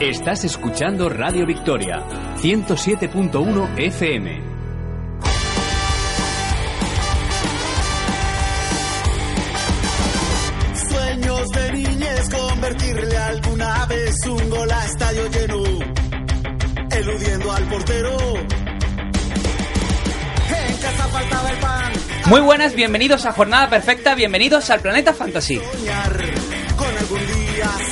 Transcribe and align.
Estás 0.00 0.44
escuchando 0.44 1.08
Radio 1.08 1.44
Victoria, 1.44 2.04
107.1 2.36 3.78
FM. 3.78 4.40
Sueños 10.88 11.48
de 11.48 11.72
niñez, 11.72 12.28
convertirle 12.30 13.18
alguna 13.18 13.86
vez 13.86 14.14
un 14.26 14.48
gol 14.48 14.70
a 14.70 14.84
estadio 14.86 15.28
lleno, 15.32 15.64
eludiendo 16.92 17.50
al 17.50 17.64
portero. 17.64 18.16
En 20.48 20.76
casa 20.76 21.08
faltaba 21.08 21.50
el 21.50 21.58
pan. 21.58 21.92
Muy 22.26 22.40
buenas, 22.40 22.76
bienvenidos 22.76 23.26
a 23.26 23.32
Jornada 23.32 23.68
Perfecta, 23.68 24.14
bienvenidos 24.14 24.70
al 24.70 24.78
Planeta 24.78 25.12
Fantasy. 25.12 25.56
Soñar 25.56 26.24
con 26.76 26.96
algún 26.96 27.18
día. 27.18 27.87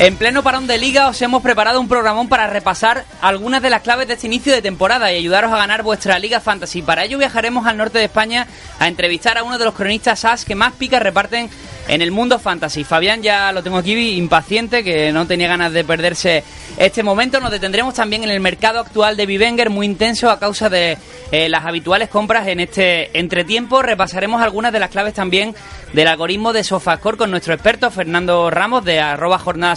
En 0.00 0.14
pleno 0.14 0.44
parón 0.44 0.68
de 0.68 0.78
liga 0.78 1.08
os 1.08 1.20
hemos 1.22 1.42
preparado 1.42 1.80
un 1.80 1.88
programón 1.88 2.28
para 2.28 2.46
repasar 2.46 3.04
algunas 3.20 3.60
de 3.62 3.68
las 3.68 3.82
claves 3.82 4.06
de 4.06 4.14
este 4.14 4.28
inicio 4.28 4.52
de 4.52 4.62
temporada 4.62 5.12
y 5.12 5.16
ayudaros 5.16 5.52
a 5.52 5.56
ganar 5.56 5.82
vuestra 5.82 6.20
Liga 6.20 6.38
Fantasy. 6.38 6.82
Para 6.82 7.04
ello 7.04 7.18
viajaremos 7.18 7.66
al 7.66 7.76
norte 7.76 7.98
de 7.98 8.04
España 8.04 8.46
a 8.78 8.86
entrevistar 8.86 9.38
a 9.38 9.42
uno 9.42 9.58
de 9.58 9.64
los 9.64 9.74
cronistas 9.74 10.24
as 10.24 10.44
que 10.44 10.54
más 10.54 10.74
picas 10.74 11.02
reparten 11.02 11.50
en 11.88 12.02
el 12.02 12.12
mundo 12.12 12.38
fantasy. 12.38 12.84
Fabián 12.84 13.22
ya 13.22 13.50
lo 13.50 13.62
tengo 13.62 13.78
aquí 13.78 13.92
impaciente, 14.16 14.84
que 14.84 15.10
no 15.10 15.26
tenía 15.26 15.48
ganas 15.48 15.72
de 15.72 15.82
perderse 15.84 16.44
este 16.76 17.02
momento. 17.02 17.40
Nos 17.40 17.50
detendremos 17.50 17.94
también 17.94 18.22
en 18.22 18.30
el 18.30 18.40
mercado 18.40 18.78
actual 18.78 19.16
de 19.16 19.26
Vivenger, 19.26 19.70
muy 19.70 19.86
intenso 19.86 20.30
a 20.30 20.38
causa 20.38 20.68
de 20.68 20.98
eh, 21.32 21.48
las 21.48 21.64
habituales 21.64 22.08
compras 22.08 22.46
en 22.46 22.60
este 22.60 23.18
entretiempo. 23.18 23.82
Repasaremos 23.82 24.42
algunas 24.42 24.72
de 24.72 24.80
las 24.80 24.90
claves 24.90 25.14
también 25.14 25.54
del 25.92 26.06
algoritmo 26.06 26.52
de 26.52 26.62
SofaScore 26.62 27.16
con 27.16 27.30
nuestro 27.30 27.54
experto 27.54 27.90
Fernando 27.90 28.50
Ramos 28.50 28.84
de 28.84 29.00
arroba 29.00 29.38
jornada 29.38 29.74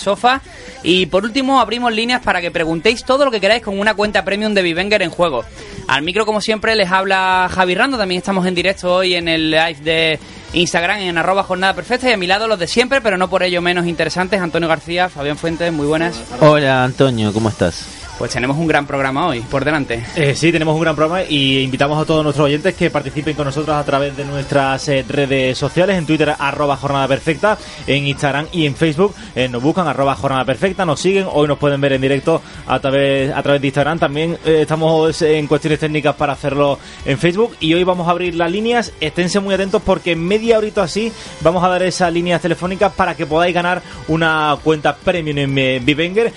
Y 0.84 1.06
por 1.08 1.24
último 1.24 1.60
abrimos 1.60 1.94
líneas 1.94 2.22
para 2.22 2.42
que 2.42 2.52
preguntéis 2.52 3.04
todo 3.04 3.26
lo 3.26 3.32
que 3.32 3.40
queráis 3.40 3.62
con 3.62 3.80
una 3.80 3.94
cuenta 3.94 4.24
premium 4.24 4.54
de 4.54 4.62
Vivenger 4.62 5.02
en 5.02 5.10
juego. 5.10 5.44
Al 5.88 6.02
micro, 6.02 6.26
como 6.26 6.42
siempre, 6.42 6.76
les 6.76 6.92
habla 6.92 7.50
Javi 7.52 7.76
Rando. 7.76 7.98
También 7.98 8.20
estamos 8.20 8.46
en 8.46 8.56
directo 8.56 8.96
hoy 8.96 9.16
en 9.16 9.28
el 9.28 9.52
live 9.52 9.78
de 9.84 10.20
Instagram 10.54 11.00
en 11.00 11.18
arroba 11.18 11.44
jornada 11.44 11.74
perfecta 11.74 12.10
y 12.10 12.14
a 12.14 12.18
mi 12.18 12.28
lado 12.28 12.48
los 12.48 12.60
de 12.60 12.68
siempre, 12.68 13.02
pero 13.02 13.18
no 13.18 13.30
por 13.30 13.44
ello 13.44 13.62
menos 13.62 13.86
interesantes, 13.86 14.42
Antonio 14.42 14.68
García, 14.68 15.10
Fabián 15.10 15.38
Fuentes, 15.38 15.72
muy 15.72 15.88
buenas. 15.88 16.22
Hola 16.42 16.84
Antonio, 16.84 17.32
¿cómo 17.32 17.50
estás? 17.50 18.01
Pues 18.22 18.34
tenemos 18.34 18.56
un 18.56 18.68
gran 18.68 18.86
programa 18.86 19.26
hoy, 19.26 19.40
por 19.40 19.66
delante. 19.66 20.06
Eh, 20.16 20.36
sí, 20.36 20.52
tenemos 20.52 20.76
un 20.76 20.82
gran 20.82 20.96
programa 20.96 21.24
y 21.24 21.58
invitamos 21.62 22.00
a 22.00 22.06
todos 22.06 22.24
nuestros 22.24 22.46
oyentes 22.46 22.76
que 22.76 22.92
participen 22.92 23.36
con 23.36 23.46
nosotros 23.46 23.76
a 23.76 23.84
través 23.84 24.16
de 24.16 24.26
nuestras 24.26 24.88
eh, 24.90 25.04
redes 25.10 25.58
sociales, 25.58 25.98
en 25.98 26.06
Twitter 26.06 26.36
arroba 26.38 26.78
jornada 26.78 27.08
perfecta, 27.08 27.58
en 27.88 28.06
Instagram 28.06 28.46
y 28.52 28.68
en 28.68 28.76
Facebook 28.76 29.16
eh, 29.34 29.48
nos 29.48 29.64
buscan 29.64 29.88
arroba 29.88 30.14
jornada 30.14 30.46
perfecta, 30.46 30.86
nos 30.86 31.00
siguen, 31.00 31.26
hoy 31.32 31.48
nos 31.48 31.58
pueden 31.58 31.82
ver 31.82 31.94
en 31.94 32.02
directo 32.02 32.44
a 32.68 32.80
través, 32.80 33.34
a 33.34 33.42
través 33.42 33.60
de 33.60 33.68
Instagram, 33.70 33.98
también 33.98 34.38
eh, 34.46 34.60
estamos 34.62 35.20
en 35.24 35.48
cuestiones 35.48 35.80
técnicas 35.80 36.14
para 36.14 36.34
hacerlo 36.34 36.78
en 37.04 37.18
Facebook 37.18 37.56
y 37.60 37.74
hoy 37.74 37.84
vamos 37.84 38.08
a 38.08 38.12
abrir 38.12 38.36
las 38.36 38.52
líneas, 38.52 38.94
esténse 39.02 39.40
muy 39.40 39.56
atentos 39.56 39.82
porque 39.84 40.12
en 40.12 40.24
media 40.24 40.60
horita 40.60 40.84
así 40.84 41.12
vamos 41.40 41.64
a 41.64 41.70
dar 41.70 41.82
esas 41.82 42.14
líneas 42.14 42.40
telefónicas 42.40 42.94
para 42.94 43.16
que 43.16 43.26
podáis 43.26 43.56
ganar 43.56 43.82
una 44.08 44.56
cuenta 44.64 44.96
premium 44.96 45.58
en 45.58 45.84
Vivenger 45.84 46.32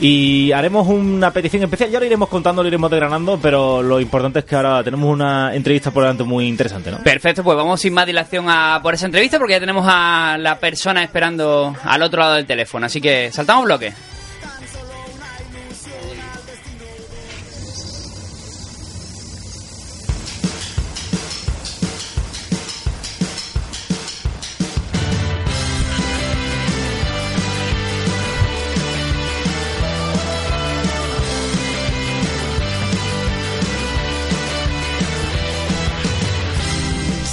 y 0.00 0.52
haremos 0.52 0.86
una 0.86 1.32
petición 1.32 1.62
especial. 1.62 1.90
Ya 1.90 1.98
lo 1.98 2.06
iremos 2.06 2.28
contando, 2.28 2.62
lo 2.62 2.68
iremos 2.68 2.90
desgranando, 2.90 3.38
pero 3.40 3.82
lo 3.82 4.00
importante 4.00 4.40
es 4.40 4.44
que 4.44 4.56
ahora 4.56 4.82
tenemos 4.84 5.10
una 5.12 5.54
entrevista 5.54 5.90
por 5.90 6.04
delante 6.04 6.24
muy 6.24 6.46
interesante, 6.46 6.90
¿no? 6.90 6.98
Perfecto, 6.98 7.42
pues 7.42 7.56
vamos 7.56 7.80
sin 7.80 7.94
más 7.94 8.06
dilación 8.06 8.46
a 8.48 8.80
por 8.82 8.94
esa 8.94 9.06
entrevista 9.06 9.38
porque 9.38 9.54
ya 9.54 9.60
tenemos 9.60 9.84
a 9.88 10.36
la 10.38 10.58
persona 10.58 11.02
esperando 11.02 11.74
al 11.82 12.02
otro 12.02 12.20
lado 12.20 12.34
del 12.34 12.46
teléfono. 12.46 12.86
Así 12.86 13.00
que 13.00 13.30
saltamos 13.32 13.64
bloque. 13.64 13.92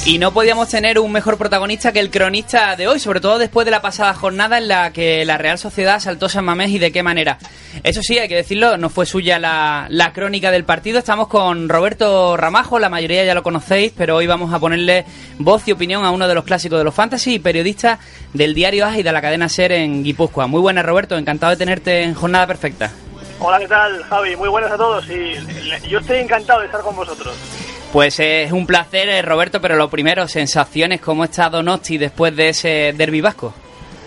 Y 0.08 0.20
no 0.20 0.32
podíamos 0.32 0.70
tener 0.70 1.00
un 1.00 1.12
mejor 1.12 1.36
protagonista 1.36 1.92
que 1.92 2.00
el 2.00 2.12
cronista 2.12 2.76
de 2.76 2.88
hoy, 2.88 3.00
sobre 3.00 3.20
todo 3.20 3.40
después 3.40 3.66
de 3.66 3.72
la 3.72 3.82
pasada 3.82 4.14
jornada 4.14 4.60
en 4.60 4.68
la 4.68 4.94
que 4.94 5.26
la 5.26 5.40
Real 5.40 5.58
Sociedad 5.58 6.00
saltó 6.00 6.30
San 6.30 6.46
Mamés 6.46 6.70
y 6.70 6.78
de 6.78 6.92
qué 6.92 7.02
manera. 7.02 7.40
Eso 7.84 8.04
sí, 8.04 8.20
hay 8.20 8.28
que 8.28 8.36
decirlo, 8.36 8.78
no 8.78 8.90
fue 8.90 9.08
suya 9.08 9.40
la, 9.40 9.88
la 9.90 10.14
crónica 10.14 10.52
del 10.52 10.64
partido. 10.64 11.00
Estamos 11.00 11.28
con 11.28 11.70
Roberto 11.70 12.38
Ramajo, 12.38 12.78
la 12.78 12.90
mayoría 12.90 13.26
ya 13.26 13.34
lo 13.34 13.42
conocéis, 13.42 13.94
pero 13.98 14.18
hoy 14.18 14.28
vamos 14.28 14.54
a 14.54 14.60
ponerle 14.60 15.06
voz 15.40 15.68
y 15.68 15.72
opinión 15.72 16.06
a 16.06 16.12
uno 16.12 16.28
de 16.28 16.36
los 16.36 16.44
clásicos 16.44 16.78
de 16.78 16.84
los 16.84 16.94
fantasy 16.94 17.34
y 17.34 17.40
periodista 17.40 17.98
del 18.32 18.54
diario 18.54 18.86
AS 18.86 18.98
y 18.98 19.04
de 19.04 19.12
la 19.12 19.24
cadena 19.24 19.50
SER 19.50 19.72
en 19.72 20.04
Guipúzcoa. 20.04 20.46
Muy 20.46 20.62
buenas, 20.62 20.86
Roberto, 20.86 21.18
encantado 21.18 21.50
de 21.50 21.58
tenerte 21.58 22.04
en 22.04 22.14
Jornada 22.14 22.46
Perfecta. 22.46 22.92
Hola, 23.40 23.58
¿qué 23.58 23.68
tal, 23.68 24.04
Javi? 24.04 24.36
Muy 24.36 24.50
buenas 24.50 24.72
a 24.72 24.78
todos 24.78 25.04
y 25.10 25.90
yo 25.90 25.98
estoy 25.98 26.20
encantado 26.20 26.60
de 26.60 26.68
estar 26.68 26.82
con 26.82 26.96
vosotros. 26.96 27.36
Pues 27.96 28.20
es 28.20 28.52
un 28.52 28.68
placer, 28.68 29.08
eh, 29.08 29.22
Roberto, 29.22 29.62
pero 29.62 29.78
lo 29.78 29.90
primero, 29.90 30.28
sensaciones, 30.28 31.00
¿cómo 31.00 31.24
está 31.24 31.50
Donosti 31.50 31.98
después 31.98 32.36
de 32.36 32.50
ese 32.50 32.94
derbi 32.94 33.22
vasco? 33.22 33.54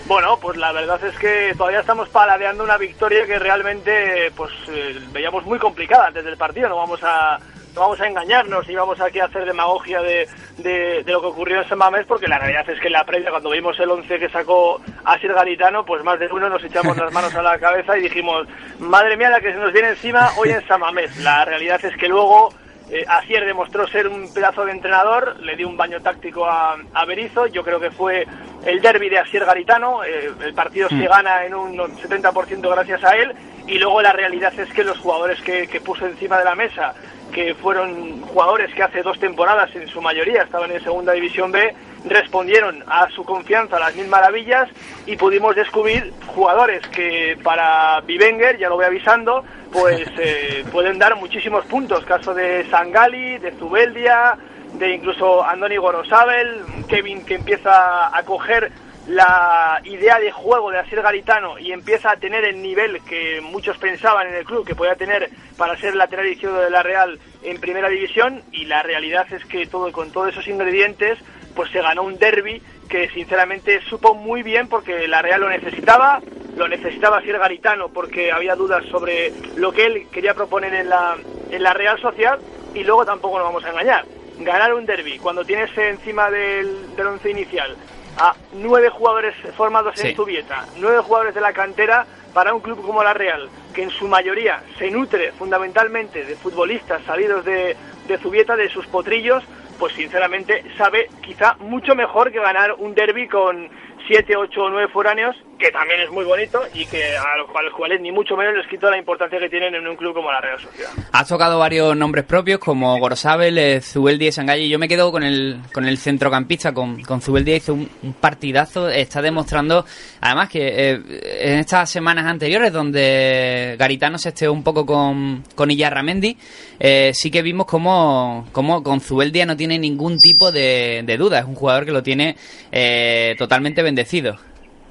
Bueno, 0.04 0.38
pues 0.38 0.58
la 0.58 0.72
verdad 0.72 1.02
es 1.02 1.18
que 1.18 1.54
todavía 1.56 1.80
estamos 1.80 2.06
paladeando 2.10 2.64
una 2.64 2.76
victoria 2.76 3.24
que 3.24 3.38
realmente 3.38 4.30
pues 4.36 4.52
eh, 4.68 5.00
veíamos 5.10 5.46
muy 5.46 5.58
complicada 5.58 6.08
antes 6.08 6.22
del 6.22 6.36
partido, 6.36 6.68
no 6.68 6.76
vamos 6.76 7.00
a 7.02 7.38
no 7.74 7.80
vamos 7.80 7.98
a 8.02 8.06
engañarnos 8.06 8.68
y 8.68 8.74
vamos 8.74 9.00
aquí 9.00 9.20
a 9.20 9.24
hacer 9.24 9.46
demagogia 9.46 10.02
de, 10.02 10.28
de, 10.58 11.02
lo 11.06 11.22
que 11.22 11.26
ocurrió 11.28 11.62
en 11.62 11.68
San 11.70 11.78
porque 12.06 12.28
la 12.28 12.38
realidad 12.38 12.68
es 12.68 12.78
que 12.80 12.88
en 12.88 12.92
la 12.92 13.04
previa 13.04 13.30
cuando 13.30 13.48
vimos 13.48 13.80
el 13.80 13.90
11 13.90 14.18
que 14.18 14.28
sacó 14.28 14.82
Asir 15.06 15.32
Garitano 15.32 15.86
pues 15.86 16.04
más 16.04 16.18
de 16.18 16.26
uno 16.26 16.50
nos 16.50 16.62
echamos 16.62 16.94
las 16.98 17.10
manos 17.10 17.34
a 17.34 17.40
la 17.40 17.58
cabeza 17.58 17.96
y 17.96 18.02
dijimos 18.02 18.46
madre 18.80 19.16
mía 19.16 19.30
la 19.30 19.40
que 19.40 19.52
se 19.52 19.58
nos 19.58 19.72
viene 19.72 19.90
encima 19.90 20.28
hoy 20.36 20.50
en 20.50 20.66
San 20.68 20.80
Mamés 20.80 21.16
la 21.18 21.46
realidad 21.46 21.82
es 21.82 21.96
que 21.96 22.08
luego 22.08 22.50
eh, 22.90 23.04
Asier 23.06 23.44
demostró 23.44 23.86
ser 23.86 24.08
un 24.08 24.32
pedazo 24.32 24.64
de 24.64 24.72
entrenador, 24.72 25.38
le 25.40 25.56
dio 25.56 25.68
un 25.68 25.76
baño 25.76 26.00
táctico 26.00 26.46
a, 26.46 26.76
a 26.94 27.04
Berizzo, 27.04 27.46
yo 27.46 27.62
creo 27.62 27.78
que 27.78 27.90
fue 27.90 28.26
el 28.64 28.80
derby 28.80 29.08
de 29.08 29.18
Asier 29.18 29.44
Garitano, 29.44 30.04
eh, 30.04 30.30
el 30.42 30.54
partido 30.54 30.88
se 30.88 31.06
gana 31.06 31.44
en 31.44 31.54
un 31.54 31.76
70% 31.76 32.70
gracias 32.70 33.04
a 33.04 33.16
él, 33.16 33.34
y 33.66 33.78
luego 33.78 34.00
la 34.00 34.12
realidad 34.12 34.58
es 34.58 34.72
que 34.72 34.84
los 34.84 34.98
jugadores 34.98 35.40
que, 35.42 35.66
que 35.68 35.80
puso 35.80 36.06
encima 36.06 36.38
de 36.38 36.44
la 36.44 36.54
mesa, 36.54 36.94
que 37.32 37.54
fueron 37.54 38.22
jugadores 38.22 38.74
que 38.74 38.82
hace 38.82 39.02
dos 39.02 39.18
temporadas 39.18 39.74
en 39.76 39.86
su 39.88 40.00
mayoría 40.00 40.42
estaban 40.42 40.70
en 40.70 40.82
segunda 40.82 41.12
división 41.12 41.52
B, 41.52 41.74
respondieron 42.04 42.84
a 42.86 43.08
su 43.10 43.24
confianza 43.24 43.76
a 43.76 43.80
las 43.80 43.96
mil 43.96 44.08
maravillas 44.08 44.68
y 45.06 45.16
pudimos 45.16 45.54
descubrir 45.56 46.12
jugadores 46.26 46.86
que 46.88 47.38
para 47.42 48.00
Bivenger, 48.02 48.58
ya 48.58 48.68
lo 48.68 48.76
voy 48.76 48.84
avisando, 48.84 49.44
pues 49.72 50.08
eh, 50.18 50.64
pueden 50.70 50.98
dar 50.98 51.16
muchísimos 51.16 51.64
puntos. 51.66 52.04
Caso 52.04 52.34
de 52.34 52.68
Sangali, 52.70 53.38
de 53.38 53.52
Zubeldia, 53.52 54.36
de 54.74 54.94
incluso 54.94 55.44
Andoni 55.44 55.76
Gorosabel, 55.76 56.62
Kevin 56.88 57.24
que 57.24 57.36
empieza 57.36 58.16
a 58.16 58.22
coger 58.22 58.70
la 59.08 59.80
idea 59.84 60.20
de 60.20 60.30
juego 60.30 60.70
de 60.70 60.78
Asier 60.78 61.00
Garitano 61.00 61.58
y 61.58 61.72
empieza 61.72 62.10
a 62.10 62.16
tener 62.16 62.44
el 62.44 62.60
nivel 62.60 63.00
que 63.04 63.40
muchos 63.40 63.78
pensaban 63.78 64.26
en 64.28 64.34
el 64.34 64.44
club 64.44 64.66
que 64.66 64.74
podía 64.74 64.96
tener 64.96 65.30
para 65.56 65.78
ser 65.78 65.96
lateral 65.96 66.28
izquierdo 66.28 66.60
de 66.60 66.68
la 66.68 66.82
Real 66.82 67.18
en 67.42 67.58
primera 67.58 67.88
división 67.88 68.42
y 68.52 68.66
la 68.66 68.82
realidad 68.82 69.26
es 69.32 69.42
que 69.46 69.66
todo 69.66 69.90
con 69.92 70.12
todos 70.12 70.28
esos 70.28 70.46
ingredientes 70.46 71.18
pues 71.54 71.70
se 71.70 71.80
ganó 71.80 72.02
un 72.02 72.18
derby 72.18 72.62
que 72.88 73.08
sinceramente 73.10 73.80
supo 73.82 74.14
muy 74.14 74.42
bien 74.42 74.68
porque 74.68 75.06
la 75.08 75.20
Real 75.22 75.40
lo 75.42 75.48
necesitaba, 75.50 76.20
lo 76.56 76.68
necesitaba 76.68 77.18
Asier 77.18 77.38
Garitano 77.38 77.88
porque 77.88 78.32
había 78.32 78.54
dudas 78.56 78.84
sobre 78.86 79.32
lo 79.56 79.72
que 79.72 79.86
él 79.86 80.06
quería 80.10 80.34
proponer 80.34 80.72
en 80.74 80.88
la, 80.88 81.16
en 81.50 81.62
la 81.62 81.74
Real 81.74 82.00
Sociedad 82.00 82.38
y 82.74 82.84
luego 82.84 83.04
tampoco 83.04 83.38
nos 83.38 83.48
vamos 83.48 83.64
a 83.64 83.70
engañar. 83.70 84.04
Ganar 84.40 84.72
un 84.74 84.86
derby 84.86 85.18
cuando 85.18 85.44
tienes 85.44 85.76
encima 85.76 86.30
del, 86.30 86.94
del 86.96 87.06
once 87.08 87.30
inicial 87.30 87.76
a 88.16 88.34
nueve 88.54 88.88
jugadores 88.88 89.34
formados 89.56 89.94
Sí. 89.96 90.08
en 90.08 90.16
Zubieta, 90.16 90.64
nueve 90.78 90.98
jugadores 91.00 91.34
de 91.34 91.40
la 91.40 91.52
cantera 91.52 92.06
para 92.32 92.54
un 92.54 92.60
club 92.60 92.80
como 92.84 93.02
la 93.02 93.14
Real, 93.14 93.48
que 93.74 93.82
en 93.82 93.90
su 93.90 94.06
mayoría 94.08 94.62
se 94.78 94.90
nutre 94.90 95.32
fundamentalmente 95.32 96.24
de 96.24 96.36
futbolistas 96.36 97.02
salidos 97.04 97.44
de, 97.44 97.76
de 98.06 98.18
Zubieta, 98.18 98.54
de 98.56 98.68
sus 98.70 98.86
potrillos, 98.86 99.42
pues 99.78 99.92
sinceramente 99.94 100.64
sabe 100.76 101.08
quizá 101.22 101.56
mucho 101.60 101.94
mejor 101.94 102.32
que 102.32 102.40
ganar 102.40 102.74
un 102.78 102.94
derby 102.94 103.28
con 103.28 103.68
siete, 104.06 104.36
ocho 104.36 104.64
o 104.64 104.70
nueve 104.70 104.88
foráneos, 104.88 105.36
que 105.58 105.70
también 105.70 106.00
es 106.00 106.10
muy 106.10 106.24
bonito 106.24 106.60
y 106.72 106.86
que 106.86 107.16
a 107.16 107.36
los, 107.36 107.48
a 107.54 107.62
los 107.62 107.74
cuales 107.74 108.00
ni 108.00 108.12
mucho 108.12 108.36
menos 108.36 108.54
les 108.56 108.66
quito 108.68 108.90
la 108.90 108.96
importancia 108.96 109.38
que 109.38 109.48
tienen 109.48 109.74
en 109.74 109.86
un 109.86 109.96
club 109.96 110.14
como 110.14 110.30
la 110.30 110.40
Real 110.40 110.60
Sociedad. 110.60 110.90
Has 111.12 111.28
tocado 111.28 111.58
varios 111.58 111.96
nombres 111.96 112.24
propios 112.24 112.60
como 112.60 112.96
Gorosabel, 112.98 113.58
eh, 113.58 113.80
Zubeldia 113.80 114.28
y 114.28 114.32
Sangalli. 114.32 114.68
Yo 114.68 114.78
me 114.78 114.88
quedo 114.88 115.10
con 115.10 115.22
el, 115.22 115.60
con 115.72 115.86
el 115.86 115.98
centrocampista, 115.98 116.72
con, 116.72 117.02
con 117.02 117.20
Zubeldia. 117.20 117.56
Hizo 117.56 117.74
un, 117.74 117.88
partidazo. 118.20 118.88
Está 118.88 119.20
demostrando, 119.20 119.84
además, 120.20 120.48
que 120.48 120.92
eh, 120.92 121.00
en 121.40 121.58
estas 121.58 121.90
semanas 121.90 122.26
anteriores, 122.26 122.72
donde 122.72 123.76
Garitano 123.78 124.18
se 124.18 124.30
esteó 124.30 124.52
un 124.52 124.62
poco 124.62 124.86
con, 124.86 125.44
con 125.54 125.70
Illarramendi, 125.70 126.36
eh, 126.78 127.10
sí 127.14 127.30
que 127.30 127.42
vimos 127.42 127.66
como, 127.66 128.46
como 128.52 128.82
con 128.82 129.00
Zubeldia 129.00 129.46
no 129.46 129.56
tiene 129.56 129.78
ningún 129.78 130.18
tipo 130.18 130.52
de, 130.52 131.02
de 131.04 131.16
duda. 131.16 131.40
Es 131.40 131.44
un 131.44 131.54
jugador 131.54 131.84
que 131.84 131.92
lo 131.92 132.02
tiene 132.02 132.36
eh, 132.70 133.34
totalmente 133.38 133.82
bendecido. 133.82 134.38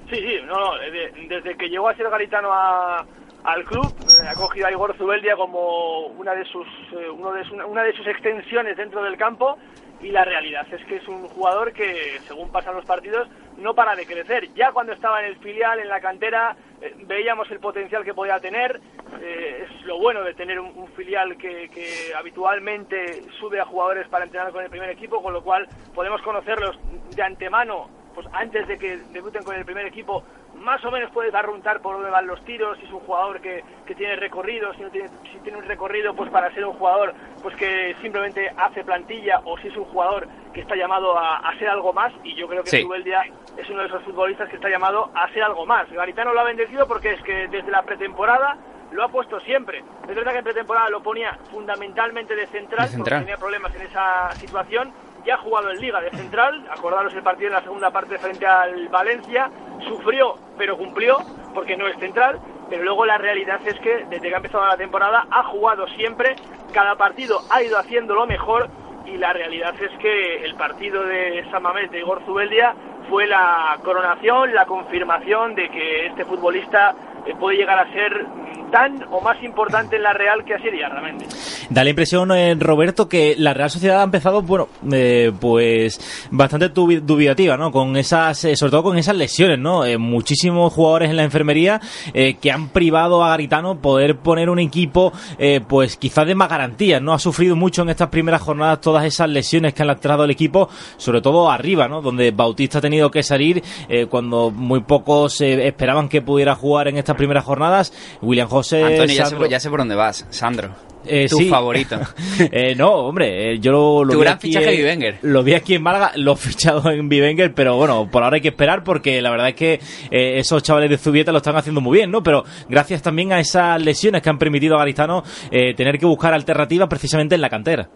Sí, 0.10 0.16
sí, 0.16 0.40
no, 0.46 0.58
no, 0.58 0.78
desde, 0.78 1.12
desde 1.28 1.58
que 1.58 1.70
llegó 1.70 1.90
a 1.90 1.96
ser 1.96 2.10
Garitano 2.10 2.50
a- 2.54 3.06
al 3.44 3.64
club, 3.66 3.94
eh, 4.02 4.28
ha 4.28 4.34
cogido 4.36 4.68
a 4.68 4.72
Igor 4.72 4.96
Zubeldia 4.98 5.36
como 5.36 6.08
una 6.08 6.34
de 6.34 6.44
sus 6.46 6.68
eh, 6.94 7.10
uno 7.10 7.32
de 7.34 7.44
una 7.66 7.84
de 7.84 7.94
sus 7.94 8.06
extensiones 8.08 8.76
dentro 8.78 9.04
del 9.04 9.16
campo 9.18 9.58
y 10.02 10.10
la 10.12 10.24
realidad 10.26 10.66
es 10.72 10.84
que 10.86 10.98
es 10.98 11.08
un 11.08 11.28
jugador 11.30 11.72
que, 11.74 12.20
según 12.28 12.52
pasan 12.52 12.76
los 12.76 12.86
partidos, 12.86 13.28
no 13.58 13.74
para 13.74 13.96
de 13.96 14.06
crecer. 14.06 14.54
Ya 14.54 14.72
cuando 14.72 14.94
estaba 14.94 15.22
en 15.22 15.28
el 15.28 15.38
filial, 15.38 15.80
en 15.80 15.88
la 15.88 16.00
cantera, 16.00 16.56
eh, 16.82 16.94
veíamos 17.06 17.50
el 17.52 17.60
potencial 17.60 18.04
que 18.04 18.14
podía 18.14 18.40
tener. 18.40 18.80
Eh, 19.22 19.66
es 19.68 19.86
lo 19.86 19.98
bueno 19.98 20.24
de 20.24 20.34
tener 20.36 20.60
un, 20.60 20.72
un 20.78 20.88
filial 20.90 21.36
que, 21.38 21.70
que 21.70 22.14
habitualmente 22.16 23.24
sube 23.40 23.60
a 23.60 23.66
jugadores 23.66 24.08
para 24.08 24.26
entrenar 24.26 24.52
con 24.52 24.64
el 24.64 24.70
primer 24.70 24.90
equipo, 24.92 25.22
con 25.24 25.34
lo 25.34 25.42
cual 25.44 25.68
podemos 25.96 26.22
conocerlos 26.22 26.78
de 27.16 27.24
antemano 27.24 27.90
pues 28.18 28.26
antes 28.34 28.68
de 28.68 28.80
que 28.80 28.98
debuten 29.12 29.44
con 29.44 29.56
el 29.56 29.64
primer 29.64 29.86
equipo, 29.86 30.24
más 30.56 30.84
o 30.84 30.90
menos 30.90 31.12
puedes 31.12 31.32
arruntar 31.36 31.82
por 31.82 31.98
dónde 31.98 32.10
van 32.10 32.26
los 32.26 32.44
tiros, 32.46 32.76
si 32.80 32.86
es 32.86 32.92
un 32.92 33.02
jugador 33.02 33.40
que, 33.42 33.64
que 33.86 33.94
tiene 33.94 34.16
recorrido, 34.16 34.74
si, 34.74 34.82
no 34.82 34.90
tiene, 34.90 35.08
si 35.32 35.38
tiene 35.44 35.60
un 35.60 35.66
recorrido 35.66 36.16
pues 36.16 36.32
para 36.32 36.52
ser 36.52 36.66
un 36.66 36.74
jugador 36.74 37.14
pues 37.44 37.56
que 37.58 37.96
simplemente 38.02 38.52
hace 38.58 38.84
plantilla, 38.84 39.40
o 39.46 39.56
si 39.60 39.68
es 39.68 39.78
un 39.78 39.84
jugador 39.86 40.28
que 40.52 40.62
está 40.62 40.76
llamado 40.76 41.16
a, 41.16 41.38
a 41.48 41.60
ser 41.60 41.70
algo 41.70 41.94
más, 41.94 42.12
y 42.24 42.34
yo 42.34 42.48
creo 42.48 42.64
que 42.64 42.72
Sí. 42.72 42.82
Zubeldia 42.82 43.22
es 43.56 43.70
uno 43.70 43.82
de 43.82 43.88
esos 43.88 44.02
futbolistas 44.02 44.50
que 44.50 44.56
está 44.56 44.68
llamado 44.68 45.12
a 45.14 45.32
ser 45.32 45.44
algo 45.44 45.68
más. 45.68 45.88
Garitano 45.92 46.34
lo 46.34 46.40
ha 46.40 46.44
bendecido 46.46 46.88
porque 46.88 47.12
es 47.12 47.22
que 47.22 47.48
desde 47.50 47.70
la 47.70 47.84
pretemporada 47.84 48.58
lo 48.94 49.04
ha 49.04 49.10
puesto 49.10 49.40
siempre. 49.42 49.84
Es 50.10 50.16
verdad 50.16 50.32
que 50.32 50.40
en 50.40 50.44
pretemporada 50.44 50.90
lo 50.90 51.04
ponía 51.04 51.38
fundamentalmente 51.52 52.36
de 52.36 52.48
central, 52.48 52.88
De 52.88 52.94
central. 52.96 53.20
porque 53.20 53.26
tenía 53.26 53.38
problemas 53.38 53.76
en 53.76 53.82
esa 53.84 54.32
situación. 54.32 54.92
Ya 55.28 55.36
ha 55.36 55.40
jugado 55.40 55.72
en 55.72 55.82
Liga 55.82 56.00
de 56.00 56.10
central, 56.12 56.66
acordaros 56.72 57.14
el 57.14 57.22
partido 57.22 57.50
en 57.50 57.56
la 57.56 57.62
segunda 57.62 57.92
parte 57.92 58.18
frente 58.18 58.48
al 58.48 58.88
Valencia, 58.88 59.52
sufrió 59.86 60.36
pero 60.58 60.78
cumplió, 60.78 61.18
porque 61.54 61.76
no 61.76 61.86
es 61.86 62.00
central, 62.00 62.40
pero 62.70 62.86
luego 62.86 63.06
la 63.06 63.18
realidad 63.18 63.60
es 63.66 63.78
que 63.82 64.06
desde 64.06 64.30
que 64.30 64.34
ha 64.34 64.38
empezado 64.38 64.66
la 64.66 64.78
temporada 64.78 65.28
ha 65.30 65.44
jugado 65.44 65.86
siempre, 65.90 66.38
cada 66.72 66.96
partido 66.96 67.42
ha 67.50 67.62
ido 67.62 67.78
haciendo 67.78 68.16
lo 68.16 68.26
mejor. 68.26 68.70
Y 69.06 69.18
la 69.18 69.34
realidad 69.34 69.76
es 69.82 69.92
que 70.00 70.46
el 70.46 70.56
partido 70.56 71.04
de 71.04 71.46
San 71.52 71.62
Mamés 71.62 71.92
de 71.92 72.00
Igor 72.00 72.22
Zubeldia 72.26 72.74
fue 73.10 73.28
la 73.28 73.78
coronación, 73.84 74.54
la 74.54 74.66
confirmación 74.66 75.56
de 75.56 75.70
que 75.70 76.06
este 76.08 76.24
futbolista 76.24 76.96
puede 77.40 77.58
llegar 77.58 77.80
a 77.80 77.92
ser 77.94 78.26
tan 78.72 79.02
o 79.12 79.22
más 79.22 79.42
importante 79.44 79.96
en 79.96 80.04
la 80.04 80.12
Real 80.12 80.44
que 80.44 80.54
así 80.54 80.66
Ramendi. 80.70 81.26
Da 81.70 81.84
la 81.86 81.90
impresión, 81.90 82.32
eh, 82.34 82.54
Roberto, 82.60 83.08
que 83.08 83.36
la 83.38 83.54
Real 83.54 83.70
Sociedad 83.70 84.02
ha 84.02 84.04
empezado, 84.04 84.42
bueno, 84.42 84.68
eh, 84.92 85.32
pues 85.40 86.28
bastante 86.32 86.74
dubi- 86.74 87.00
dubitativa, 87.02 87.56
¿no? 87.56 87.72
Con 87.72 87.96
esas, 87.96 88.44
eh, 88.46 88.56
sobre 88.58 88.72
todo 88.72 88.84
con 88.84 88.98
esas 88.98 89.16
lesiones, 89.16 89.58
¿no? 89.60 89.86
Eh, 89.86 89.98
muchísimos 89.98 90.74
jugadores 90.74 91.10
en 91.10 91.16
la 91.16 91.24
enfermería 91.24 91.80
eh, 92.14 92.36
que 92.42 92.52
han 92.52 92.70
privado 92.70 93.24
a 93.24 93.30
Garitano 93.30 93.80
poder 93.80 94.18
poner 94.18 94.50
un 94.50 94.60
equipo, 94.60 95.14
eh, 95.38 95.62
pues 95.66 95.96
quizás 95.98 96.28
de 96.28 96.36
más 96.36 96.50
garantías, 96.50 97.02
¿no? 97.02 97.14
Ha 97.14 97.20
sufrido 97.20 97.56
mucho 97.56 97.84
en 97.84 97.90
estas 97.90 98.10
primeras 98.10 98.42
jornadas 98.42 98.82
todas 98.82 99.06
esas 99.06 99.30
lesiones 99.30 99.74
que 99.74 99.82
han 99.84 99.88
lastrado 99.88 100.26
el 100.26 100.32
equipo, 100.32 100.70
sobre 100.98 101.22
todo 101.22 101.50
arriba, 101.50 101.88
¿no? 101.88 102.02
Donde 102.02 102.32
Bautista 102.32 102.80
ha 102.80 102.82
tenido 102.82 103.10
que 103.12 103.24
salir 103.24 103.64
eh, 103.88 104.08
cuando 104.08 104.52
muy 104.52 104.82
pocos 104.82 105.40
eh, 105.42 105.68
esperaban 105.68 106.10
que 106.10 106.22
pudiera 106.22 106.56
jugar 106.56 106.88
en 106.90 106.98
estas 106.98 107.16
primeras 107.18 107.44
jornadas. 107.44 107.92
William 108.22 108.48
José. 108.48 108.84
Antonio, 108.84 109.16
ya 109.16 109.26
sé, 109.26 109.36
por- 109.36 109.50
ya 109.50 109.60
sé 109.60 109.70
por 109.70 109.80
dónde 109.80 109.96
vas. 109.96 110.26
Sandro, 110.30 110.70
eh, 111.06 111.28
tu 111.30 111.38
sí. 111.38 111.50
favorito. 111.50 112.00
Eh, 112.52 112.76
no, 112.76 112.92
hombre, 112.94 113.54
eh, 113.54 113.60
yo 113.60 113.72
lo, 113.72 114.04
lo 114.06 114.14
Tu 114.14 114.20
vi 114.20 114.24
gran 114.24 114.36
aquí 114.36 114.48
fichaje 114.48 114.70
en- 114.72 114.78
Bivenger. 114.78 115.18
Lo 115.24 115.44
vi 115.44 115.54
aquí 115.56 115.74
en 115.76 115.82
Málaga, 115.84 116.12
lo 116.16 116.34
he 116.34 116.36
fichado 116.38 116.90
en 116.92 117.10
Bivenger, 117.10 117.54
pero 117.54 117.76
bueno, 117.76 118.08
por 118.12 118.24
ahora 118.24 118.36
hay 118.36 118.42
que 118.42 118.50
esperar 118.50 118.84
porque 118.84 119.22
la 119.22 119.32
verdad 119.32 119.50
es 119.50 119.56
que 119.56 119.74
eh, 120.12 120.38
esos 120.38 120.62
chavales 120.64 120.90
de 120.90 120.98
Zubieta 120.98 121.32
lo 121.32 121.38
están 121.40 121.56
haciendo 121.56 121.82
muy 121.82 121.98
bien, 121.98 122.12
¿no? 122.12 122.22
Pero 122.24 122.44
gracias 122.70 123.02
también 123.02 123.34
a 123.34 123.40
esas 123.40 123.82
lesiones 123.84 124.22
que 124.22 124.30
han 124.30 124.38
permitido 124.38 124.76
a 124.76 124.80
Garitano 124.80 125.24
eh, 125.52 125.74
tener 125.74 125.98
que 125.98 126.06
buscar 126.06 126.34
alternativas 126.34 126.88
precisamente 126.88 127.36
en 127.36 127.42
la 127.42 127.50
cantera. 127.50 127.90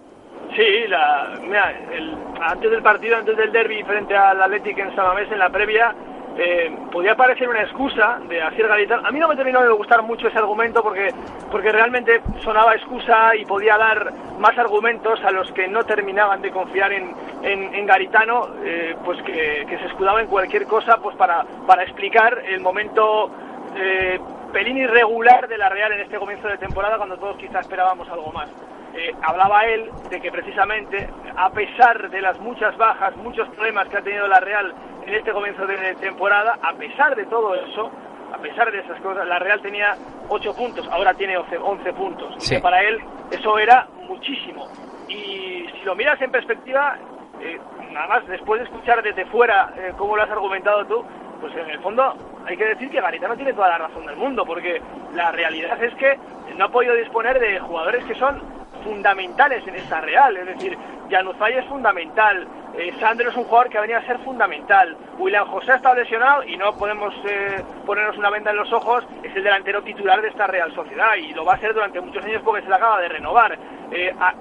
Sí, 0.55 0.87
la, 0.89 1.39
mira, 1.43 1.71
el- 1.95 2.15
antes 2.41 2.69
del 2.71 2.81
partido, 2.81 3.15
antes 3.17 3.37
del 3.37 3.51
derby 3.51 3.83
frente 3.83 4.15
al 4.15 4.41
Athletic 4.41 4.77
en 4.79 4.95
San 4.95 5.05
Mamés 5.07 5.31
en 5.31 5.39
la 5.39 5.49
previa, 5.49 5.95
eh, 6.37 6.75
podía 6.91 7.15
parecer 7.15 7.49
una 7.49 7.61
excusa 7.61 8.19
de 8.27 8.41
Asier 8.41 8.67
Garitano. 8.67 9.07
A 9.07 9.11
mí 9.11 9.19
no 9.19 9.27
me 9.27 9.35
terminó 9.35 9.61
de 9.61 9.71
gustar 9.71 10.01
mucho 10.01 10.27
ese 10.27 10.37
argumento 10.37 10.81
porque, 10.81 11.09
porque 11.51 11.71
realmente 11.71 12.21
sonaba 12.39 12.75
excusa 12.75 13.35
y 13.35 13.45
podía 13.45 13.77
dar 13.77 14.13
más 14.39 14.57
argumentos 14.57 15.23
a 15.23 15.31
los 15.31 15.51
que 15.51 15.67
no 15.67 15.83
terminaban 15.83 16.41
de 16.41 16.51
confiar 16.51 16.93
en, 16.93 17.13
en, 17.43 17.85
Garitano, 17.85 18.47
eh, 18.63 18.95
pues 19.03 19.21
que, 19.23 19.65
que 19.67 19.77
se 19.77 19.85
escudaba 19.87 20.21
en 20.21 20.27
cualquier 20.27 20.65
cosa 20.65 20.97
pues 20.97 21.15
para, 21.17 21.43
para 21.67 21.83
explicar 21.83 22.41
el 22.47 22.61
momento 22.61 23.29
eh, 23.75 24.19
pelín 24.51 24.77
irregular 24.77 25.47
de 25.47 25.57
la 25.57 25.69
Real 25.69 25.91
en 25.93 26.01
este 26.01 26.17
comienzo 26.17 26.47
de 26.47 26.57
temporada 26.57 26.97
cuando 26.97 27.17
todos 27.17 27.37
quizá 27.37 27.59
esperábamos 27.59 28.07
algo 28.09 28.31
más. 28.31 28.49
Eh, 28.93 29.15
hablaba 29.21 29.65
él 29.65 29.89
de 30.09 30.19
que 30.19 30.31
precisamente 30.31 31.09
a 31.35 31.49
pesar 31.49 32.09
de 32.09 32.21
las 32.21 32.39
muchas 32.39 32.75
bajas, 32.77 33.15
muchos 33.17 33.47
problemas 33.49 33.87
que 33.87 33.97
ha 33.97 34.01
tenido 34.01 34.27
la 34.27 34.39
Real 34.39 34.73
en 35.05 35.13
este 35.13 35.31
comienzo 35.31 35.65
de 35.65 35.95
temporada, 35.95 36.59
a 36.61 36.73
pesar 36.73 37.15
de 37.15 37.25
todo 37.25 37.55
eso, 37.55 37.89
a 38.33 38.37
pesar 38.37 38.71
de 38.71 38.79
esas 38.79 38.99
cosas, 39.01 39.25
la 39.27 39.39
Real 39.39 39.61
tenía 39.61 39.95
8 40.29 40.55
puntos, 40.55 40.87
ahora 40.89 41.13
tiene 41.13 41.37
11, 41.37 41.57
11 41.57 41.93
puntos. 41.93 42.35
Sí. 42.37 42.53
Y 42.53 42.57
que 42.57 42.61
para 42.61 42.81
él 42.81 42.99
eso 43.31 43.57
era 43.57 43.87
muchísimo. 44.07 44.67
Y 45.07 45.65
si 45.71 45.85
lo 45.85 45.95
miras 45.95 46.21
en 46.21 46.31
perspectiva, 46.31 46.97
eh, 47.39 47.59
nada 47.91 48.07
más 48.07 48.27
después 48.27 48.59
de 48.59 48.65
escuchar 48.65 49.01
desde 49.01 49.25
fuera 49.25 49.73
eh, 49.77 49.93
cómo 49.97 50.15
lo 50.15 50.23
has 50.23 50.29
argumentado 50.29 50.85
tú, 50.85 51.05
pues 51.39 51.55
en 51.55 51.69
el 51.69 51.79
fondo 51.79 52.13
hay 52.45 52.57
que 52.57 52.65
decir 52.65 52.89
que 52.89 53.01
Garitano 53.01 53.35
tiene 53.35 53.53
toda 53.53 53.69
la 53.69 53.77
razón 53.79 54.05
del 54.05 54.15
mundo, 54.15 54.45
porque 54.45 54.81
la 55.13 55.31
realidad 55.31 55.81
es 55.83 55.93
que 55.95 56.17
no 56.55 56.65
ha 56.65 56.69
podido 56.69 56.93
disponer 56.95 57.39
de 57.39 57.59
jugadores 57.59 58.03
que 58.05 58.15
son 58.15 58.60
fundamentales 58.83 59.65
en 59.67 59.75
esta 59.75 60.01
Real, 60.01 60.35
es 60.37 60.45
decir, 60.47 60.77
Januzaj 61.09 61.51
es 61.51 61.65
fundamental, 61.65 62.47
eh, 62.77 62.93
Sandro 62.99 63.29
es 63.29 63.35
un 63.35 63.43
jugador 63.43 63.69
que 63.69 63.79
venía 63.79 63.97
a 63.97 64.05
ser 64.05 64.17
fundamental, 64.19 64.95
William 65.17 65.45
José 65.47 65.73
está 65.75 65.93
lesionado 65.93 66.43
y 66.43 66.57
no 66.57 66.73
podemos 66.77 67.13
eh, 67.25 67.61
ponernos 67.85 68.17
una 68.17 68.29
venda 68.29 68.51
en 68.51 68.57
los 68.57 68.71
ojos, 68.73 69.03
es 69.23 69.35
el 69.35 69.43
delantero 69.43 69.81
titular 69.83 70.21
de 70.21 70.29
esta 70.29 70.47
Real 70.47 70.73
Sociedad 70.73 71.15
y 71.15 71.33
lo 71.33 71.45
va 71.45 71.53
a 71.53 71.59
ser 71.59 71.73
durante 71.73 71.99
muchos 72.01 72.23
años 72.25 72.41
porque 72.43 72.61
se 72.63 72.69
la 72.69 72.77
acaba 72.77 73.01
de 73.01 73.09
renovar. 73.09 73.57
Eh, 73.93 74.13
a- 74.19 74.33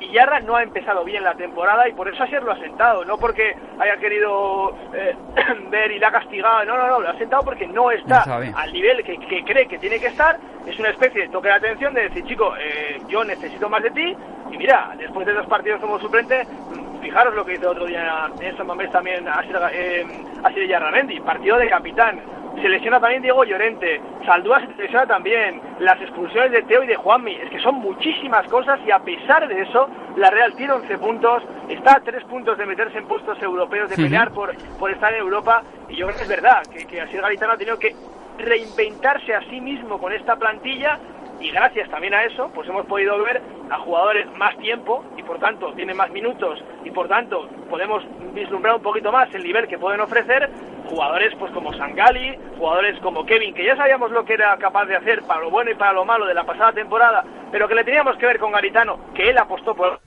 no 0.45 0.55
ha 0.57 0.63
empezado 0.63 1.05
bien 1.05 1.25
la 1.25 1.35
temporada 1.35 1.89
y 1.89 1.93
por 1.93 2.09
eso 2.09 2.23
Asier 2.23 2.43
lo 2.43 2.53
ha 2.53 2.57
sentado, 2.59 3.05
no 3.05 3.19
porque 3.19 3.55
haya 3.81 3.97
querido 3.97 4.77
eh, 4.95 5.15
ver 5.71 5.91
y 5.91 5.99
la 5.99 6.09
ha 6.09 6.13
castigado, 6.13 6.65
no, 6.65 6.77
no, 6.77 6.87
no, 6.87 7.01
lo 7.01 7.09
ha 7.11 7.19
sentado 7.19 7.43
porque 7.43 7.67
no 7.67 7.91
está 7.91 8.23
al 8.55 8.73
nivel 8.73 9.03
que, 9.05 9.19
que 9.19 9.43
cree 9.45 9.67
que 9.67 9.79
tiene 9.79 9.99
que 9.99 10.07
estar, 10.07 10.39
es 10.67 10.79
una 10.79 10.91
especie 10.91 11.23
de 11.23 11.29
toque 11.29 11.49
de 11.49 11.55
atención 11.55 11.93
de 11.95 12.03
decir, 12.03 12.25
chico, 12.27 12.55
eh, 12.61 13.01
yo 13.09 13.25
necesito 13.25 13.69
más 13.69 13.83
de 13.83 13.91
ti, 13.91 14.17
y 14.53 14.57
mira, 14.57 14.93
después 14.97 15.27
de 15.27 15.33
dos 15.33 15.47
partidos 15.47 15.81
como 15.81 15.99
suplente, 15.99 16.45
mm, 16.45 16.90
fijaros 17.01 17.35
lo 17.35 17.45
que 17.45 17.55
hizo 17.55 17.71
otro 17.71 17.87
día 17.87 18.31
en 18.41 18.57
San 18.57 18.67
Mamés 18.67 18.91
también 18.91 19.27
Asier, 19.29 19.57
eh, 19.73 20.67
Yarramendi, 20.69 21.21
partido 21.21 21.57
de 21.59 21.69
capitán, 21.69 22.21
se 22.61 22.69
lesiona 22.69 23.01
también 23.01 23.23
Diego 23.23 23.45
Llorente, 23.45 24.01
Saldúa 24.27 24.61
se 24.61 24.83
lesiona 24.83 25.07
también, 25.07 25.61
las 25.79 26.01
expulsiones 26.01 26.53
de 26.53 26.63
Teo 26.63 26.83
y 26.83 26.87
de 26.87 26.97
Juanmi, 26.97 27.33
es 27.33 27.51
que 27.51 27.61
son 27.61 27.77
muchísimas 27.77 28.47
cosas 28.49 28.79
y 28.87 28.91
a 28.91 28.99
pesar 28.99 29.49
de 29.49 29.63
eso, 29.63 29.89
la 30.17 30.31
Real 30.31 30.55
tiene 30.55 30.73
11 30.75 30.99
puntos, 30.99 31.43
está 31.69 31.97
a 31.97 32.01
3 32.01 32.25
puntos 32.25 32.59
de 32.59 32.67
meterse 32.67 32.99
en 32.99 33.07
puestos 33.07 33.41
europeos, 33.43 33.89
de 33.89 33.97
pelear 33.97 34.31
por, 34.33 34.55
por 34.79 34.91
estar 34.91 35.13
en 35.15 35.21
Europa, 35.21 35.63
y 35.89 35.97
yo 35.97 36.07
creo 36.07 36.17
que 36.17 36.23
es 36.25 36.29
verdad, 36.29 36.63
que, 36.67 36.87
que 36.87 37.01
Asier 37.01 37.23
Garitano 37.23 37.53
ha 37.53 37.57
tenido 37.57 37.79
que 37.79 37.95
reinventarse 38.39 39.35
a 39.35 39.41
sí 39.49 39.61
mismo 39.61 39.99
con 39.99 40.13
esta 40.13 40.37
plantilla 40.37 40.99
y 41.41 41.51
gracias 41.51 41.89
también 41.91 42.15
a 42.15 42.25
eso 42.25 42.51
pues 42.55 42.69
hemos 42.69 42.87
podido 42.87 43.23
ver 43.23 43.41
a 43.71 43.79
jugadores 43.79 44.27
más 44.37 44.57
tiempo 44.59 45.05
y 45.17 45.23
por 45.23 45.39
tanto 45.39 45.73
tienen 45.75 45.97
más 45.97 46.11
minutos 46.11 46.63
y 46.85 46.91
por 46.91 47.09
tanto 47.09 47.49
podemos 47.71 48.03
vislumbrar 48.35 48.75
un 48.77 48.83
poquito 48.83 49.13
más 49.13 49.33
el 49.35 49.43
nivel 49.45 49.69
que 49.69 49.79
pueden 49.79 50.01
ofrecer 50.01 50.51
jugadores 50.89 51.33
pues 51.39 51.53
como 51.53 51.73
Sangali, 51.75 52.37
jugadores 52.59 52.99
como 53.01 53.25
Kevin, 53.25 53.55
que 53.55 53.65
ya 53.65 53.77
sabíamos 53.77 54.11
lo 54.11 54.25
que 54.25 54.35
era 54.35 54.57
capaz 54.59 54.87
de 54.87 54.97
hacer 54.97 55.23
para 55.23 55.41
lo 55.43 55.51
bueno 55.51 55.71
y 55.71 55.75
para 55.77 55.93
lo 55.93 56.05
malo 56.05 56.27
de 56.27 56.35
la 56.35 56.45
pasada 56.45 56.73
temporada, 56.73 57.25
pero 57.53 57.69
que 57.69 57.77
le 57.77 57.85
teníamos 57.85 58.17
que 58.17 58.27
ver 58.27 58.41
con 58.41 58.51
Garitano, 58.53 58.99
que 59.15 59.31
él 59.31 59.39
apostó 59.39 59.75
por... 59.77 60.01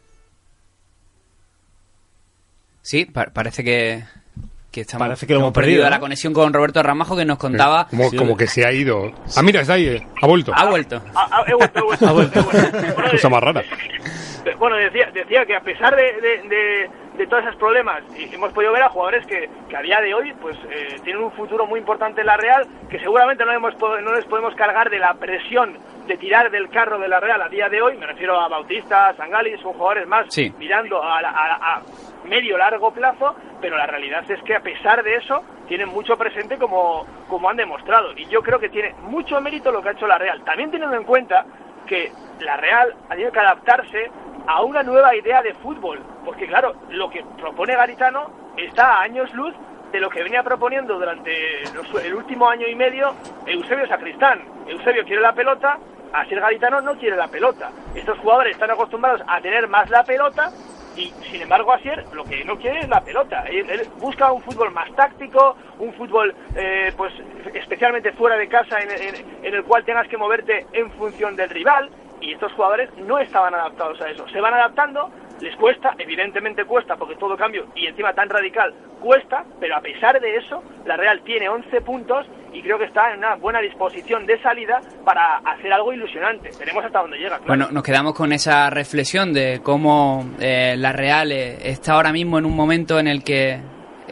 Sí, 2.82 3.06
pa- 3.06 3.28
parece 3.34 3.64
que, 3.64 4.04
que 4.74 4.82
estamos, 4.82 5.06
Parece 5.08 5.28
que 5.28 5.34
lo 5.34 5.40
hemos 5.40 5.54
perdido, 5.54 5.84
¿no? 5.84 5.90
la 5.92 6.00
conexión 6.00 6.34
con 6.34 6.52
Roberto 6.52 6.82
Ramajo 6.82 7.16
que 7.16 7.24
nos 7.26 7.38
contaba. 7.38 7.88
Como, 7.88 8.10
como 8.12 8.36
que 8.36 8.48
se 8.48 8.66
ha 8.66 8.72
ido. 8.74 9.12
Ah, 9.38 9.44
mira, 9.44 9.62
está 9.62 9.74
ahí. 9.74 9.88
eh. 9.88 10.08
Ha 10.22 10.26
vuelto. 10.28 10.52
Ha 10.56 10.66
vuelto. 10.66 11.02
Ah, 11.16 11.28
ah, 11.32 11.44
he 11.48 11.54
vuelto, 11.54 11.80
he 11.80 11.84
vuelto, 11.84 12.06
he 12.10 12.12
vuelto. 12.14 12.44
Bueno, 12.96 13.12
Cosa 13.12 13.30
más 13.30 13.42
rara. 13.44 13.64
bueno, 14.58 14.76
decía, 14.78 15.10
decía 15.14 15.46
que 15.46 15.56
a 15.56 15.62
pesar 15.62 15.96
de, 15.96 16.04
de, 16.04 16.50
de- 16.50 16.90
de 17.18 17.28
todos 17.28 17.44
esos 17.44 17.56
problemas, 17.58 18.02
y 18.18 18.34
hemos 18.34 18.52
podido 18.54 18.72
ver 18.74 18.84
a 18.84 18.90
jugadores 18.90 19.26
que, 19.28 19.50
que 19.70 19.78
a 19.78 19.82
día 19.82 20.02
de 20.02 20.14
hoy 20.14 20.34
pues 20.42 20.58
eh, 20.70 20.96
tienen 21.04 21.24
un 21.24 21.32
futuro 21.32 21.66
muy 21.68 21.80
importante 21.80 22.22
en 22.22 22.28
la 22.28 22.38
Real, 22.38 22.66
que 22.90 23.00
seguramente 23.00 23.46
no, 23.46 23.52
hemos, 23.52 23.78
no 23.80 24.14
les 24.14 24.26
podemos 24.26 24.56
cargar 24.56 24.90
de 24.90 24.98
la 25.00 25.14
presión 25.14 25.78
de 26.08 26.18
tirar 26.18 26.50
del 26.52 26.70
carro 26.70 26.98
de 27.00 27.08
la 27.08 27.20
Real 27.20 27.42
a 27.42 27.50
día 27.50 27.70
de 27.70 27.82
hoy, 27.82 27.98
me 27.98 28.08
refiero 28.08 28.40
a 28.40 28.48
Bautista, 28.48 29.10
a 29.10 29.16
Sangali, 29.16 29.56
son 29.60 29.74
jugadores 29.74 30.08
más 30.08 30.26
Sí. 30.34 30.52
mirando 30.58 31.02
a, 31.04 31.20
a- 31.20 31.76
a 31.76 31.82
medio 32.26 32.58
largo 32.58 32.92
plazo, 32.92 33.36
pero 33.62 33.78
la 33.78 33.86
realidad 33.86 34.30
es 34.30 34.42
que 34.44 34.56
a 34.56 34.60
pesar 34.62 35.04
de 35.04 35.16
eso 35.16 35.44
tienen 35.68 35.90
mucho 35.90 36.18
presente 36.18 36.58
como, 36.58 37.06
como 37.30 37.50
han 37.50 37.56
demostrado. 37.58 38.12
Y 38.18 38.26
yo 38.26 38.42
creo 38.42 38.60
que 38.60 38.70
tiene 38.70 38.94
mucho 39.04 39.40
mérito 39.40 39.72
lo 39.72 39.82
que 39.82 39.90
ha 39.90 39.92
hecho 39.94 40.08
la 40.08 40.18
Real. 40.18 40.44
También 40.44 40.72
teniendo 40.72 40.96
en 40.98 41.04
cuenta 41.04 41.46
que 41.88 42.12
la 42.40 42.58
Real 42.58 42.94
ha 43.08 43.10
tenido 43.10 43.32
que 43.32 43.40
adaptarse 43.40 44.12
a 44.48 44.62
una 44.64 44.84
nueva 44.84 45.16
idea 45.16 45.42
de 45.42 45.54
fútbol. 45.56 46.00
Porque 46.26 46.48
claro, 46.48 46.74
lo 46.90 47.10
que 47.10 47.24
propone 47.40 47.76
Garitano 47.76 48.30
está 48.58 48.98
a 48.98 49.02
años 49.02 49.34
luz 49.34 49.54
de 49.92 50.00
lo 50.00 50.10
que 50.10 50.24
venía 50.24 50.44
proponiendo 50.44 50.96
durante 50.96 51.64
el 51.64 52.16
último 52.16 52.50
año 52.50 52.68
y 52.68 52.76
medio 52.76 53.14
Eusebio 53.46 53.88
Sacristán. 53.88 54.42
Eusebio 54.68 55.04
quiere 55.06 55.22
la 55.22 55.34
pelota, 55.34 55.78
Asier 56.14 56.40
Garitano 56.40 56.82
no 56.82 56.98
quiere 56.98 57.16
la 57.16 57.28
pelota. 57.28 57.70
Estos 57.94 58.18
jugadores 58.20 58.54
están 58.54 58.72
acostumbrados 58.72 59.22
a 59.28 59.40
tener 59.40 59.68
más 59.68 59.90
la 59.90 60.04
pelota 60.04 60.52
y 60.96 61.12
sin 61.32 61.42
embargo 61.42 61.74
Asier 61.74 62.06
lo 62.14 62.24
que 62.24 62.44
no 62.44 62.58
quiere 62.58 62.80
es 62.80 62.90
la 62.90 63.02
pelota. 63.02 63.44
Él, 63.44 63.88
busca 64.00 64.32
un 64.32 64.42
fútbol 64.42 64.72
más 64.72 64.92
táctico, 64.96 65.56
un 65.78 65.94
fútbol 65.94 66.34
eh, 66.56 66.92
pues 66.98 67.14
especialmente 67.54 68.12
fuera 68.14 68.36
de 68.36 68.48
casa 68.48 68.78
en 68.80 69.54
el 69.54 69.64
cual 69.64 69.86
tengas 69.86 70.08
que 70.08 70.18
moverte 70.18 70.66
en 70.74 70.90
función 70.92 71.36
del 71.36 71.50
rival 71.52 71.90
y 72.24 72.34
estos 72.34 72.52
jugadores 72.54 72.90
no 73.06 73.20
estaban 73.20 73.54
adaptados 73.54 74.00
a 74.02 74.10
eso. 74.10 74.26
Se 74.30 74.40
van 74.40 74.54
adaptando, 74.54 75.10
les 75.42 75.56
cuesta, 75.58 75.94
evidentemente 76.00 76.64
cuesta 76.66 76.96
porque 76.96 77.16
todo 77.18 77.36
cambio 77.38 77.66
y 77.76 77.86
encima 77.88 78.14
tan 78.14 78.30
radical 78.30 78.74
cuesta, 79.02 79.44
pero 79.60 79.76
a 79.76 79.82
pesar 79.82 80.20
de 80.22 80.38
eso 80.38 80.64
la 80.86 80.96
Real 80.96 81.22
tiene 81.26 81.50
11 81.50 81.82
puntos 81.82 82.26
y 82.54 82.62
creo 82.62 82.78
que 82.78 82.86
está 82.86 83.12
en 83.12 83.18
una 83.18 83.36
buena 83.36 83.60
disposición 83.60 84.26
de 84.26 84.40
salida 84.42 84.80
para 85.04 85.38
hacer 85.40 85.74
algo 85.74 85.92
ilusionante. 85.92 86.50
Veremos 86.58 86.86
hasta 86.86 87.02
dónde 87.02 87.18
llega. 87.18 87.40
Bueno, 87.46 87.68
nos 87.72 87.84
quedamos 87.84 88.14
con 88.14 88.32
esa 88.32 88.70
reflexión 88.70 89.34
de 89.34 89.60
cómo 89.62 90.24
eh, 90.40 90.76
la 90.78 90.94
Real 90.94 91.32
eh, 91.32 91.58
está 91.70 91.94
ahora 91.94 92.14
mismo 92.14 92.38
en 92.38 92.46
un 92.46 92.56
momento 92.56 93.00
en 93.00 93.08
el 93.08 93.24
que 93.24 93.60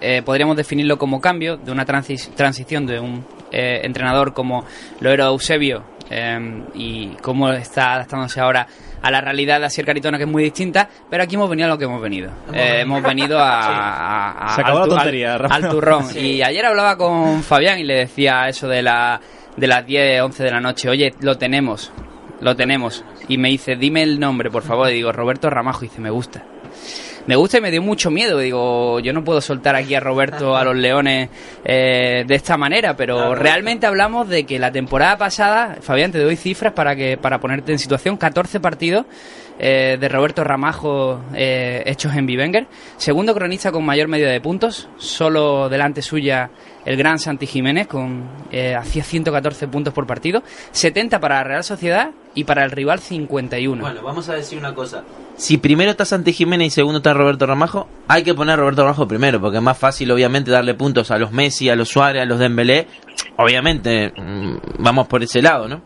eh, 0.02 0.22
podríamos 0.24 0.58
definirlo 0.58 0.98
como 0.98 1.22
cambio, 1.22 1.56
de 1.58 1.72
una 1.72 1.86
transi- 1.86 2.34
transición 2.36 2.86
de 2.88 3.00
un 3.00 3.24
eh, 3.52 3.82
entrenador 3.84 4.34
como 4.34 4.66
lo 5.00 5.12
era 5.12 5.26
Eusebio 5.26 5.84
eh, 6.12 6.64
y 6.76 7.08
cómo 7.22 7.50
está 7.52 7.94
adaptándose 7.94 8.40
ahora 8.40 8.68
a 9.02 9.10
la 9.10 9.22
realidad 9.22 9.60
de 9.60 9.66
Asier 9.68 9.86
Caritona 9.86 10.18
que 10.18 10.26
es 10.26 10.30
muy 10.30 10.44
distinta, 10.44 10.88
pero 11.10 11.24
aquí 11.24 11.36
hemos 11.36 11.50
venido 11.50 11.68
a 11.68 11.72
lo 11.72 11.78
que 11.78 11.86
hemos 11.86 12.02
venido. 12.02 12.30
Eh, 12.54 12.82
hemos 12.82 13.02
venido 13.02 13.40
a, 13.40 13.50
a- 13.62 14.46
a- 14.52 14.56
Se 14.56 14.62
acabó 14.62 14.80
al, 14.80 14.84
la 14.84 14.88
tu- 14.88 14.92
al- 14.94 14.98
tontería, 15.00 15.38
Rafa. 15.38 15.56
al 15.56 15.70
turrón. 15.70 16.06
Sí. 16.06 16.20
Y 16.20 16.44
ayer 16.44 16.66
hablaba 16.66 16.98
con 16.98 17.42
Fabián 17.44 17.80
y 17.80 17.84
le 17.84 17.96
decía 17.96 18.48
eso 18.48 18.68
de 18.68 18.82
la 18.82 19.20
de 19.56 19.68
las 19.68 19.86
10, 19.86 20.22
11 20.22 20.44
de 20.44 20.52
la 20.52 20.60
noche, 20.62 20.90
oye, 20.90 21.14
lo 21.22 21.38
tenemos, 21.38 21.92
lo 22.40 22.56
tenemos. 22.56 23.04
Y 23.28 23.38
me 23.38 23.50
dice, 23.50 23.76
dime 23.76 24.02
el 24.04 24.20
nombre, 24.20 24.50
por 24.50 24.64
favor. 24.64 24.90
Y 24.90 24.94
digo, 24.94 25.12
Roberto 25.12 25.50
Ramajo. 25.50 25.84
Y 25.86 25.88
dice, 25.90 26.00
me 26.02 26.10
gusta. 26.10 26.44
Me 27.32 27.38
gusta 27.38 27.60
y 27.60 27.62
me 27.62 27.72
dio 27.72 27.82
mucho 27.82 28.12
miedo. 28.12 28.40
Digo, 28.40 29.00
yo 29.00 29.14
no 29.14 29.24
puedo 29.24 29.40
soltar 29.40 29.74
aquí 29.74 29.96
a 29.96 30.02
Roberto 30.02 30.58
a 30.58 30.66
los 30.66 30.76
Leones 30.76 31.30
eh, 31.64 32.26
de 32.28 32.36
esta 32.36 32.58
manera, 32.58 32.98
pero 32.98 33.36
realmente 33.36 33.88
hablamos 33.88 34.28
de 34.28 34.44
que 34.44 34.60
la 34.60 34.70
temporada 34.70 35.18
pasada, 35.18 35.78
Fabián, 35.80 36.12
te 36.12 36.20
doy 36.20 36.36
cifras 36.36 36.74
para 36.74 36.94
que 36.94 37.16
para 37.16 37.40
ponerte 37.40 37.72
en 37.72 37.80
situación, 37.80 38.18
14 38.18 38.60
partidos 38.60 39.06
eh, 39.60 39.96
de 39.98 40.10
Roberto 40.10 40.44
Ramajo 40.44 41.22
eh, 41.34 41.84
hechos 41.86 42.14
en 42.16 42.26
Bivenger, 42.26 42.68
segundo 42.98 43.34
cronista 43.34 43.72
con 43.72 43.86
mayor 43.86 44.10
media 44.10 44.28
de 44.28 44.42
puntos, 44.42 44.90
solo 44.98 45.70
delante 45.70 46.02
suya 46.02 46.50
el 46.86 46.98
gran 46.98 47.20
Santi 47.20 47.46
Jiménez 47.46 47.88
con 47.88 48.24
eh, 48.52 48.76
hacía 48.76 49.04
114 49.04 49.68
puntos 49.68 49.94
por 49.94 50.08
partido, 50.08 50.44
70 50.72 51.20
para 51.20 51.36
la 51.36 51.44
Real 51.44 51.64
Sociedad 51.64 52.12
y 52.34 52.44
para 52.44 52.64
el 52.64 52.72
rival 52.72 53.00
51. 53.00 53.82
Bueno, 53.82 54.02
vamos 54.02 54.30
a 54.30 54.34
decir 54.34 54.58
una 54.58 54.74
cosa. 54.74 55.04
Si 55.36 55.58
primero 55.58 55.92
está 55.92 56.06
Santi 56.06 56.34
Jiménez 56.34 56.68
y 56.68 56.70
segundo 56.70 56.98
está 56.98 57.14
Roberto 57.14 57.46
Ramajo, 57.46 57.88
hay 58.08 58.24
que 58.24 58.34
poner 58.34 58.54
a 58.54 58.58
Roberto 58.58 58.84
Ramajo 58.84 59.08
primero, 59.08 59.40
porque 59.42 59.58
es 59.58 59.64
más 59.64 59.78
fácil, 59.78 60.12
obviamente, 60.12 60.52
darle 60.52 60.74
puntos 60.74 61.12
a 61.12 61.18
los 61.18 61.32
Messi, 61.32 61.70
a 61.70 61.76
los 61.76 61.90
Suárez, 61.90 62.22
a 62.22 62.26
los 62.26 62.40
Dembélé. 62.40 62.88
Obviamente, 63.38 64.14
mm, 64.16 64.56
vamos 64.80 65.08
por 65.08 65.24
ese 65.24 65.42
lado, 65.42 65.68
¿no? 65.68 65.82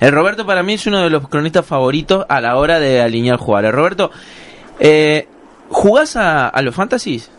El 0.00 0.12
Roberto 0.12 0.46
para 0.46 0.62
mí 0.62 0.74
es 0.74 0.86
uno 0.86 1.02
de 1.02 1.10
los 1.10 1.28
cronistas 1.28 1.66
favoritos 1.66 2.24
a 2.28 2.40
la 2.40 2.56
hora 2.56 2.78
de 2.78 3.00
alinear 3.00 3.36
jugadores. 3.36 3.74
Roberto, 3.74 4.10
eh, 4.78 5.26
¿jugás 5.68 6.16
a, 6.16 6.48
a 6.48 6.62
los 6.62 6.74
fantasies? 6.74 7.30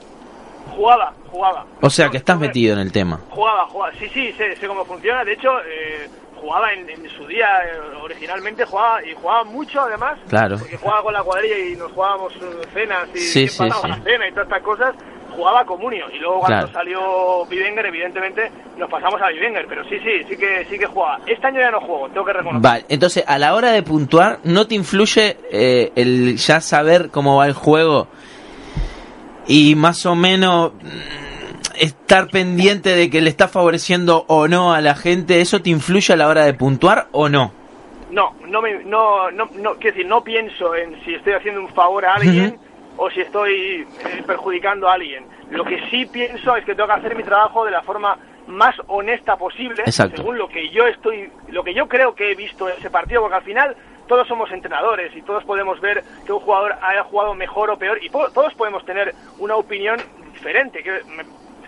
Jugaba, 0.75 1.13
jugaba. 1.29 1.65
O 1.81 1.89
sea, 1.89 2.09
que 2.09 2.17
estás 2.17 2.39
metido 2.39 2.73
en 2.73 2.79
el 2.79 2.91
tema. 2.91 3.19
Jugaba, 3.29 3.65
jugaba. 3.67 3.93
Sí, 3.99 4.07
sí, 4.13 4.31
sé, 4.33 4.55
sé 4.55 4.67
cómo 4.67 4.83
funciona. 4.85 5.23
De 5.23 5.33
hecho, 5.33 5.49
eh, 5.67 6.07
jugaba 6.39 6.71
en, 6.73 6.89
en 6.89 7.09
su 7.09 7.27
día, 7.27 7.47
eh, 7.65 7.77
originalmente 8.01 8.65
jugaba 8.65 9.03
y 9.05 9.13
jugaba 9.13 9.43
mucho 9.43 9.81
además. 9.81 10.17
Claro. 10.29 10.57
Porque 10.57 10.77
jugaba 10.77 11.03
con 11.03 11.13
la 11.13 11.23
cuadrilla 11.23 11.57
y 11.59 11.75
nos 11.75 11.91
jugábamos 11.91 12.33
eh, 12.35 12.67
cenas 12.73 13.07
y 13.13 13.19
Sí, 13.19 13.47
sí, 13.47 13.57
sí. 13.57 13.69
la 13.87 13.99
cena 14.03 14.27
y 14.27 14.31
todas 14.31 14.47
estas 14.47 14.63
cosas. 14.63 14.95
Jugaba 15.35 15.63
comunio 15.65 16.07
y 16.13 16.19
luego 16.19 16.39
cuando 16.41 16.67
Claro. 16.67 16.73
salió 16.73 17.45
Bivenger, 17.45 17.85
evidentemente 17.85 18.51
nos 18.77 18.89
pasamos 18.89 19.21
a 19.21 19.29
Bivenger, 19.29 19.65
pero 19.65 19.81
sí, 19.85 19.97
sí, 19.99 20.23
sí 20.27 20.35
que 20.35 20.65
sí 20.69 20.77
que 20.77 20.85
jugaba. 20.85 21.19
Este 21.25 21.47
año 21.47 21.61
ya 21.61 21.71
no 21.71 21.79
juego, 21.79 22.09
tengo 22.09 22.25
que 22.25 22.33
reconocer. 22.33 22.61
Vale, 22.61 22.85
entonces 22.89 23.23
a 23.25 23.37
la 23.39 23.55
hora 23.55 23.71
de 23.71 23.81
puntuar, 23.81 24.39
¿no 24.43 24.67
te 24.67 24.75
influye 24.75 25.37
eh, 25.49 25.93
el 25.95 26.35
ya 26.35 26.59
saber 26.59 27.09
cómo 27.11 27.37
va 27.37 27.45
el 27.45 27.53
juego 27.53 28.09
y 29.51 29.75
más 29.75 30.05
o 30.05 30.15
menos 30.15 30.71
mm, 30.73 31.75
estar 31.79 32.29
pendiente 32.29 32.95
de 32.95 33.09
que 33.09 33.21
le 33.21 33.29
está 33.29 33.49
favoreciendo 33.49 34.23
o 34.27 34.47
no 34.47 34.73
a 34.73 34.79
la 34.79 34.95
gente? 34.95 35.41
¿Eso 35.41 35.61
te 35.61 35.69
influye 35.69 36.13
a 36.13 36.15
la 36.17 36.29
hora 36.29 36.45
de 36.45 36.53
puntuar 36.53 37.07
o 37.11 37.27
no? 37.27 37.51
No, 38.09 38.33
no, 38.47 38.61
me, 38.61 38.83
no, 38.85 39.29
no, 39.31 39.49
no, 39.55 39.73
quiero 39.75 39.95
decir, 39.95 40.05
no 40.05 40.23
pienso 40.23 40.73
en 40.75 41.01
si 41.03 41.15
estoy 41.15 41.33
haciendo 41.33 41.61
un 41.61 41.69
favor 41.69 42.05
a 42.05 42.15
alguien 42.15 42.57
o 42.97 43.09
si 43.09 43.21
estoy 43.21 43.85
eh, 44.05 44.23
perjudicando 44.25 44.87
a 44.87 44.93
alguien. 44.93 45.25
Lo 45.49 45.65
que 45.65 45.81
sí 45.89 46.05
pienso 46.05 46.55
es 46.55 46.63
que 46.63 46.73
tengo 46.73 46.87
que 46.87 46.95
hacer 46.95 47.15
mi 47.15 47.23
trabajo 47.23 47.65
de 47.65 47.71
la 47.71 47.81
forma 47.81 48.17
más 48.47 48.75
honesta 48.87 49.35
posible, 49.37 49.83
Exacto. 49.85 50.17
según 50.17 50.37
lo 50.37 50.47
que 50.47 50.69
yo 50.69 50.87
estoy, 50.87 51.29
lo 51.49 51.63
que 51.63 51.73
yo 51.73 51.87
creo 51.87 52.15
que 52.15 52.31
he 52.31 52.35
visto 52.35 52.69
en 52.69 52.77
ese 52.77 52.89
partido, 52.89 53.21
porque 53.21 53.35
al 53.35 53.43
final 53.43 53.75
todos 54.11 54.27
somos 54.27 54.51
entrenadores 54.51 55.15
y 55.15 55.21
todos 55.21 55.41
podemos 55.45 55.79
ver 55.79 56.03
que 56.25 56.33
un 56.33 56.41
jugador 56.41 56.75
haya 56.81 57.01
jugado 57.05 57.33
mejor 57.33 57.69
o 57.69 57.77
peor 57.77 57.97
y 58.03 58.09
po- 58.09 58.29
todos 58.31 58.53
podemos 58.55 58.83
tener 58.83 59.15
una 59.39 59.55
opinión 59.55 60.01
diferente. 60.33 60.83
Que 60.83 61.01
me- 61.05 61.23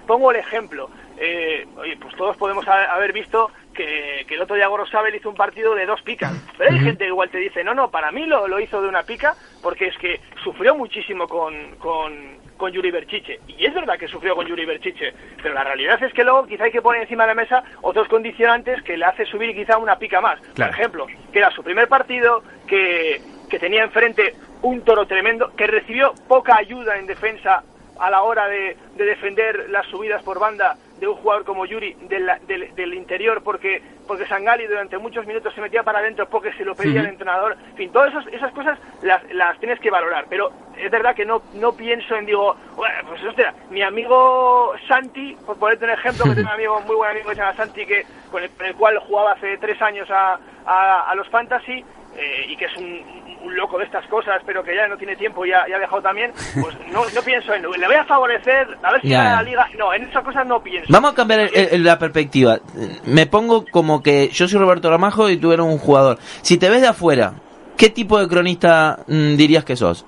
pongo 0.06 0.30
el 0.32 0.36
ejemplo. 0.38 0.90
Eh, 1.18 1.66
oye, 1.78 1.96
pues 1.96 2.14
todos 2.18 2.36
podemos 2.36 2.68
ha- 2.68 2.94
haber 2.94 3.14
visto 3.14 3.50
que, 3.74 4.26
que 4.28 4.36
el 4.36 4.42
otro 4.42 4.58
día 4.58 4.68
Gorosabel 4.68 5.16
hizo 5.16 5.30
un 5.30 5.38
partido 5.38 5.74
de 5.74 5.86
dos 5.86 6.02
picas. 6.02 6.34
Pero 6.58 6.70
hay 6.72 6.80
gente 6.82 7.06
que 7.06 7.12
igual 7.12 7.30
te 7.30 7.38
dice, 7.38 7.64
no, 7.64 7.74
no, 7.74 7.90
para 7.90 8.12
mí 8.12 8.26
lo, 8.26 8.46
lo 8.50 8.60
hizo 8.60 8.82
de 8.82 8.90
una 8.90 9.04
pica 9.04 9.36
porque 9.62 9.88
es 9.88 9.98
que 9.98 10.20
sufrió 10.44 10.76
muchísimo 10.76 11.30
con, 11.30 11.78
con, 11.78 12.43
con 12.64 12.72
Yuri 12.72 12.92
Berchiche. 12.92 13.42
Y 13.46 13.66
es 13.66 13.74
verdad 13.74 14.00
que 14.00 14.08
sufrió 14.08 14.38
con 14.38 14.48
Yuri 14.48 14.66
Berchiche, 14.66 15.14
pero 15.42 15.54
la 15.54 15.66
realidad 15.66 16.02
es 16.02 16.14
que 16.14 16.24
luego 16.24 16.48
quizá 16.48 16.64
hay 16.64 16.72
que 16.72 16.82
poner 16.82 17.02
encima 17.02 17.24
de 17.24 17.28
la 17.28 17.34
mesa 17.36 17.62
otros 17.82 18.08
condicionantes 18.08 18.82
que 18.84 18.96
le 18.96 19.04
hace 19.04 19.26
subir 19.26 19.54
quizá 19.54 19.78
una 19.78 19.98
pica 19.98 20.22
más. 20.22 20.40
Claro. 20.54 20.72
Por 20.72 20.80
ejemplo, 20.80 21.08
que 21.34 21.40
era 21.40 21.52
su 21.52 21.62
primer 21.62 21.90
partido, 21.90 22.42
que, 22.66 23.20
que 23.50 23.60
tenía 23.60 23.84
enfrente 23.84 24.36
un 24.62 24.82
toro 24.86 25.06
tremendo, 25.06 25.52
que 25.58 25.68
recibió 25.68 26.14
poca 26.30 26.56
ayuda 26.56 26.98
en 26.98 27.06
defensa 27.06 27.64
a 28.00 28.10
la 28.10 28.24
hora 28.24 28.48
de, 28.48 28.78
de 28.96 29.04
defender 29.04 29.70
las 29.70 29.86
subidas 29.88 30.24
por 30.24 30.40
banda 30.40 30.78
de 31.04 31.10
un 31.10 31.18
jugador 31.18 31.44
como 31.44 31.66
Yuri 31.66 31.94
del, 32.08 32.32
del, 32.48 32.74
del 32.76 32.94
interior 32.94 33.44
porque 33.44 33.82
porque 34.08 34.26
Sangali 34.26 34.68
durante 34.68 34.98
muchos 34.98 35.26
minutos 35.26 35.54
se 35.54 35.62
metía 35.62 35.84
para 35.84 36.00
adentro 36.00 36.28
porque 36.30 36.54
se 36.54 36.64
lo 36.64 36.76
pedía 36.76 37.02
el 37.02 37.08
entrenador. 37.08 37.58
En 37.72 37.76
fin 37.76 37.92
todas 37.92 38.12
esas, 38.12 38.28
esas 38.28 38.52
cosas 38.54 38.80
las, 39.02 39.22
las 39.34 39.60
tienes 39.60 39.80
que 39.80 39.90
valorar. 39.90 40.26
Pero 40.30 40.52
es 40.78 40.90
verdad 40.90 41.14
que 41.14 41.26
no 41.26 41.42
no 41.56 41.74
pienso 41.74 42.16
en 42.16 42.26
digo 42.26 42.56
pues 42.76 43.24
hostia, 43.24 43.54
mi 43.70 43.82
amigo 43.82 44.74
Santi 44.88 45.36
por 45.46 45.58
ponerte 45.58 45.86
un 45.86 45.92
ejemplo 45.92 46.24
que 46.24 46.36
tengo 46.36 46.48
un 46.48 46.54
amigo 46.54 46.82
muy 46.82 46.96
buen 46.96 47.12
amigo 47.12 47.30
que 47.30 47.36
se 47.36 47.42
llama 47.42 47.56
Santi 47.56 47.86
que 47.86 48.06
con 48.32 48.42
el, 48.42 48.50
con 48.52 48.66
el 48.66 48.76
cual 48.76 48.98
jugaba 49.00 49.34
hace 49.34 49.58
tres 49.58 49.82
años 49.82 50.10
a, 50.10 50.40
a, 50.66 51.12
a 51.12 51.16
los 51.16 51.28
fantasy 51.28 51.84
eh, 52.18 52.46
y 52.50 52.56
que 52.56 52.66
es 52.66 52.76
un, 52.78 53.02
un 53.44 53.56
loco 53.56 53.78
de 53.78 53.86
estas 53.86 54.06
cosas, 54.08 54.42
pero 54.46 54.64
que 54.64 54.76
ya 54.76 54.88
no 54.88 54.98
tiene 54.98 55.16
tiempo 55.16 55.46
y 55.46 55.50
ya, 55.50 55.66
ya 55.68 55.76
ha 55.76 55.80
viajado 55.80 56.02
también, 56.02 56.32
pues 56.62 56.76
no, 56.92 57.04
no 57.14 57.22
pienso 57.24 57.54
en... 57.54 57.64
Le 57.64 57.88
voy 57.88 57.96
a 57.96 58.06
favorecer, 58.06 58.68
a 58.82 58.92
ver 58.92 59.02
si 59.02 59.10
Ya. 59.10 59.24
gana 59.24 59.36
la 59.38 59.42
liga... 59.44 59.68
No, 59.78 59.94
en 59.94 60.04
esas 60.04 60.24
cosas 60.24 60.46
no 60.48 60.62
pienso. 60.62 60.88
Vamos 60.92 61.12
a 61.12 61.16
cambiar 61.16 61.42
el- 61.42 61.52
el- 61.72 61.84
la 61.84 62.00
perspectiva. 62.00 62.60
Me 63.06 63.26
pongo 63.26 63.66
como 63.72 64.02
que 64.02 64.30
yo 64.30 64.48
soy 64.48 64.60
Roberto 64.60 64.90
Ramajo 64.90 65.30
y 65.30 65.38
tú 65.38 65.52
eres 65.52 65.66
un 65.66 65.78
jugador. 65.78 66.18
Si 66.42 66.58
te 66.58 66.70
ves 66.70 66.82
de 66.82 66.88
afuera, 66.88 67.34
¿qué 67.78 67.90
tipo 67.90 68.20
de 68.20 68.28
cronista 68.28 69.00
mm, 69.08 69.36
dirías 69.36 69.66
que 69.66 69.76
sos? 69.76 70.06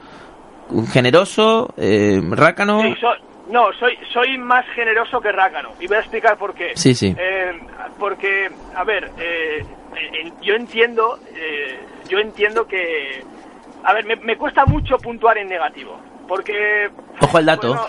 ¿Un 0.70 0.88
¿Generoso? 0.88 1.74
Eh, 1.78 2.22
¿Rácano? 2.32 2.82
Sí, 2.82 2.96
no, 3.52 3.72
soy, 3.74 3.96
soy 4.12 4.38
más 4.40 4.66
generoso 4.74 5.22
que 5.22 5.32
Rácano. 5.32 5.74
Y 5.80 5.86
voy 5.88 5.98
a 5.98 6.00
explicar 6.00 6.36
por 6.38 6.56
qué. 6.56 6.72
Sí, 6.76 6.96
sí. 6.96 7.14
Eh, 7.18 7.60
porque, 8.00 8.50
a 8.76 8.84
ver, 8.84 9.12
eh, 9.20 9.64
yo 10.42 10.56
entiendo, 10.56 11.20
eh, 11.36 11.80
yo 12.08 12.20
entiendo 12.20 12.68
que, 12.68 13.24
a 13.84 13.94
ver, 13.94 14.06
me, 14.06 14.16
me 14.18 14.38
cuesta 14.38 14.66
mucho 14.66 14.98
puntuar 14.98 15.38
en 15.38 15.48
negativo, 15.48 16.00
porque 16.28 16.90
Ojo 17.22 17.38
al 17.38 17.46
dato. 17.46 17.68
bueno, 17.70 17.88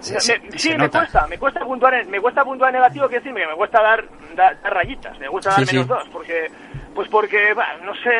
Se- 0.00 0.14
me- 0.14 0.20
se- 0.20 0.40
sí, 0.58 0.74
me 0.76 0.88
cuesta, 0.88 1.26
me 1.26 1.38
cuesta 1.38 1.60
puntuar 1.60 1.94
en, 1.94 2.10
me 2.10 2.20
cuesta 2.20 2.44
puntuar 2.44 2.70
en 2.70 2.80
negativo, 2.80 3.08
que 3.08 3.16
decirme 3.16 3.40
que 3.40 3.46
me 3.48 3.54
cuesta 3.56 3.82
dar, 3.82 4.04
dar, 4.36 4.60
dar 4.62 4.74
rayitas, 4.74 5.18
me 5.18 5.28
gusta 5.28 5.50
dar 5.50 5.64
Sí, 5.66 5.74
menos 5.74 5.86
sí. 5.86 5.88
dos, 5.92 6.08
porque, 6.12 6.50
pues 6.94 7.08
porque, 7.08 7.52
bah, 7.54 7.74
no 7.84 7.92
sé, 7.96 8.10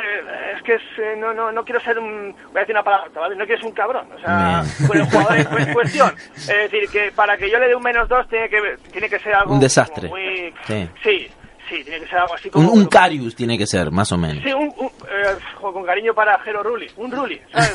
es 0.57 0.63
que 0.63 0.75
es, 0.75 0.83
eh, 0.99 1.15
no, 1.19 1.33
no, 1.35 1.53
no 1.53 1.65
quiero 1.65 1.81
ser 1.81 1.99
un, 1.99 2.33
voy 2.49 2.57
a 2.57 2.61
decir 2.61 2.75
una 2.75 2.83
palabra, 2.83 3.09
¿vale? 3.15 3.37
No 3.37 3.45
quiero 3.47 3.61
ser 3.61 3.69
un 3.71 3.75
cabrón, 3.77 4.09
o 4.13 4.19
sea, 4.21 4.65
con 4.89 4.97
el 4.97 5.05
jugador 5.05 5.37
en 5.37 5.45
cu- 5.45 5.73
cuestión. 5.73 6.13
Es 6.35 6.47
decir, 6.47 6.89
que 6.91 7.13
para 7.13 7.37
que 7.37 7.49
yo 7.51 7.59
le 7.61 7.69
dé 7.69 7.75
un 7.77 7.83
menos 7.83 8.09
dos 8.09 8.29
tiene 8.29 8.49
que, 8.49 8.77
tiene 8.93 9.09
que 9.09 9.19
ser 9.21 9.35
algo 9.35 9.53
Un 9.55 9.61
desastre. 9.61 10.09
muy- 10.09 10.53
Sí. 10.67 10.89
sí, 11.03 11.31
sí, 11.69 11.83
tiene 11.85 12.01
que 12.01 12.07
ser 12.09 12.19
algo 12.19 12.35
así 12.35 12.49
Un, 12.49 12.53
como... 12.53 12.73
un 12.73 12.87
Carius 12.87 13.35
tiene 13.37 13.57
que 13.59 13.67
ser, 13.67 13.91
más 13.91 14.11
o 14.13 14.19
menos. 14.19 14.43
Sí, 14.43 14.53
un, 14.53 14.73
un- 14.77 14.87
eh, 15.11 15.37
con 15.61 15.85
cariño 15.85 16.15
para 16.15 16.39
Jero 16.41 16.63
Rulli, 16.63 16.87
un 16.97 17.11
Rulli, 17.11 17.41
¿sabes? 17.53 17.73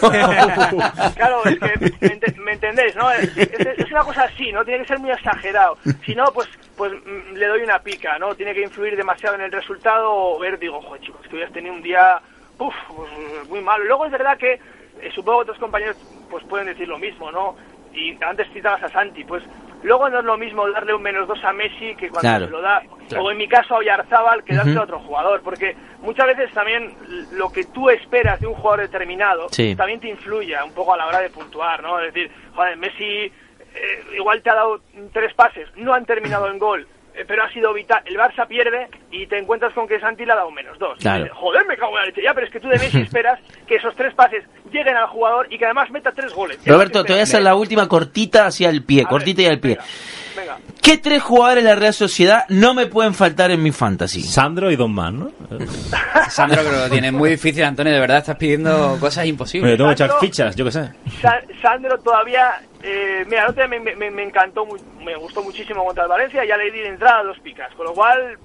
claro, 1.16 1.44
es 1.46 1.60
que 1.60 1.78
me, 2.02 2.08
ente- 2.14 2.36
me 2.38 2.52
entendéis, 2.54 2.96
¿no? 2.96 3.10
Es, 3.12 3.36
es- 3.38 3.80
es 3.80 3.92
una 3.92 4.04
cosa 4.04 4.24
así, 4.24 4.52
¿no? 4.52 4.64
Tiene 4.64 4.82
que 4.82 4.88
ser 4.88 5.00
muy 5.00 5.12
exagerado. 5.12 5.78
Si 6.06 6.16
no, 6.16 6.26
pues 6.34 6.48
pues 6.76 6.92
mm, 6.94 7.34
le 7.36 7.48
doy 7.48 7.62
una 7.62 7.80
pica, 7.80 8.18
¿no? 8.18 8.34
Tiene 8.36 8.54
que 8.54 8.62
influir 8.64 8.96
demasiado 8.96 9.36
en 9.36 9.42
el 9.42 9.52
resultado 9.52 10.12
o 10.12 10.40
ver, 10.40 10.58
digo, 10.58 10.82
joder, 10.82 11.02
chicos, 11.02 11.22
que 11.28 11.36
hubieras 11.36 11.54
tenido 11.54 11.74
un 11.74 11.82
día, 11.84 12.20
pues, 12.58 12.76
muy 13.50 13.62
malo. 13.62 13.84
Luego 13.86 14.06
es 14.06 14.12
verdad 14.12 14.38
que 14.38 14.54
eh, 14.54 15.12
supongo 15.14 15.40
que 15.40 15.44
otros 15.44 15.60
compañeros 15.60 15.98
pues 16.30 16.44
pueden 16.46 16.68
decir 16.68 16.88
lo 16.88 16.98
mismo, 16.98 17.32
¿no? 17.32 17.56
Y 17.94 18.18
antes 18.24 18.48
citabas 18.54 18.82
a 18.84 18.90
Santi, 18.90 19.24
pues 19.24 19.44
luego 19.84 20.10
no 20.10 20.20
es 20.20 20.26
lo 20.26 20.38
mismo 20.38 20.70
darle 20.72 20.94
un 20.94 21.02
menos 21.02 21.28
dos 21.28 21.44
a 21.44 21.54
Messi 21.54 21.96
que 21.96 22.10
cuando 22.10 22.22
Claro. 22.22 22.46
se 22.46 22.52
lo 22.52 22.62
da, 22.62 22.82
Claro. 23.10 23.24
o 23.26 23.32
en 23.32 23.38
mi 23.38 23.48
caso 23.48 23.76
a 23.76 23.78
Oyarzábal, 23.80 24.44
que 24.44 24.56
Ujú. 24.58 24.80
a 24.80 24.84
otro 24.84 25.00
jugador, 25.00 25.42
porque 25.42 25.76
muchas 26.00 26.26
veces 26.28 26.52
también 26.54 26.96
lo 27.34 27.52
que 27.52 27.66
tú 27.66 27.90
esperas 27.90 28.40
de 28.40 28.48
un 28.48 28.56
jugador 28.56 28.82
determinado 28.82 29.48
Sí. 29.52 29.76
también 29.76 30.00
te 30.00 30.08
influye 30.10 30.56
un 30.64 30.74
poco 30.74 30.94
a 30.94 30.98
la 30.98 31.08
hora 31.08 31.20
de 31.20 31.30
puntuar, 31.30 31.82
¿no? 31.84 32.00
Es 32.00 32.14
decir, 32.14 32.32
joder, 32.56 32.78
Messi 32.78 33.32
eh, 33.76 34.04
igual 34.18 34.42
te 34.42 34.50
ha 34.52 34.56
dado 34.56 34.82
tres 35.12 35.34
pases, 35.34 35.68
no 35.76 35.94
han 35.94 36.06
terminado 36.06 36.48
en 36.48 36.60
gol, 36.60 36.88
pero 37.28 37.44
ha 37.44 37.50
sido 37.54 37.74
vital. 37.74 38.02
El 38.06 38.16
Barça 38.18 38.48
pierde 38.48 38.88
y 39.12 39.28
te 39.28 39.38
encuentras 39.38 39.74
con 39.74 39.88
que 39.88 40.00
Santi 40.00 40.26
le 40.26 40.32
ha 40.34 40.36
dado 40.36 40.48
un 40.50 40.56
menos 40.56 40.78
dos. 40.80 40.98
Claro. 41.00 41.24
Dices, 41.24 41.38
Joder, 41.38 41.66
me 41.68 41.78
cago 41.78 41.92
en 41.92 41.96
la 41.98 42.06
leche. 42.06 42.22
Ya, 42.24 42.34
pero 42.34 42.48
es 42.48 42.52
que 42.54 42.60
tú 42.60 42.68
de 42.68 42.80
Messi 42.80 43.02
esperas 43.02 43.40
que 43.68 43.76
esos 43.76 43.96
tres 43.96 44.14
pases 44.16 44.44
lleguen 44.72 44.96
al 44.96 45.08
jugador 45.08 45.48
y 45.52 45.58
que 45.58 45.66
además 45.66 45.90
meta 45.92 46.12
tres 46.16 46.34
goles. 46.34 46.58
Roberto, 46.66 47.04
te 47.04 47.14
voy 47.14 47.20
a 47.20 47.24
hacer 47.24 47.42
la 47.44 47.56
última 47.56 47.88
cortita 47.88 48.46
hacia 48.48 48.70
el 48.70 48.84
pie, 48.84 49.04
A 49.04 49.10
cortita 49.10 49.42
ver, 49.44 49.52
y 49.52 49.54
al 49.54 49.60
pie. 49.60 49.78
Venga. 50.36 50.58
¿Qué 50.82 50.98
tres 50.98 51.22
jugadores 51.22 51.64
de 51.64 51.70
la 51.70 51.76
Real 51.76 51.94
Sociedad 51.94 52.46
no 52.50 52.74
me 52.74 52.88
pueden 52.88 53.14
faltar 53.14 53.52
en 53.52 53.62
mi 53.62 53.72
fantasy? 53.72 54.22
Sandro 54.24 54.72
y 54.72 54.76
dos 54.76 54.90
más, 54.90 55.14
¿no? 55.14 55.32
Sandro, 56.30 56.64
que 56.64 56.72
lo 56.72 56.90
tiene 56.90 57.12
muy 57.12 57.30
difícil, 57.32 57.64
Antonio. 57.64 57.94
De 57.94 58.00
verdad, 58.00 58.18
estás 58.18 58.36
pidiendo 58.38 58.98
cosas 59.00 59.26
imposibles. 59.28 59.78
tengo 59.78 59.90
que 59.90 59.94
echar 59.94 60.10
Sandro- 60.10 60.20
fichas, 60.22 60.56
yo 60.56 60.66
qué 60.66 60.72
sé. 60.72 60.90
Sa- 61.22 61.42
Sandro 61.62 61.98
todavía, 62.00 62.62
eh, 62.84 63.24
mira, 63.28 63.44
otro 63.50 63.66
día 63.66 63.68
me, 63.80 63.80
me- 63.96 64.12
me 64.12 64.24
encantó, 64.24 64.66
me 65.00 65.16
gustó 65.16 65.42
muchísimo 65.42 65.84
contra 65.86 66.04
el 66.04 66.10
Valencia, 66.10 66.44
ya 66.46 66.58
le 66.58 66.70
di 66.72 66.80
de 66.82 66.90
entrada 66.90 67.24
dos 67.24 67.40
picas, 67.40 67.74
con 67.76 67.86
lo 67.86 67.94
cual, 67.94 68.38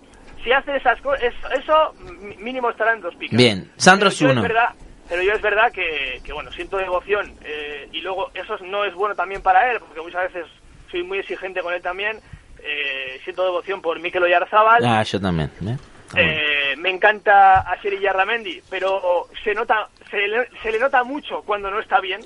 si 0.44 0.52
hace 0.52 0.76
esas 0.76 1.00
cosas, 1.00 1.22
eso 1.58 1.94
mínimo 2.38 2.70
estará 2.70 2.92
en 2.94 3.00
dos 3.00 3.14
picas. 3.16 3.36
Bien, 3.36 3.70
Sandro 3.76 4.08
es 4.08 4.20
uno. 4.22 4.40
verdad, 4.42 4.70
pero 5.08 5.22
yo 5.22 5.32
es 5.32 5.42
verdad 5.42 5.72
que, 5.72 6.20
que, 6.24 6.32
bueno, 6.32 6.50
siento 6.52 6.76
devoción 6.78 7.34
eh, 7.44 7.88
y 7.92 8.00
luego 8.00 8.30
eso 8.34 8.56
no 8.64 8.84
es 8.84 8.94
bueno 8.94 9.14
también 9.14 9.42
para 9.42 9.70
él, 9.72 9.80
porque 9.80 10.00
muchas 10.00 10.32
veces 10.32 10.46
soy 10.90 11.02
muy 11.02 11.18
exigente 11.18 11.60
con 11.60 11.74
él 11.74 11.82
también, 11.82 12.18
eh, 12.62 13.20
siento 13.24 13.44
devoción 13.44 13.82
por 13.82 13.98
Mikel 14.00 14.22
Oyarzábal, 14.22 14.84
Ah, 14.84 15.02
yo 15.02 15.20
también. 15.20 15.50
¿eh? 15.66 15.76
Bueno. 16.12 16.30
eh, 16.32 16.74
me 16.78 16.90
encanta 16.90 17.60
Asier 17.60 17.98
Yarramendi, 18.00 18.62
pero 18.70 19.28
se 19.44 19.52
nota, 19.54 19.88
se 20.10 20.26
le, 20.28 20.48
se 20.62 20.70
le 20.72 20.78
nota 20.78 21.02
mucho 21.04 21.42
cuando 21.42 21.70
no 21.70 21.80
está 21.80 22.00
bien. 22.00 22.20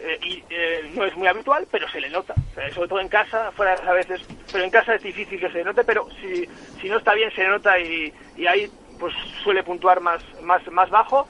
Eh, 0.00 0.18
y 0.22 0.44
eh, 0.50 0.90
no 0.94 1.04
es 1.04 1.16
muy 1.16 1.26
habitual, 1.28 1.66
pero 1.70 1.88
se 1.88 2.00
le 2.00 2.10
nota. 2.10 2.34
Sobre 2.74 2.88
todo 2.88 3.00
en 3.00 3.08
casa, 3.08 3.50
fuera 3.52 3.74
a 3.74 3.92
veces, 3.92 4.20
pero 4.50 4.64
en 4.64 4.70
casa 4.70 4.94
es 4.94 5.02
difícil 5.02 5.40
que 5.40 5.48
se 5.48 5.58
le 5.58 5.64
note, 5.64 5.84
pero 5.84 6.08
si, 6.20 6.48
si 6.80 6.88
no 6.88 6.98
está 6.98 7.14
bien 7.14 7.30
se 7.32 7.42
le 7.42 7.48
nota 7.48 7.78
y, 7.78 8.12
y 8.36 8.46
ahí 8.46 8.70
pues 8.98 9.14
suele 9.42 9.62
puntuar 9.62 10.00
más, 10.00 10.22
más, 10.42 10.66
más 10.70 10.90
bajo. 10.90 11.26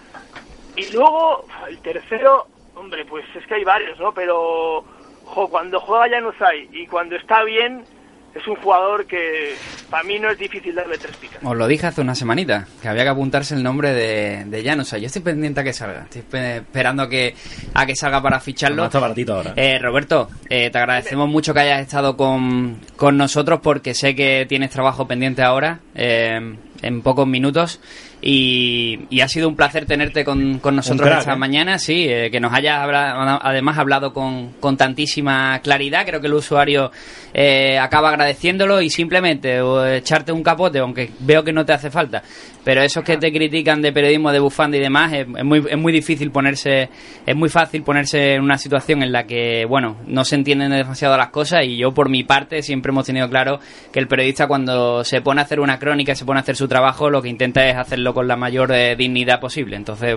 Y 0.76 0.90
luego, 0.92 1.44
el 1.68 1.78
tercero, 1.80 2.46
hombre, 2.74 3.04
pues 3.04 3.24
es 3.34 3.46
que 3.46 3.54
hay 3.54 3.64
varios, 3.64 3.98
¿no? 3.98 4.12
Pero 4.12 4.84
jo, 5.24 5.48
cuando 5.48 5.80
juega 5.80 6.08
Januzaj 6.08 6.54
y 6.72 6.86
cuando 6.86 7.16
está 7.16 7.42
bien, 7.44 7.84
es 8.34 8.46
un 8.46 8.56
jugador 8.56 9.06
que 9.06 9.54
para 9.90 10.02
mí 10.04 10.18
no 10.18 10.30
es 10.30 10.38
difícil 10.38 10.74
darle 10.74 10.96
tres 10.98 11.16
picas. 11.16 11.38
Os 11.42 11.56
lo 11.56 11.66
dije 11.66 11.86
hace 11.86 12.00
una 12.00 12.14
semanita, 12.14 12.66
que 12.80 12.88
había 12.88 13.02
que 13.04 13.08
apuntarse 13.10 13.54
el 13.54 13.62
nombre 13.62 13.92
de, 13.94 14.44
de 14.44 14.62
Jan. 14.64 14.80
O 14.80 14.84
sea, 14.84 14.98
yo 14.98 15.06
estoy 15.06 15.22
pendiente 15.22 15.60
a 15.60 15.64
que 15.64 15.72
salga. 15.72 16.02
Estoy 16.04 16.22
pe- 16.22 16.56
esperando 16.58 17.02
a 17.04 17.08
que, 17.08 17.34
a 17.74 17.86
que 17.86 17.96
salga 17.96 18.22
para 18.22 18.38
ficharlo. 18.40 18.82
Además 18.82 18.88
está 18.90 19.00
baratito 19.00 19.34
ahora. 19.34 19.52
Eh, 19.56 19.78
Roberto, 19.80 20.28
eh, 20.48 20.70
te 20.70 20.78
agradecemos 20.78 21.28
mucho 21.28 21.52
que 21.54 21.60
hayas 21.60 21.80
estado 21.80 22.16
con, 22.16 22.80
con 22.96 23.16
nosotros 23.16 23.60
porque 23.62 23.94
sé 23.94 24.14
que 24.14 24.46
tienes 24.48 24.70
trabajo 24.70 25.08
pendiente 25.08 25.42
ahora, 25.42 25.80
eh, 25.94 26.38
en 26.82 27.02
pocos 27.02 27.26
minutos. 27.26 27.80
Y, 28.20 29.00
y 29.10 29.20
ha 29.20 29.28
sido 29.28 29.48
un 29.48 29.54
placer 29.54 29.86
tenerte 29.86 30.24
con, 30.24 30.58
con 30.58 30.74
nosotros 30.74 31.08
crack, 31.08 31.20
esta 31.20 31.34
¿eh? 31.34 31.36
mañana, 31.36 31.78
sí, 31.78 32.06
eh, 32.08 32.30
que 32.32 32.40
nos 32.40 32.52
hayas 32.52 32.80
además 32.82 33.78
hablado 33.78 34.12
con, 34.12 34.54
con 34.58 34.76
tantísima 34.76 35.60
claridad. 35.60 36.04
Creo 36.04 36.20
que 36.20 36.26
el 36.26 36.34
usuario 36.34 36.90
eh, 37.32 37.78
acaba 37.78 38.08
agradeciéndolo 38.08 38.82
y 38.82 38.90
simplemente 38.90 39.60
o 39.60 39.86
echarte 39.86 40.32
un 40.32 40.42
capote, 40.42 40.80
aunque 40.80 41.10
veo 41.20 41.44
que 41.44 41.52
no 41.52 41.64
te 41.64 41.72
hace 41.72 41.90
falta. 41.90 42.22
Pero 42.64 42.82
esos 42.82 43.04
que 43.04 43.16
te 43.16 43.32
critican 43.32 43.80
de 43.80 43.92
periodismo, 43.92 44.32
de 44.32 44.40
bufanda 44.40 44.76
y 44.76 44.80
demás, 44.80 45.12
es, 45.12 45.26
es 45.36 45.44
muy, 45.44 45.64
es 45.70 45.78
muy 45.78 45.92
difícil 45.92 46.30
ponerse, 46.32 46.90
es 47.24 47.36
muy 47.36 47.48
fácil 47.48 47.82
ponerse 47.82 48.34
en 48.34 48.42
una 48.42 48.58
situación 48.58 49.02
en 49.02 49.12
la 49.12 49.24
que, 49.24 49.64
bueno, 49.64 49.96
no 50.06 50.24
se 50.24 50.34
entienden 50.34 50.72
demasiado 50.72 51.16
las 51.16 51.28
cosas 51.28 51.64
y 51.64 51.76
yo 51.76 51.94
por 51.94 52.08
mi 52.08 52.24
parte 52.24 52.62
siempre 52.62 52.90
hemos 52.90 53.06
tenido 53.06 53.28
claro 53.30 53.60
que 53.92 54.00
el 54.00 54.08
periodista 54.08 54.48
cuando 54.48 55.04
se 55.04 55.20
pone 55.22 55.40
a 55.40 55.44
hacer 55.44 55.60
una 55.60 55.78
crónica, 55.78 56.14
se 56.14 56.24
pone 56.24 56.40
a 56.40 56.42
hacer 56.42 56.56
su 56.56 56.68
trabajo, 56.68 57.08
lo 57.08 57.22
que 57.22 57.28
intenta 57.28 57.66
es 57.66 57.76
hacerlo 57.76 58.07
con 58.12 58.28
la 58.28 58.36
mayor 58.36 58.72
eh, 58.72 58.96
dignidad 58.96 59.40
posible. 59.40 59.76
Entonces, 59.76 60.16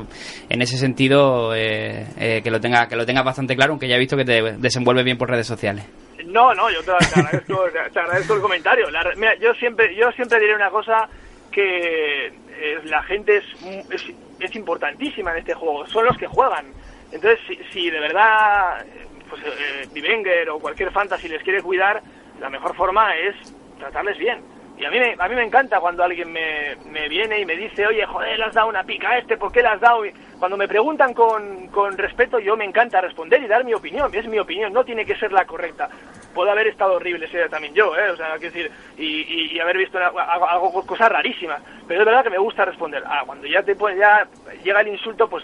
en 0.50 0.62
ese 0.62 0.78
sentido, 0.78 1.54
eh, 1.56 2.06
eh, 2.20 2.42
que 2.44 2.52
lo 2.52 2.60
tenga, 2.60 2.88
que 2.88 2.96
lo 2.96 3.06
tengas 3.06 3.24
bastante 3.24 3.56
claro, 3.56 3.74
aunque 3.74 3.88
ya 3.88 3.96
he 3.96 4.00
visto 4.00 4.18
que 4.18 4.26
te 4.26 4.42
desenvuelves 4.58 5.06
bien 5.06 5.18
por 5.18 5.30
redes 5.30 5.48
sociales. 5.48 5.86
No, 6.26 6.54
no, 6.54 6.70
yo 6.70 6.84
te, 6.84 6.92
agradezco, 6.92 7.66
te 7.94 8.00
agradezco 8.00 8.36
el 8.36 8.42
comentario. 8.42 8.90
La 8.90 9.04
mira, 9.16 9.36
yo 9.36 9.54
siempre, 9.56 9.96
yo 9.96 10.12
siempre 10.12 10.40
diré 10.40 10.56
una 10.56 10.70
cosa 10.70 11.08
que 11.52 12.28
eh, 12.28 12.80
la 12.86 13.04
gente 13.04 13.38
es, 13.38 13.46
es, 13.92 14.06
es 14.40 14.56
importantísima 14.56 15.32
en 15.32 15.40
este 15.40 15.54
juego. 15.54 15.86
Son 15.88 16.06
los 16.06 16.18
que 16.18 16.28
juegan. 16.28 16.66
Entonces, 17.12 17.40
si, 17.48 17.60
si 17.72 17.90
de 17.90 18.00
verdad, 18.00 18.86
pues 19.30 19.42
eh, 19.44 19.88
Bivenger 19.94 20.50
o 20.50 20.60
cualquier 20.60 20.92
fantasy 20.92 21.28
les 21.28 21.44
quiere 21.44 21.62
cuidar, 21.62 22.02
la 22.40 22.50
mejor 22.50 22.76
forma 22.76 23.16
es 23.16 23.36
tratarles 23.80 24.18
bien. 24.18 24.40
Y 24.82 24.86
a 24.86 24.89
mí 24.89 25.00
me, 25.00 25.15
a 25.20 25.28
mí 25.30 25.36
me 25.36 25.44
encanta 25.44 25.80
cuando 25.80 26.04
alguien 26.04 26.32
me, 26.34 26.76
me 26.89 27.08
viene 27.08 27.39
y 27.39 27.46
me 27.46 27.56
dice, 27.56 27.86
oye, 27.86 28.04
joder, 28.08 28.39
le 28.39 28.46
has 28.46 28.54
dado 28.56 28.67
una 28.67 28.84
pica 28.84 29.12
a 29.12 29.20
este, 29.20 29.38
¿por 29.38 29.52
qué 29.52 29.62
le 29.62 29.67
has 29.67 29.80
dado? 29.80 30.04
Y 30.04 30.12
cuando 30.39 30.58
me 30.58 30.67
preguntan 30.67 31.13
con, 31.13 31.67
con 31.67 31.96
respeto, 31.96 32.39
yo 32.39 32.58
me 32.58 32.65
encanta 32.65 33.00
responder 33.00 33.44
y 33.44 33.48
dar 33.48 33.63
mi 33.63 33.76
opinión. 33.76 34.10
Es 34.15 34.26
mi 34.28 34.39
opinión, 34.39 34.74
no 34.74 34.84
tiene 34.84 35.06
que 35.06 35.15
ser 35.17 35.32
la 35.32 35.46
correcta. 35.46 35.88
Puedo 36.34 36.50
haber 36.50 36.65
estado 36.65 36.94
horrible 36.94 37.28
ese 37.28 37.48
también 37.48 37.76
yo, 37.76 37.96
¿eh? 37.96 38.10
O 38.10 38.17
sea, 38.17 38.32
quiero 38.39 38.56
decir, 38.56 38.72
y, 38.98 39.06
y- 39.22 39.52
y 39.56 39.60
haber 39.60 39.78
visto 39.78 40.00
una- 40.00 40.08
algo, 40.08 40.48
algo- 40.48 40.86
cosas 40.88 41.12
rarísimas. 41.12 41.62
Pero 41.88 42.00
es 42.00 42.06
verdad 42.08 42.24
que 42.24 42.30
me 42.32 42.39
gusta 42.39 42.65
responder. 42.65 43.04
Ah, 43.06 43.22
cuando 43.24 43.46
ya 43.46 43.62
te 43.62 43.76
pone- 43.76 43.98
ya 43.98 44.28
llega 44.63 44.82
el 44.82 44.88
insulto, 44.88 45.30
pues 45.30 45.44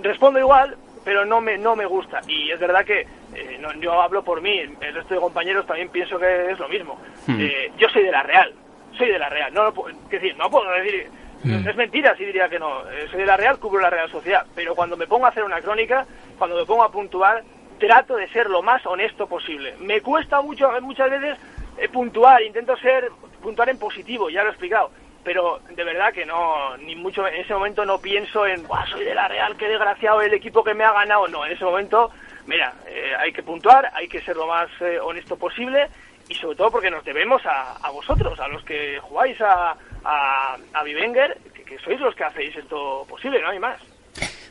respondo 0.00 0.38
igual, 0.38 0.76
pero 1.04 1.24
no 1.24 1.40
me, 1.40 1.58
no 1.58 1.74
me 1.74 1.86
gusta. 1.86 2.20
Y 2.28 2.52
es 2.52 2.60
verdad 2.60 2.84
que 2.84 3.00
eh, 3.34 3.58
no- 3.60 3.72
yo 3.80 4.00
hablo 4.00 4.22
por 4.22 4.40
mí, 4.40 4.58
el 4.60 4.94
resto 4.94 5.14
de 5.14 5.20
compañeros 5.20 5.66
también 5.66 5.88
pienso 5.88 6.18
que 6.20 6.52
es 6.52 6.58
lo 6.60 6.68
mismo. 6.68 7.00
Hmm. 7.26 7.40
Eh, 7.40 7.72
yo 7.78 7.88
soy 7.88 8.04
de 8.04 8.12
la 8.12 8.22
Real, 8.22 8.54
soy 8.96 9.08
de 9.08 9.18
la 9.18 9.28
Real. 9.28 9.52
No, 9.52 9.68
es 9.68 10.10
decir, 10.10 10.36
no 10.36 10.50
puedo 10.50 10.70
decir, 10.72 11.08
es 11.44 11.76
mentira 11.76 12.16
si 12.16 12.24
diría 12.24 12.48
que 12.48 12.58
no. 12.58 12.80
Eh, 12.90 13.06
soy 13.10 13.20
de 13.20 13.26
la 13.26 13.36
Real, 13.36 13.58
cubro 13.58 13.80
la 13.80 13.90
Real 13.90 14.10
Sociedad. 14.10 14.46
Pero 14.54 14.74
cuando 14.74 14.96
me 14.96 15.06
pongo 15.06 15.26
a 15.26 15.30
hacer 15.30 15.44
una 15.44 15.60
crónica, 15.60 16.06
cuando 16.38 16.56
me 16.56 16.64
pongo 16.64 16.82
a 16.82 16.90
puntuar, 16.90 17.42
trato 17.78 18.16
de 18.16 18.28
ser 18.28 18.48
lo 18.48 18.62
más 18.62 18.84
honesto 18.86 19.26
posible. 19.26 19.74
Me 19.80 20.00
cuesta 20.00 20.40
mucho, 20.40 20.70
muchas 20.80 21.10
veces 21.10 21.38
eh, 21.78 21.88
puntuar, 21.88 22.42
intento 22.42 22.76
ser 22.78 23.10
puntuar 23.42 23.68
en 23.68 23.78
positivo, 23.78 24.28
ya 24.30 24.42
lo 24.42 24.48
he 24.48 24.52
explicado. 24.52 24.90
pero 25.22 25.58
de 25.70 25.82
verdad 25.82 26.12
que 26.12 26.24
no, 26.24 26.76
ni 26.76 26.94
mucho, 26.94 27.26
en 27.26 27.34
ese 27.34 27.52
momento 27.52 27.84
no 27.84 27.98
pienso 27.98 28.46
en, 28.46 28.64
"Buah, 28.64 28.86
soy 28.86 29.04
de 29.04 29.12
la 29.12 29.26
Real, 29.26 29.56
qué 29.56 29.66
desgraciado 29.66 30.22
el 30.22 30.32
equipo 30.32 30.62
que 30.62 30.72
me 30.72 30.84
ha 30.84 30.92
ganado. 30.92 31.26
No, 31.26 31.44
en 31.44 31.50
ese 31.50 31.64
momento, 31.64 32.12
mira, 32.46 32.72
eh, 32.86 33.10
hay 33.18 33.32
que 33.32 33.42
puntuar, 33.42 33.90
hay 33.92 34.06
que 34.06 34.20
ser 34.22 34.36
lo 34.36 34.46
más 34.46 34.68
eh, 34.80 35.00
honesto 35.00 35.36
posible 35.36 35.88
y 36.28 36.34
sobre 36.34 36.56
todo 36.56 36.70
porque 36.70 36.90
nos 36.90 37.04
debemos 37.04 37.42
a, 37.46 37.72
a 37.76 37.90
vosotros, 37.90 38.38
a 38.40 38.48
los 38.48 38.62
que 38.64 38.98
jugáis 39.00 39.40
a, 39.40 39.76
a, 40.04 40.56
a 40.74 40.82
Bivenger, 40.84 41.38
que, 41.54 41.62
que 41.64 41.78
sois 41.78 42.00
los 42.00 42.14
que 42.14 42.24
hacéis 42.24 42.56
esto 42.56 43.04
posible, 43.08 43.40
no 43.42 43.50
hay 43.50 43.58
más. 43.58 43.80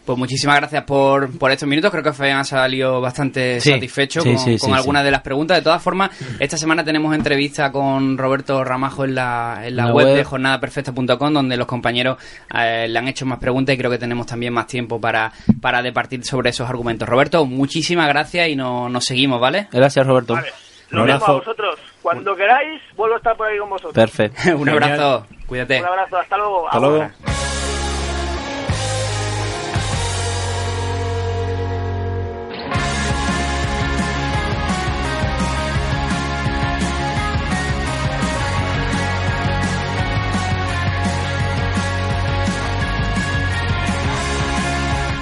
Pues 0.05 0.19
muchísimas 0.19 0.57
gracias 0.57 0.83
por, 0.83 1.35
por 1.39 1.49
estos 1.49 1.67
minutos. 1.67 1.89
Creo 1.89 2.03
que 2.03 2.13
Fabián 2.13 2.37
ha 2.37 2.43
salido 2.43 3.01
bastante 3.01 3.59
Sí, 3.59 3.71
satisfecho 3.71 4.21
sí, 4.21 4.29
con, 4.29 4.37
sí, 4.37 4.57
con 4.59 4.69
sí, 4.69 4.75
algunas 4.75 5.01
sí. 5.01 5.05
de 5.05 5.11
las 5.11 5.21
preguntas. 5.23 5.57
De 5.57 5.63
todas 5.63 5.81
formas, 5.81 6.11
esta 6.39 6.57
semana 6.57 6.83
tenemos 6.83 7.15
entrevista 7.15 7.71
con 7.71 8.15
Roberto 8.15 8.63
Ramajo 8.63 9.03
en 9.03 9.15
la, 9.15 9.61
en 9.63 9.75
la 9.75 9.85
La 9.87 9.93
web, 9.93 10.05
web. 10.05 10.15
de 10.17 10.23
jornadaperfecta.com, 10.23 11.33
donde 11.33 11.57
los 11.57 11.65
compañeros 11.65 12.19
eh, 12.55 12.85
le 12.87 12.99
han 12.99 13.07
hecho 13.07 13.25
más 13.25 13.39
preguntas 13.39 13.73
y 13.73 13.79
creo 13.79 13.89
que 13.89 13.97
tenemos 13.97 14.27
también 14.27 14.53
más 14.53 14.67
tiempo 14.67 15.01
para, 15.01 15.31
para 15.59 15.81
departir 15.81 16.23
sobre 16.23 16.51
esos 16.51 16.69
argumentos. 16.69 17.09
Roberto, 17.09 17.43
muchísimas 17.47 18.07
gracias 18.07 18.47
y 18.49 18.55
no, 18.55 18.87
nos 18.89 19.05
seguimos, 19.05 19.41
¿vale? 19.41 19.69
Gracias, 19.71 20.05
Roberto. 20.05 20.35
Vale, 20.35 20.49
Un 20.91 20.99
lo 20.99 21.05
dejo 21.05 21.13
a 21.13 21.15
abrazo. 21.15 21.33
vosotros. 21.39 21.79
Cuando 22.01 22.35
queráis, 22.35 22.81
vuelvo 22.95 23.15
a 23.15 23.17
estar 23.17 23.35
por 23.35 23.47
ahí 23.47 23.57
con 23.57 23.69
vosotros. 23.69 23.93
Perfecto. 23.93 24.55
Un 24.57 24.69
abrazo, 24.69 25.25
cuídate. 25.47 25.79
Un 25.79 25.85
abrazo, 25.87 26.17
hasta 26.17 26.37
luego. 26.37 26.67
Hasta 26.67 26.79
luego. 26.79 27.09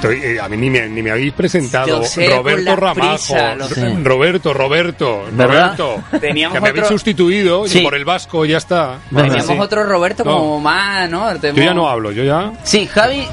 Estoy- 0.04 0.22
eh, 0.24 0.40
a 0.42 0.48
mí 0.50 0.58
ni 0.58 0.70
me, 0.70 0.88
ni 0.90 1.02
me 1.02 1.12
habéis 1.12 1.34
presentado. 1.34 2.04
Sé, 2.04 2.30
Roberto 2.30 2.76
Ramajo. 2.76 3.16
prisa. 3.16 3.56
Roberto, 4.04 4.54
Roberto. 4.54 5.26
¿Verdad? 5.32 5.76
Roberto. 5.78 6.04
Teníamos 6.20 6.56
que 6.56 6.62
me 6.62 6.70
habéis 6.70 6.84
otro- 6.86 6.96
sustituido 6.98 7.68
Sí. 7.68 7.80
y 7.80 7.84
por 7.84 7.96
el 7.96 8.06
vasco 8.06 8.46
ya 8.46 8.58
está. 8.58 9.00
Teníamos 9.10 9.46
sí. 9.48 9.58
otro 9.60 9.84
Roberto 9.84 10.24
No. 10.24 10.38
como 10.38 10.60
más, 10.60 11.10
¿no? 11.10 11.34
Te 11.40 11.54
Yo 11.54 11.64
ya 11.64 11.74
no 11.74 11.88
hablo, 11.90 12.12
yo 12.12 12.24
ya. 12.24 12.52
Sí, 12.64 12.86
Javi. 12.88 13.26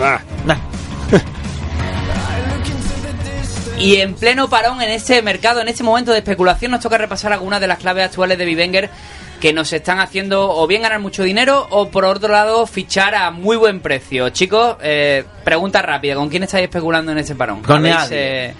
Ah, 0.00 0.20
nah. 0.46 0.56
Y 3.78 3.96
en 4.00 4.14
pleno 4.14 4.48
parón 4.50 4.82
en 4.82 4.90
este 4.90 5.22
mercado, 5.22 5.60
en 5.60 5.68
este 5.68 5.84
momento 5.84 6.10
de 6.10 6.18
especulación, 6.18 6.72
nos 6.72 6.80
toca 6.80 6.98
repasar 6.98 7.32
algunas 7.32 7.60
de 7.60 7.68
las 7.68 7.78
claves 7.78 8.04
actuales 8.06 8.36
de 8.36 8.44
Bivenger 8.44 8.90
que 9.40 9.52
nos 9.52 9.72
están 9.72 10.00
haciendo 10.00 10.50
o 10.50 10.66
bien 10.66 10.82
ganar 10.82 11.00
mucho 11.00 11.22
dinero 11.22 11.66
o 11.70 11.88
por 11.90 12.04
otro 12.04 12.28
lado 12.32 12.66
fichar 12.66 13.14
a 13.14 13.30
muy 13.30 13.56
buen 13.56 13.80
precio. 13.80 14.28
Chicos, 14.30 14.76
eh, 14.82 15.24
pregunta 15.44 15.80
rápida, 15.82 16.14
¿con 16.16 16.28
quién 16.28 16.42
estáis 16.42 16.64
especulando 16.64 17.12
en 17.12 17.18
este 17.18 17.34
parón? 17.34 17.62
Con 17.62 17.78
¿Habéis, 17.78 17.94
nadie. 17.96 18.46
eh, 18.48 18.54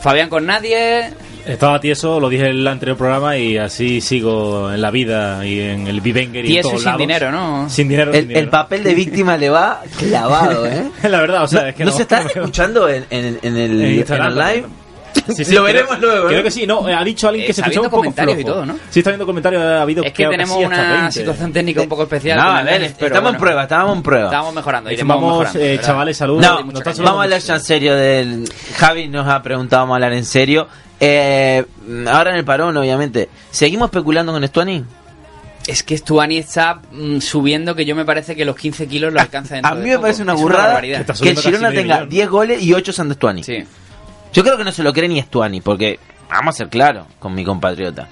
Fabián 0.00 0.28
con 0.28 0.46
nadie. 0.46 1.10
Estaba 1.46 1.80
tieso, 1.80 2.20
lo 2.20 2.28
dije 2.28 2.44
en 2.44 2.50
el 2.50 2.68
anterior 2.68 2.96
programa 2.98 3.36
y 3.38 3.56
así 3.56 4.00
sigo 4.02 4.70
en 4.72 4.82
la 4.82 4.90
vida 4.90 5.46
y 5.46 5.60
en 5.60 5.86
el 5.86 6.00
Vivenger 6.02 6.44
y 6.44 6.48
en 6.48 6.52
Tieso 6.52 6.68
y 6.68 6.70
todos 6.72 6.80
sin 6.82 6.86
lados. 6.86 6.98
dinero, 7.00 7.32
¿no? 7.32 7.70
Sin 7.70 7.88
dinero, 7.88 8.12
sin 8.12 8.20
El, 8.20 8.28
dinero. 8.28 8.44
el 8.44 8.50
papel 8.50 8.84
de 8.84 8.94
víctima 8.94 9.36
le 9.38 9.48
va 9.48 9.82
clavado, 9.98 10.66
¿eh? 10.66 10.90
La 11.04 11.20
verdad, 11.20 11.44
o 11.44 11.48
sea, 11.48 11.62
no, 11.62 11.66
es 11.68 11.74
que 11.74 11.84
¿no 11.84 11.90
no. 11.90 11.96
se 11.96 12.02
está 12.02 12.20
escuchando 12.34 12.88
en, 12.88 13.06
en, 13.10 13.38
en 13.42 13.56
el, 13.56 13.80
En 13.82 14.12
en 14.12 14.22
el 14.22 14.34
live. 14.34 14.64
Sí, 15.34 15.44
sí, 15.44 15.54
Lo 15.54 15.62
creo- 15.62 15.64
veremos 15.64 15.98
luego, 16.00 16.26
¿eh? 16.26 16.28
Creo 16.32 16.42
que 16.42 16.50
sí, 16.50 16.66
no, 16.66 16.86
ha 16.86 17.04
dicho 17.04 17.28
alguien 17.28 17.46
que 17.46 17.52
se 17.52 17.60
Está 17.60 17.68
escuchaba 17.70 17.86
un 17.86 17.90
poco 17.90 18.02
comentarios 18.02 18.38
y 18.38 18.42
flojo. 18.42 18.54
todo, 18.54 18.66
¿no? 18.66 18.78
Sí, 18.90 19.00
está 19.00 19.10
habiendo 19.10 19.26
comentarios, 19.26 19.62
ha 19.62 19.82
habido 19.82 20.02
Es 20.04 20.10
que 20.12 20.16
creo 20.16 20.30
tenemos 20.30 20.56
sí, 20.58 20.64
una 20.64 20.92
20. 20.92 21.12
situación 21.12 21.52
técnica 21.52 21.82
un 21.82 21.88
poco 21.88 22.02
especial. 22.04 22.38
No, 22.38 22.50
a 22.50 22.62
ver, 22.62 22.82
estamos 22.82 23.32
en 23.34 23.38
prueba, 23.38 23.62
estábamos 23.64 23.96
en 23.96 24.02
prueba. 24.02 24.24
Estamos 24.26 24.54
mejorando. 24.54 24.90
Iremos 24.90 25.16
Vamos, 25.16 25.32
mejorando, 25.44 25.60
eh, 25.60 25.80
chavales, 25.82 26.16
saludos. 26.16 26.42
No, 26.42 26.54
vamos 26.64 27.20
a 27.20 27.22
hablar 27.24 27.40
ya 27.40 27.54
en 27.54 27.60
serio 27.60 27.94
del... 27.94 28.48
Javi 28.76 29.08
nos 29.08 29.28
ha 29.28 29.42
preguntado, 29.42 29.82
vamos 29.82 29.94
a 29.94 29.96
hablar 29.96 30.12
en 30.14 30.24
serio. 30.24 30.66
Eh, 31.00 31.64
ahora 32.10 32.30
en 32.30 32.36
el 32.36 32.44
parón, 32.44 32.76
obviamente. 32.76 33.28
¿Seguimos 33.50 33.86
especulando 33.88 34.32
con 34.32 34.42
Estuani? 34.44 34.84
Es 35.66 35.82
que 35.82 35.96
Stuani 35.98 36.38
está 36.38 36.80
mm, 36.90 37.18
subiendo 37.20 37.74
que 37.74 37.84
yo 37.84 37.94
me 37.94 38.04
parece 38.06 38.34
que 38.34 38.44
los 38.46 38.56
15 38.56 38.86
kilos 38.88 39.12
lo 39.12 39.20
alcanza 39.20 39.54
dentro 39.56 39.70
A 39.72 39.74
mí 39.74 39.82
de 39.82 39.86
me 39.88 39.92
poco. 39.96 40.02
parece 40.02 40.22
una 40.22 40.32
burrada. 40.32 40.80
Está 40.80 41.12
que 41.12 41.28
el 41.30 41.36
Girona 41.38 41.70
tenga 41.70 41.94
millón. 41.96 42.08
10 42.08 42.28
goles 42.30 42.62
y 42.62 42.72
8 42.72 42.92
sean 42.92 43.08
de 43.08 43.12
Estuani. 43.12 43.44
Sí. 43.44 43.64
Yo 44.32 44.42
creo 44.44 44.56
que 44.56 44.64
no 44.64 44.72
se 44.72 44.82
lo 44.82 44.92
cree 44.92 45.08
ni 45.08 45.18
Estuani, 45.18 45.60
porque 45.60 45.98
vamos 46.30 46.54
a 46.54 46.58
ser 46.58 46.68
claros 46.68 47.06
con 47.18 47.34
mi 47.34 47.44
compatriota. 47.44 48.08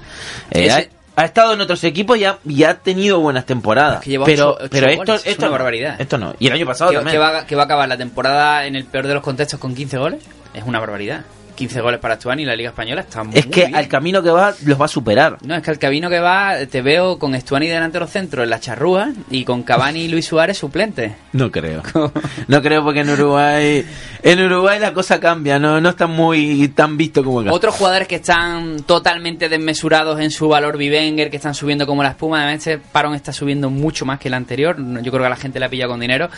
Eh, 0.50 0.66
Ese- 0.66 0.90
ha, 1.16 1.22
ha 1.22 1.24
estado 1.24 1.52
en 1.54 1.60
otros 1.60 1.82
equipos 1.84 2.16
y 2.18 2.24
ha, 2.24 2.38
y 2.44 2.64
ha 2.64 2.74
tenido 2.78 3.20
buenas 3.20 3.46
temporadas. 3.46 3.98
Es 4.00 4.04
que 4.04 4.18
pero 4.24 4.50
ocho- 4.50 4.58
ocho 4.60 4.68
pero 4.70 4.86
esto, 4.88 4.98
goles, 5.04 5.20
es 5.22 5.26
esto 5.32 5.42
una 5.42 5.46
no, 5.48 5.52
barbaridad. 5.52 6.00
Esto 6.00 6.18
no. 6.18 6.34
Y 6.38 6.46
el 6.48 6.52
año 6.54 6.66
pasado 6.66 6.90
que, 6.90 6.96
también. 6.96 7.12
que 7.14 7.18
va, 7.18 7.46
que 7.46 7.54
va 7.56 7.62
a 7.62 7.64
acabar 7.66 7.88
la 7.88 7.96
temporada 7.96 8.66
en 8.66 8.76
el 8.76 8.84
peor 8.84 9.06
de 9.06 9.14
los 9.14 9.22
contextos 9.22 9.58
con 9.60 9.74
15 9.74 9.98
goles. 9.98 10.22
Es 10.54 10.64
una 10.64 10.80
barbaridad. 10.80 11.24
15 11.56 11.80
goles 11.80 11.98
para 12.00 12.14
Stuani 12.16 12.42
y 12.42 12.46
la 12.46 12.54
Liga 12.54 12.68
Española 12.70 13.00
está 13.00 13.24
muy 13.24 13.36
es 13.36 13.46
que 13.46 13.62
bien. 13.66 13.74
al 13.74 13.88
camino 13.88 14.22
que 14.22 14.30
va 14.30 14.54
los 14.64 14.80
va 14.80 14.84
a 14.84 14.88
superar. 14.88 15.38
No, 15.44 15.56
es 15.56 15.62
que 15.62 15.70
al 15.70 15.78
camino 15.78 16.08
que 16.08 16.20
va 16.20 16.54
te 16.70 16.82
veo 16.82 17.18
con 17.18 17.34
Stuani 17.38 17.66
delante 17.66 17.94
de 17.94 18.00
los 18.00 18.10
centros 18.10 18.44
en 18.44 18.50
la 18.50 18.60
charrúa 18.60 19.10
y 19.30 19.44
con 19.44 19.62
Cavani 19.64 20.02
y 20.02 20.08
Luis 20.08 20.26
Suárez 20.26 20.58
suplentes. 20.58 21.12
No 21.32 21.50
creo. 21.50 21.82
No 22.48 22.62
creo 22.62 22.84
porque 22.84 23.00
en 23.00 23.10
Uruguay 23.10 23.84
en 24.22 24.40
Uruguay 24.40 24.78
la 24.78 24.92
cosa 24.92 25.18
cambia, 25.18 25.58
no 25.58 25.80
no 25.80 25.88
está 25.88 26.06
muy 26.06 26.68
tan 26.68 26.96
visto 26.96 27.24
como 27.24 27.40
acá. 27.40 27.52
Otros 27.52 27.74
jugadores 27.74 28.06
que 28.06 28.16
están 28.16 28.82
totalmente 28.82 29.48
desmesurados 29.48 30.20
en 30.20 30.30
su 30.30 30.48
valor 30.48 30.76
Vivenger, 30.76 31.30
que 31.30 31.36
están 31.36 31.54
subiendo 31.54 31.86
como 31.86 32.02
la 32.02 32.10
espuma. 32.10 32.42
Además, 32.42 32.66
este 32.66 32.78
parón 32.78 33.14
está 33.14 33.32
subiendo 33.32 33.70
mucho 33.70 34.04
más 34.04 34.18
que 34.18 34.28
el 34.28 34.34
anterior. 34.34 34.76
Yo 34.78 35.10
creo 35.10 35.20
que 35.22 35.26
a 35.26 35.30
la 35.30 35.36
gente 35.36 35.58
le 35.58 35.66
ha 35.66 35.68
pillado 35.68 35.92
con 35.92 36.00
dinero. 36.00 36.28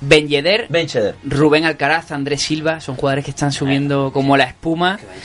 Ben 0.00 0.28
Yedder, 0.28 0.66
Ben. 0.68 0.86
Rubén 1.24 1.64
Alcaraz, 1.64 2.12
Andrés 2.12 2.42
Silva, 2.42 2.80
son 2.80 2.96
jugadores 2.96 3.24
que 3.24 3.30
están 3.30 3.52
subiendo 3.52 4.12
como 4.12 4.36
la 4.36 4.44
espuma. 4.44 4.63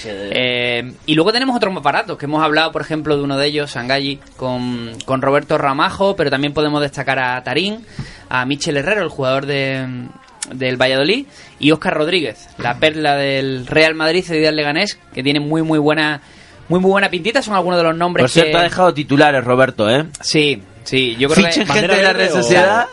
Eh, 0.06 0.94
y 1.06 1.16
luego 1.16 1.32
tenemos 1.32 1.56
otros 1.56 1.74
más 1.74 1.84
baratos, 1.84 2.18
que 2.18 2.26
hemos 2.26 2.44
hablado, 2.44 2.72
por 2.72 2.82
ejemplo, 2.82 3.16
de 3.16 3.24
uno 3.24 3.38
de 3.38 3.48
ellos, 3.48 3.72
Sangalli, 3.72 4.20
con, 4.38 4.92
con 5.06 5.22
Roberto 5.22 5.58
Ramajo, 5.58 6.16
pero 6.16 6.30
también 6.30 6.54
podemos 6.54 6.82
destacar 6.82 7.20
a 7.20 7.42
Tarín, 7.44 7.86
a 8.30 8.46
Michel 8.46 8.78
Herrero, 8.78 9.02
el 9.02 9.10
jugador 9.10 9.46
de, 9.46 10.08
del 10.54 10.78
Valladolid, 10.78 11.26
y 11.60 11.72
Óscar 11.72 11.96
Rodríguez, 11.96 12.50
la 12.58 12.78
perla 12.78 13.16
del 13.16 13.66
Real 13.68 13.96
Madrid, 13.96 14.24
cedida 14.24 14.50
al 14.50 14.56
Leganés, 14.56 15.00
que 15.14 15.24
tiene 15.24 15.40
muy, 15.40 15.62
muy 15.62 15.80
buena... 15.80 16.22
Muy 16.68 16.80
muy 16.80 16.92
buena 16.92 17.10
pintita, 17.10 17.42
son 17.42 17.56
algunos 17.56 17.80
de 17.80 17.84
los 17.84 17.98
nombres 17.98 18.26
Por 18.26 18.30
cierto, 18.30 18.52
que... 18.52 18.58
ha 18.58 18.62
dejado 18.62 18.94
titulares 18.94 19.44
Roberto, 19.44 19.90
¿eh? 19.90 20.06
Sí, 20.22 20.62
sí, 20.84 21.16
yo 21.18 21.30
creo 21.30 21.46
Fichen 21.48 21.66
que... 21.68 21.74
gente 21.74 21.96
de 21.96 22.04
la 22.04 22.14
red 22.14 22.34
verde 22.34 22.40
o- 22.40 22.44
sea, 22.44 22.88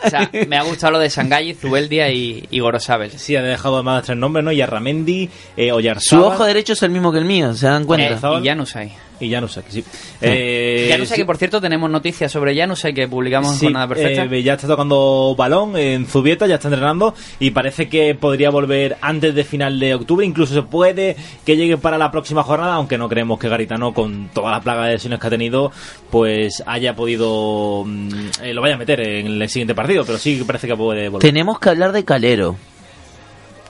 me 0.47 0.57
ha 0.57 0.63
gustado 0.63 0.93
lo 0.93 0.99
de 0.99 1.09
Sangalli, 1.09 1.53
Zubeldia 1.53 2.09
y, 2.11 2.47
y 2.51 2.59
Gorosabel. 2.59 3.11
Sí, 3.11 3.35
ha 3.35 3.41
dejado 3.41 3.75
además 3.75 4.03
tres 4.03 4.17
nombres, 4.17 4.43
¿no? 4.45 4.51
Yarramendi, 4.51 5.29
eh, 5.55 5.69
Su 5.69 5.75
Oyarzábal 5.75 6.23
ojo 6.25 6.45
derecho 6.45 6.73
es 6.73 6.83
el 6.83 6.91
mismo 6.91 7.11
que 7.11 7.19
el 7.19 7.25
mío, 7.25 7.53
¿se 7.53 7.67
dan 7.67 7.85
cuenta? 7.85 8.15
Eh, 8.37 8.39
y 8.41 8.47
Janusay. 8.47 8.91
Y 9.19 9.31
Janusek, 9.31 9.65
sí. 9.69 9.83
Eh, 10.21 10.87
Janusay, 10.91 11.15
sí. 11.15 11.21
que 11.21 11.25
por 11.25 11.37
cierto 11.37 11.59
tenemos 11.61 11.89
noticias 11.89 12.31
sobre 12.31 12.55
Janusay 12.55 12.93
que 12.93 13.07
publicamos 13.07 13.53
en 13.53 13.59
Sí, 13.59 13.65
Jornada 13.65 13.87
Perfecta. 13.87 14.23
eh, 14.25 14.43
ya 14.43 14.53
está 14.53 14.67
tocando 14.67 15.35
balón 15.37 15.75
en 15.77 16.05
Zubieta, 16.05 16.47
ya 16.47 16.55
está 16.55 16.67
entrenando 16.67 17.13
y 17.39 17.51
parece 17.51 17.89
que 17.89 18.15
podría 18.15 18.49
volver 18.49 18.97
antes 19.01 19.33
de 19.35 19.43
final 19.43 19.79
de 19.79 19.95
octubre. 19.95 20.25
Incluso 20.25 20.53
se 20.53 20.61
puede 20.63 21.15
que 21.45 21.55
llegue 21.57 21.77
para 21.77 21.97
la 21.97 22.11
próxima 22.11 22.43
jornada, 22.43 22.73
aunque 22.75 22.97
no 22.97 23.09
creemos 23.09 23.39
que 23.39 23.49
Garitano, 23.49 23.93
con 23.93 24.29
toda 24.33 24.51
la 24.51 24.61
plaga 24.61 24.85
de 24.85 24.93
lesiones 24.93 25.19
que 25.19 25.27
ha 25.27 25.31
tenido, 25.31 25.71
pues 26.09 26.63
haya 26.65 26.95
podido. 26.95 27.83
mm, 27.85 28.09
eh, 28.43 28.53
lo 28.53 28.61
vaya 28.61 28.75
a 28.75 28.77
meter 28.77 28.99
en 29.01 29.41
el 29.41 29.49
siguiente 29.49 29.73
partido, 29.75 30.03
pero 30.05 30.17
sí 30.17 30.37
que 30.37 30.45
parece 30.45 30.67
que 30.67 30.75
puede 30.75 31.09
volver. 31.09 31.21
Tenemos 31.29 31.59
que 31.59 31.69
hablar 31.69 31.91
de 31.91 32.03
Calero. 32.05 32.55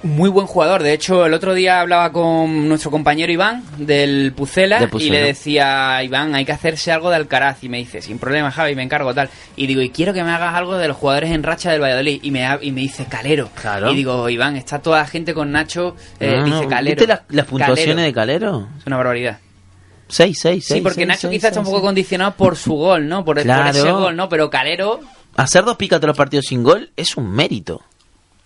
Muy 0.07 0.29
buen 0.29 0.47
jugador. 0.47 0.83
De 0.83 0.93
hecho, 0.93 1.25
el 1.25 1.33
otro 1.33 1.53
día 1.53 1.81
hablaba 1.81 2.11
con 2.11 2.67
nuestro 2.67 2.91
compañero 2.91 3.31
Iván 3.31 3.63
del 3.77 4.33
Pucela, 4.35 4.79
De 4.79 4.87
Pucela. 4.87 5.09
y 5.15 5.19
le 5.19 5.25
decía, 5.27 6.01
Iván, 6.03 6.33
hay 6.33 6.45
que 6.45 6.51
hacerse 6.53 6.91
algo 6.91 7.09
de 7.09 7.17
Alcaraz. 7.17 7.63
Y 7.63 7.69
me 7.69 7.77
dice, 7.77 8.01
sin 8.01 8.17
problema, 8.17 8.49
Javi, 8.51 8.75
me 8.75 8.83
encargo 8.83 9.13
tal. 9.13 9.29
Y 9.55 9.67
digo, 9.67 9.81
y 9.81 9.89
quiero 9.89 10.13
que 10.13 10.23
me 10.23 10.31
hagas 10.31 10.55
algo 10.55 10.77
de 10.77 10.87
los 10.87 10.97
jugadores 10.97 11.31
en 11.31 11.43
racha 11.43 11.71
del 11.71 11.81
Valladolid. 11.81 12.19
Y 12.23 12.31
me, 12.31 12.47
y 12.61 12.71
me 12.71 12.81
dice, 12.81 13.05
Calero. 13.05 13.49
Claro. 13.61 13.91
Y 13.91 13.95
digo, 13.95 14.29
Iván, 14.29 14.55
está 14.55 14.79
toda 14.79 14.99
la 14.99 15.07
gente 15.07 15.33
con 15.33 15.51
Nacho. 15.51 15.95
eh, 16.19 16.37
No, 16.37 16.45
dice 16.45 16.67
Calero. 16.67 16.95
¿Viste 16.95 17.07
las, 17.07 17.21
las 17.29 17.45
puntuaciones 17.45 17.85
Calero. 17.85 18.01
de 18.07 18.13
Calero? 18.13 18.67
Es 18.79 18.87
una 18.87 18.97
barbaridad. 18.97 19.39
6, 20.09 20.39
6, 20.41 20.65
6. 20.65 20.77
Sí, 20.77 20.81
porque 20.81 21.05
Nacho 21.05 21.29
quizás 21.29 21.49
está 21.49 21.59
un 21.59 21.65
poco 21.65 21.81
condicionado 21.81 22.31
por 22.35 22.55
su 22.55 22.73
gol, 22.75 23.07
¿no? 23.09 23.25
Por, 23.25 23.35
por 23.35 23.43
Claro. 23.43 23.69
ese 23.77 23.91
gol, 23.91 24.15
¿no? 24.15 24.29
Pero 24.29 24.49
Calero 24.49 25.01
Hacer 25.35 25.65
dos 25.65 25.75
picas 25.75 25.99
todos 25.99 26.07
los 26.07 26.17
partidos 26.17 26.45
sin 26.45 26.63
gol 26.63 26.89
es 26.95 27.15
un 27.17 27.29
mérito. 27.29 27.81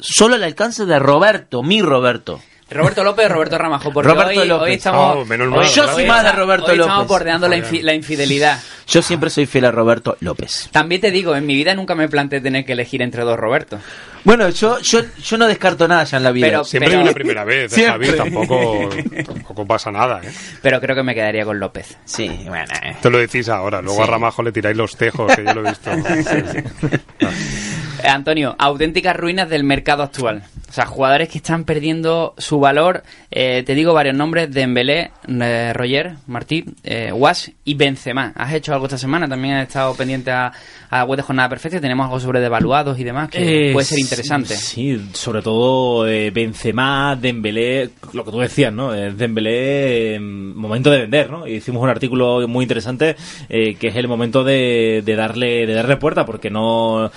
Solo 0.02 0.36
al 0.36 0.44
alcance 0.44 0.86
de 0.86 1.00
Roberto, 1.00 1.64
mi 1.64 1.82
Roberto. 1.82 2.42
Roberto 2.74 3.04
López 3.04 3.26
o 3.26 3.30
Roberto 3.34 3.58
Ramajo, 3.58 3.92
porque 3.92 4.10
Roberto 4.14 4.40
hoy, 4.40 4.48
López. 4.48 4.68
hoy 4.70 4.74
estamos... 4.76 5.16
Oh, 5.18 5.26
menos 5.26 5.48
hoy- 5.50 5.54
mal, 5.58 5.68
Yo 5.68 5.88
soy 5.90 6.06
más 6.06 6.24
de 6.24 6.32
Roberto 6.32 6.68
hoy 6.72 6.80
estamos 6.80 6.98
López. 7.00 7.10
bordeando 7.10 7.50
la, 7.50 7.58
infi- 7.58 7.82
la 7.82 7.94
infidelidad. 7.94 8.60
Yo 8.88 9.02
siempre 9.02 9.30
soy 9.30 9.46
fiel 9.46 9.66
a 9.66 9.72
Roberto 9.72 10.16
López. 10.22 10.70
También 10.72 11.02
te 11.02 11.12
digo, 11.12 11.36
en 11.36 11.46
mi 11.46 11.54
vida 11.56 11.76
nunca 11.76 11.96
me 11.96 12.08
planteé 12.08 12.40
tener 12.40 12.64
que 12.64 12.72
elegir 12.72 13.02
entre 13.02 13.24
dos 13.24 13.38
Roberto. 13.38 13.78
Bueno, 14.24 14.48
yo, 14.50 14.80
yo, 14.80 15.02
yo 15.22 15.38
no 15.38 15.48
descarto 15.48 15.86
nada 15.90 16.06
ya 16.06 16.16
en 16.18 16.24
la 16.24 16.32
vida. 16.32 16.48
Pero- 16.48 16.64
Siempre 16.64 16.96
hay 16.96 17.02
una 17.04 17.12
primera 17.12 17.44
vez, 17.44 17.74
¿eh, 17.74 17.76
Siempre. 17.76 18.08
Javi, 18.14 18.18
tampoco, 18.32 18.90
tampoco 19.26 19.66
pasa 19.68 19.92
nada, 19.92 20.22
¿eh? 20.24 20.32
Pero 20.62 20.80
creo 20.80 20.96
que 20.96 21.04
me 21.04 21.14
quedaría 21.14 21.44
con 21.44 21.60
López. 21.60 21.98
Sí, 22.06 22.30
bueno. 22.48 22.74
eh. 22.84 22.96
Te 23.02 23.10
lo 23.10 23.18
decís 23.18 23.50
ahora, 23.50 23.82
luego 23.82 23.98
Sí. 23.98 24.04
a 24.04 24.12
Ramajo 24.12 24.44
le 24.44 24.54
tiráis 24.54 24.78
los 24.78 24.96
tejos, 24.96 25.36
que 25.36 25.44
yo 25.44 25.54
lo 25.56 25.68
he 25.68 25.70
visto. 25.72 25.92
Eh, 27.20 27.28
Antonio, 28.04 28.56
auténticas 28.58 29.16
ruinas 29.16 29.50
del 29.50 29.64
mercado 29.64 30.04
actual. 30.04 30.44
O 30.70 30.74
sea, 30.74 30.86
jugadores 30.86 31.28
que 31.28 31.40
están 31.40 31.66
perdiendo 31.66 32.34
su 32.38 32.60
valor. 32.60 33.04
Eh, 33.30 33.64
te 33.66 33.76
digo 33.76 33.94
varios 33.94 34.16
nombres: 34.16 34.50
Dembélé, 34.52 35.12
eh, 35.28 35.74
Roger, 35.74 36.14
Martí, 36.28 36.64
eh, 36.84 37.12
Was 37.12 37.52
y 37.66 37.74
Benzema. 37.74 38.32
¿Has 38.36 38.54
hecho 38.54 38.74
algo 38.74 38.86
esta 38.86 38.98
semana? 38.98 39.28
También 39.28 39.56
has 39.56 39.68
estado 39.68 39.94
pendiente 39.96 40.32
a, 40.32 40.54
a 40.90 41.04
web 41.04 41.18
de 41.18 41.24
Jornada 41.24 41.50
Perfecta. 41.50 41.82
Tenemos 41.82 42.06
algo 42.06 42.22
sobre 42.22 42.40
devaluados 42.40 42.98
y 42.98 43.04
demás 43.04 43.30
que 43.30 43.72
Eh, 43.72 43.74
puede 43.74 43.86
ser 43.86 44.00
interesante. 44.00 44.56
Sí, 44.56 45.10
sobre 45.12 45.42
todo 45.42 46.08
eh, 46.08 46.32
Benzema, 46.32 47.18
Dembélé, 47.20 47.90
lo 48.14 48.24
que 48.24 48.32
tú 48.32 48.40
decías, 48.40 48.72
¿no? 48.72 48.96
Eh, 48.96 49.12
Dembélé, 49.12 50.16
eh, 50.16 50.20
momento 50.22 50.90
de 50.90 51.00
vender, 51.02 51.30
¿no? 51.30 51.48
Y 51.48 51.56
hicimos 51.56 51.84
un 51.84 51.90
artículo 51.90 52.48
muy 52.48 52.64
interesante 52.64 53.18
eh, 53.50 53.76
que 53.76 53.88
es 53.88 53.96
el 53.98 54.08
momento 54.08 54.46
de, 54.46 55.02
de 55.04 55.16
darle 55.18 55.68
de 55.68 55.74
darle 55.74 55.98
puerta 55.98 56.26
porque 56.26 56.50
no 56.50 57.12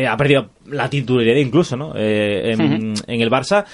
eh, 0.00 0.06
ha 0.06 0.16
perdido 0.16 0.50
la 0.66 0.88
titularidad 0.88 1.36
incluso, 1.36 1.76
¿no? 1.76 1.92
Eh, 1.96 2.52
en, 2.52 2.94
en 3.06 3.20
el 3.20 3.30
Barça. 3.30 3.64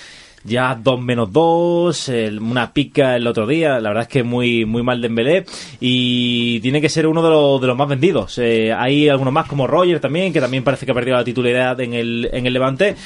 Ya 0.47 0.79
2 0.81 1.01
menos 1.01 1.33
2, 1.33 2.11
una 2.41 2.73
pica 2.73 3.17
el 3.17 3.27
otro 3.27 3.47
día, 3.47 3.81
la 3.81 3.89
verdad 3.91 4.03
es 4.03 4.09
que 4.09 4.23
muy 4.23 4.65
muy 4.65 4.83
mal 4.83 5.01
Dembélé 5.01 5.45
y 5.81 6.61
tiene 6.61 6.81
que 6.81 6.89
ser 6.89 7.07
uno 7.07 7.23
de 7.23 7.31
los, 7.31 7.61
de 7.61 7.67
los 7.67 7.77
más 7.77 7.89
vendidos. 7.89 8.39
Eh, 8.39 8.73
hay 8.73 9.09
algunos 9.09 9.33
más 9.33 9.47
como 9.47 9.67
Roger 9.67 10.01
también, 10.01 10.33
que 10.33 10.41
también 10.41 10.63
parece 10.65 10.87
que 10.87 10.93
ha 10.93 10.95
perdido 10.95 11.17
la 11.17 11.25
titularidad 11.25 11.81
en 11.81 11.95
el, 11.95 12.29
en 12.33 12.47
el 12.47 12.53
Levante 12.53 12.97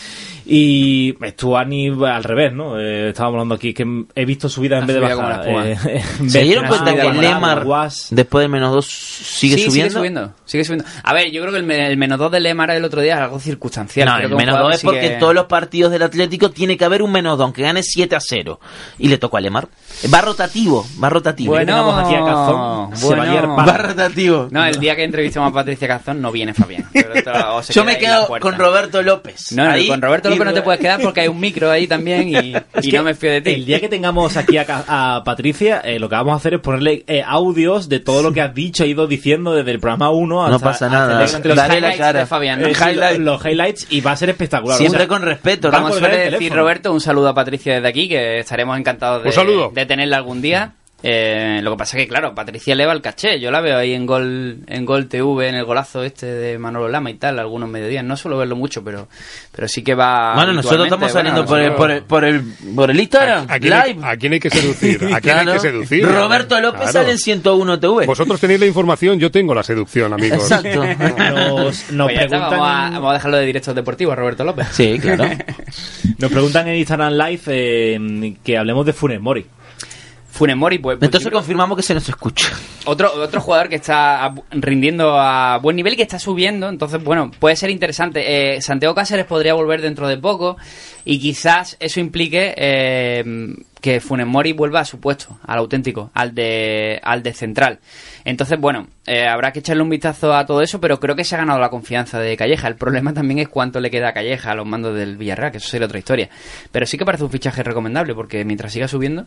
y 0.47 1.15
Stuani 1.25 1.89
al 2.07 2.25
revés, 2.25 2.53
¿no? 2.53 2.79
Eh, 2.81 3.11
estábamos 3.11 3.37
hablando 3.37 3.55
aquí 3.55 3.73
que 3.75 3.87
he 4.15 4.25
visto 4.25 4.49
subida 4.49 4.79
en 4.79 4.87
vez 4.87 4.97
de 4.97 5.01
la 5.01 5.43
Eh, 5.47 5.77
¿Se 6.29 6.43
dieron 6.43 6.67
cuenta 6.67 6.95
que 6.95 7.03
Guardiola, 7.03 7.35
Lemar, 7.35 7.67
después 8.11 8.43
del 8.43 8.51
menos 8.51 8.73
dos, 8.73 8.87
sigue 8.87 9.57
Sí, 9.57 9.65
subiendo? 9.65 9.91
Sigue 9.91 9.99
subiendo, 9.99 10.33
sigue 10.45 10.65
subiendo. 10.65 10.85
A 11.05 11.13
ver, 11.15 11.31
yo 11.31 11.41
creo 11.43 11.53
que 11.53 11.59
el, 11.59 11.65
me- 11.65 11.87
el 11.87 11.97
menos 11.97 12.19
2 12.19 12.33
de 12.33 12.41
Lemar 12.41 12.71
el 12.71 12.85
otro 12.85 13.01
día 13.01 13.15
es 13.17 13.21
algo 13.21 13.39
circunstancial. 13.39 14.09
No, 14.09 14.17
Creo 14.17 14.29
el 14.31 14.35
menos 14.37 14.53
jugador 14.55 14.73
dos 14.73 14.77
es 14.77 14.85
porque 14.85 15.01
sigue- 15.03 15.13
en 15.15 15.19
todos 15.21 15.35
los 15.35 15.45
partidos 15.47 15.93
del 15.93 16.03
Atlético 16.03 16.51
tiene 16.51 16.77
que 16.77 16.85
haber 16.85 17.03
un 17.03 17.13
menos 17.13 17.30
dos, 17.37 17.45
aunque 17.45 17.63
gane 17.63 17.83
7 17.83 18.17
a 18.17 18.21
0. 18.21 18.61
Y 18.99 19.09
le 19.09 19.19
tocó 19.19 19.37
a 19.37 19.41
Lemar. 19.41 19.69
Va 20.13 20.21
rotativo, 20.21 20.87
va 21.03 21.09
rotativo. 21.09 21.53
Bueno, 21.53 21.99
aquí 21.99 22.15
a 22.15 22.25
Cazón, 22.25 22.97
se 22.97 23.07
bueno. 23.07 23.57
va 23.57 23.63
a 23.63 23.67
Va 23.67 23.77
rotativo. 23.79 24.49
No, 24.51 24.65
el 24.65 24.79
día 24.79 24.97
que 24.97 25.05
entrevistemos 25.05 25.51
a 25.51 25.55
Patricia 25.55 25.89
Cazón 25.89 26.21
no 26.21 26.33
viene 26.33 26.55
Fabián. 26.55 26.89
Pero 26.93 27.61
Yo 27.69 27.85
me 27.85 27.99
quedo 27.99 28.27
con 28.41 28.59
Roberto 28.59 29.03
López. 29.03 29.53
No, 29.53 29.65
no, 29.65 29.71
Ahí, 29.71 29.87
con 29.89 30.01
Roberto 30.03 30.31
López 30.31 30.45
no 30.47 30.53
te 30.55 30.63
puedes 30.63 30.81
quedar 30.81 31.01
porque 31.01 31.21
hay 31.23 31.29
un 31.29 31.39
micro 31.41 31.71
ahí 31.71 31.87
también 31.87 32.29
y, 32.29 32.55
y 32.83 32.91
que 32.91 32.97
no 32.97 33.03
me 33.05 33.15
fío 33.15 33.31
de 33.31 33.41
ti. 33.41 33.51
El 33.51 33.65
día 33.67 33.81
que 33.81 33.89
tengamos 33.89 34.37
aquí 34.37 34.57
a, 34.59 34.65
a 35.17 35.23
Patricia, 35.25 35.81
eh, 35.85 35.99
lo 35.99 36.09
que 36.09 36.15
vamos 36.17 36.33
a 36.33 36.37
hacer 36.37 36.55
es 36.55 36.61
ponerle 36.61 37.05
eh, 37.07 37.23
audios 37.27 37.89
de 37.89 38.01
todo 38.01 38.23
lo 38.23 38.33
que 38.33 38.41
has 38.41 38.55
dicho, 38.55 38.85
ha 38.85 38.87
ido 38.87 39.07
diciendo 39.07 39.55
desde 39.55 39.71
el 39.71 39.81
programa 39.81 40.11
1 40.11 40.43
hasta 40.45 40.53
No 40.53 40.61
pasa 40.61 40.87
hasta 40.87 40.89
nada. 40.99 41.25
el- 41.25 41.49
Los 41.49 41.57
la 41.57 41.67
highlights 41.77 41.99
cara. 41.99 42.21
de 42.21 42.27
Fabián. 42.27 42.61
¿no? 42.61 42.67
eh, 42.69 42.73
highlight. 42.73 43.19
lo- 43.19 43.33
los 43.33 43.45
highlights 43.45 43.87
y 43.91 44.01
va 44.01 44.13
a 44.13 44.17
ser 44.17 44.31
espectacular. 44.31 44.79
Siempre 44.79 44.99
O 44.99 45.03
sea, 45.03 45.09
con 45.09 45.23
respeto. 45.23 45.71
Vamos 45.71 45.91
Como 45.91 46.01
suele 46.01 46.15
el 46.17 46.31
decir 46.33 46.39
teléfono. 46.39 46.61
Roberto, 46.63 46.93
un 46.93 47.01
saludo 47.01 47.29
a 47.29 47.35
Patricia 47.35 47.75
desde 47.75 47.89
aquí, 47.89 48.09
que 48.09 48.39
estaremos 48.41 48.79
encantados 48.79 49.23
de, 49.23 49.29
Un 49.29 49.35
saludo. 49.35 49.71
de 49.75 49.87
tenerla 49.87 50.17
algún 50.19 50.43
día. 50.43 50.73
Eh, 51.03 51.61
lo 51.63 51.71
que 51.73 51.77
pasa 51.79 51.97
es 51.97 52.03
que, 52.05 52.09
claro, 52.09 52.35
Patricia 52.35 52.75
eleva 52.75 52.93
el 52.93 53.01
caché. 53.01 53.41
Yo 53.41 53.51
la 53.51 53.61
veo 53.61 53.77
ahí 53.79 53.95
en 53.95 54.05
Gol 54.07 54.59
en 54.67 54.85
Gol 54.85 55.09
TV, 55.09 55.49
en 55.49 55.55
el 55.55 55.65
golazo 55.65 56.03
este 56.03 56.27
de 56.27 56.59
Manolo 56.59 56.89
Lama 56.89 57.11
y 57.11 57.15
tal, 57.15 57.39
algunos 57.39 57.69
mediodías. 57.69 58.05
No 58.05 58.17
suelo 58.17 58.37
verlo 58.39 58.57
mucho, 58.57 58.85
pero 58.85 59.09
pero 59.53 59.67
sí 59.69 59.83
que 59.83 59.95
va. 59.95 60.35
Bueno, 60.35 60.53
nosotros 60.53 60.85
estamos 60.85 61.11
saliendo 61.13 61.45
Bueno, 61.45 61.75
por, 61.77 61.91
el, 61.91 62.03
por, 62.03 62.25
el, 62.25 62.43
por, 62.43 62.65
el, 62.69 62.75
por 62.75 62.91
el 62.91 63.01
Instagram. 63.01 63.47
¿A, 63.49 63.55
a 63.55 63.59
quién 63.59 63.73
hay, 63.73 63.95
live. 63.95 64.07
a 64.07 64.17
quién 64.17 64.33
hay 64.35 64.41
que 64.41 64.51
seducir? 64.51 65.05
¿A 65.15 65.21
quién 65.21 65.39
hay 65.39 65.47
que 65.47 65.59
seducir? 65.59 66.07
Roberto 66.07 66.61
López 66.61 66.81
Claro. 66.83 66.93
sale 66.93 67.13
en 67.13 67.19
101 67.19 67.81
TV. 67.81 68.07
Vosotros 68.07 68.41
tenéis 68.41 68.61
la 68.61 68.67
información, 68.67 69.19
yo 69.19 69.31
tengo 69.31 69.55
la 69.55 69.63
seducción, 69.63 70.13
amigos. 70.13 70.43
Exacto. 70.51 70.85
Nos, 70.85 71.91
nos 71.93 72.07
Pues 72.11 72.19
está, 72.19 72.29
preguntan, 72.29 72.51
vamos, 72.51 72.69
a, 72.69 72.87
en- 72.89 72.93
vamos 72.95 73.11
a 73.11 73.15
dejarlo 73.15 73.37
de 73.39 73.47
directos 73.47 73.75
deportivos, 73.75 74.17
Roberto 74.17 74.45
López. 74.45 74.67
Sí, 74.73 74.99
claro. 75.01 75.25
nos 76.19 76.31
preguntan 76.31 76.69
en 76.69 76.77
Instagram 76.77 77.13
Live 77.15 77.41
eh, 77.47 78.35
que 78.45 78.59
hablemos 78.59 78.85
de 78.87 78.93
Funes 78.93 79.21
Mori. 79.21 79.47
Funes 80.31 80.57
Mori, 80.57 80.79
pues. 80.79 80.99
pues 80.99 81.09
Entonces 81.09 81.31
confirmamos 81.31 81.77
que 81.77 81.83
se 81.83 81.95
nos 81.95 82.09
escucha. 82.09 82.49
Otro, 82.87 83.13
otro 83.15 83.41
jugador 83.41 83.69
que 83.69 83.77
está 83.77 84.33
rindiendo 84.51 85.19
a 85.19 85.59
buen 85.59 85.77
nivel 85.77 85.95
y 85.95 85.97
que 85.97 86.03
está 86.03 86.19
subiendo, 86.19 86.69
entonces, 86.69 87.03
bueno, 87.03 87.31
puede 87.39 87.57
ser 87.57 87.71
interesante. 87.71 88.55
Eh, 88.57 88.63
Santiago 88.63 88.95
Cáceres 88.95 89.27
podría 89.27 89.55
volver 89.55 89.83
dentro 89.83 90.09
de 90.09 90.17
poco 90.17 90.57
y 91.05 91.19
quizás 91.19 91.77
eso 91.81 92.01
implique 92.01 92.55
eh, 92.57 93.55
que 93.81 94.01
Funes 94.01 94.27
Mori 94.27 94.53
vuelva 94.53 94.81
a 94.81 94.85
su 94.85 95.01
puesto, 95.01 95.39
al 95.47 95.59
auténtico, 95.59 96.11
al 96.15 96.35
de, 96.35 97.01
al 97.03 97.23
de 97.23 97.33
central. 97.33 97.81
Entonces, 98.25 98.59
bueno, 98.59 98.87
eh, 99.07 99.27
habrá 99.27 99.53
que 99.53 99.61
echarle 99.61 99.83
un 99.83 99.91
vistazo 99.91 100.35
a 100.35 100.47
todo 100.47 100.63
eso, 100.63 100.81
pero 100.81 101.01
creo 101.01 101.17
que 101.17 101.25
se 101.25 101.35
ha 101.35 101.39
ganado 101.39 101.59
la 101.59 101.71
confianza 101.71 102.19
de 102.21 102.37
Calleja. 102.37 102.69
El 102.69 102.77
problema 102.77 103.13
también 103.13 103.41
es 103.41 103.49
cuánto 103.49 103.81
le 103.81 103.91
queda 103.91 104.09
a 104.09 104.13
Calleja 104.13 104.53
a 104.53 104.55
los 104.55 104.67
mandos 104.67 104.95
del 104.95 105.17
Villarreal, 105.17 105.53
que 105.53 105.59
eso 105.59 105.69
sería 105.69 105.87
otra 105.87 105.99
historia. 105.99 106.29
Pero 106.71 106.87
sí 106.87 106.97
que 106.97 107.05
parece 107.05 107.25
un 107.25 107.31
fichaje 107.31 107.63
recomendable, 107.63 108.15
porque 108.15 108.45
mientras 108.45 108.73
siga 108.73 108.89
subiendo, 108.89 109.27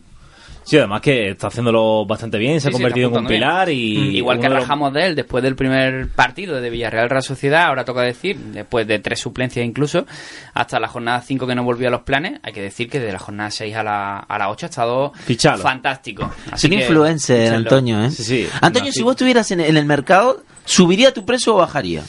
Sí, 0.65 0.77
además 0.77 1.01
que 1.01 1.29
está 1.31 1.47
haciéndolo 1.47 2.05
bastante 2.05 2.37
bien, 2.37 2.59
se 2.61 2.67
Sí, 2.67 2.69
ha 2.69 2.71
convertido 2.71 3.09
en 3.09 3.17
un 3.17 3.27
pilar 3.27 3.69
y... 3.69 4.17
Igual 4.17 4.39
que 4.39 4.49
rajamos 4.49 4.93
de 4.93 5.05
él 5.07 5.15
después 5.15 5.43
del 5.43 5.55
primer 5.55 6.07
partido 6.09 6.59
de 6.61 6.69
Villarreal 6.69 7.09
Real 7.09 7.23
Sociedad, 7.23 7.63
ahora 7.65 7.83
toca 7.85 8.01
decir, 8.01 8.37
después 8.37 8.87
de 8.87 8.99
tres 8.99 9.19
suplencias 9.19 9.65
incluso, 9.65 10.05
hasta 10.53 10.79
la 10.79 10.87
jornada 10.87 11.21
5 11.21 11.45
que 11.45 11.55
no 11.55 11.63
volvió 11.63 11.89
a 11.89 11.91
los 11.91 12.01
planes, 12.01 12.39
hay 12.43 12.53
que 12.53 12.61
decir 12.61 12.89
que 12.89 12.99
de 12.99 13.11
la 13.11 13.19
jornada 13.19 13.51
6 13.51 13.75
a 13.75 13.83
la, 13.83 14.19
a 14.19 14.37
la 14.37 14.49
8 14.49 14.65
ha 14.65 14.69
estado 14.69 15.13
Fichalo. 15.25 15.61
fantástico. 15.61 16.31
Es 16.47 16.53
Así 16.53 16.67
un 16.67 16.71
que, 16.73 16.79
influencer. 16.79 17.53
Antonio, 17.53 18.03
¿eh? 18.03 18.11
Sí, 18.11 18.23
sí. 18.23 18.47
Antonio, 18.61 18.91
si 18.91 19.01
vos 19.03 19.11
estuvieras 19.13 19.51
en, 19.51 19.59
en 19.59 19.75
el 19.77 19.85
mercado, 19.85 20.43
¿subiría 20.65 21.13
tu 21.13 21.25
precio 21.25 21.55
o 21.55 21.57
bajaría? 21.57 22.03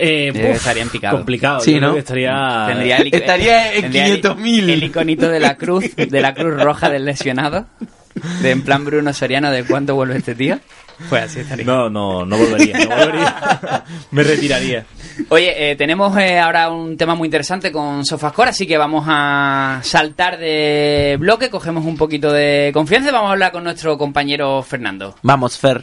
Eh, 0.00 0.30
uf, 0.32 0.56
estaría 0.56 0.82
en 0.82 0.88
picado. 0.90 1.16
Complicado, 1.16 1.60
Sí, 1.60 1.78
¿no? 1.80 1.96
estaría... 1.96 2.64
Tendría 2.68 2.96
el, 2.98 3.14
Estaría 3.14 3.74
en 3.74 3.80
tendría 3.82 4.06
el- 4.06 4.22
500.000. 4.22 4.68
El 4.70 4.84
iconito 4.84 5.28
de 5.28 5.40
la 5.40 5.56
cruz, 5.56 5.84
de 5.96 6.20
la 6.20 6.34
cruz 6.34 6.54
roja 6.62 6.88
del 6.90 7.04
lesionado, 7.04 7.66
de 8.42 8.50
en 8.50 8.62
plan 8.62 8.84
Bruno 8.84 9.12
Soriano 9.12 9.50
de 9.50 9.64
cuánto 9.64 9.94
vuelve 9.94 10.16
este 10.18 10.34
tío. 10.34 10.58
Pues 11.08 11.22
así 11.22 11.40
estaría. 11.40 11.64
No, 11.64 11.88
no, 11.88 12.24
no 12.26 12.36
volvería, 12.36 12.76
no 12.76 12.88
volvería. 12.96 13.84
Me 14.10 14.24
retiraría. 14.24 14.84
Oye, 15.28 15.70
eh, 15.70 15.76
tenemos 15.76 16.16
eh, 16.18 16.40
ahora 16.40 16.70
un 16.70 16.96
tema 16.96 17.14
muy 17.14 17.26
interesante 17.28 17.70
con 17.70 18.04
Sofascore, 18.04 18.50
así 18.50 18.66
que 18.66 18.76
vamos 18.76 19.04
a 19.06 19.78
saltar 19.84 20.38
de 20.38 21.16
bloque, 21.20 21.50
cogemos 21.50 21.84
un 21.84 21.96
poquito 21.96 22.32
de 22.32 22.72
confianza 22.74 23.10
y 23.10 23.12
vamos 23.12 23.28
a 23.28 23.32
hablar 23.32 23.52
con 23.52 23.62
nuestro 23.62 23.96
compañero 23.96 24.60
Fernando. 24.64 25.14
Vamos, 25.22 25.56
Fer. 25.56 25.82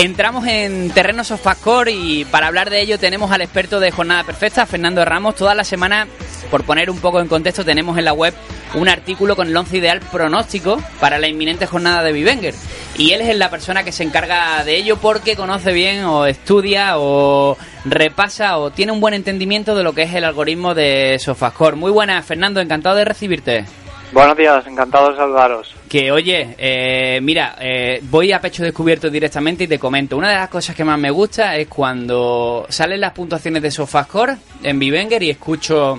Entramos 0.00 0.46
en 0.46 0.90
terreno 0.92 1.24
Sofascore 1.24 1.92
y 1.92 2.24
para 2.24 2.46
hablar 2.46 2.70
de 2.70 2.80
ello 2.80 2.98
tenemos 2.98 3.30
al 3.32 3.42
experto 3.42 3.80
de 3.80 3.90
Jornada 3.90 4.24
Perfecta, 4.24 4.64
Fernando 4.64 5.04
Ramos. 5.04 5.34
Toda 5.34 5.54
la 5.54 5.62
semana, 5.62 6.06
por 6.50 6.64
poner 6.64 6.88
un 6.88 6.98
poco 7.00 7.20
en 7.20 7.28
contexto, 7.28 7.66
tenemos 7.66 7.98
en 7.98 8.06
la 8.06 8.14
web 8.14 8.32
un 8.72 8.88
artículo 8.88 9.36
con 9.36 9.48
el 9.48 9.56
once 9.58 9.76
ideal 9.76 10.00
pronóstico 10.00 10.82
para 11.00 11.18
la 11.18 11.28
inminente 11.28 11.66
jornada 11.66 12.02
de 12.02 12.12
Bivenger. 12.12 12.54
Y 12.96 13.12
él 13.12 13.20
es 13.20 13.36
la 13.36 13.50
persona 13.50 13.84
que 13.84 13.92
se 13.92 14.02
encarga 14.02 14.64
de 14.64 14.74
ello 14.76 14.96
porque 14.96 15.36
conoce 15.36 15.70
bien 15.74 16.04
o 16.04 16.24
estudia 16.24 16.94
o 16.96 17.58
repasa 17.84 18.56
o 18.56 18.70
tiene 18.70 18.92
un 18.92 19.00
buen 19.00 19.12
entendimiento 19.12 19.74
de 19.74 19.84
lo 19.84 19.92
que 19.92 20.04
es 20.04 20.14
el 20.14 20.24
algoritmo 20.24 20.74
de 20.74 21.18
Sofascore. 21.18 21.76
Muy 21.76 21.90
buenas, 21.90 22.24
Fernando, 22.24 22.62
encantado 22.62 22.96
de 22.96 23.04
recibirte. 23.04 23.66
Buenos 24.12 24.34
días, 24.34 24.66
encantado 24.66 25.10
de 25.10 25.16
saludaros. 25.18 25.79
Que 25.90 26.12
oye, 26.12 26.54
eh, 26.56 27.18
mira, 27.20 27.56
eh, 27.58 28.00
voy 28.04 28.30
a 28.30 28.40
pecho 28.40 28.62
descubierto 28.62 29.10
directamente 29.10 29.64
y 29.64 29.66
te 29.66 29.76
comento. 29.76 30.16
Una 30.16 30.28
de 30.28 30.36
las 30.36 30.48
cosas 30.48 30.76
que 30.76 30.84
más 30.84 30.96
me 30.96 31.10
gusta 31.10 31.56
es 31.56 31.66
cuando 31.66 32.64
salen 32.68 33.00
las 33.00 33.12
puntuaciones 33.12 33.60
de 33.60 33.72
Sofascore 33.72 34.36
en 34.62 34.78
Vivenger 34.78 35.20
y 35.24 35.30
escucho 35.30 35.98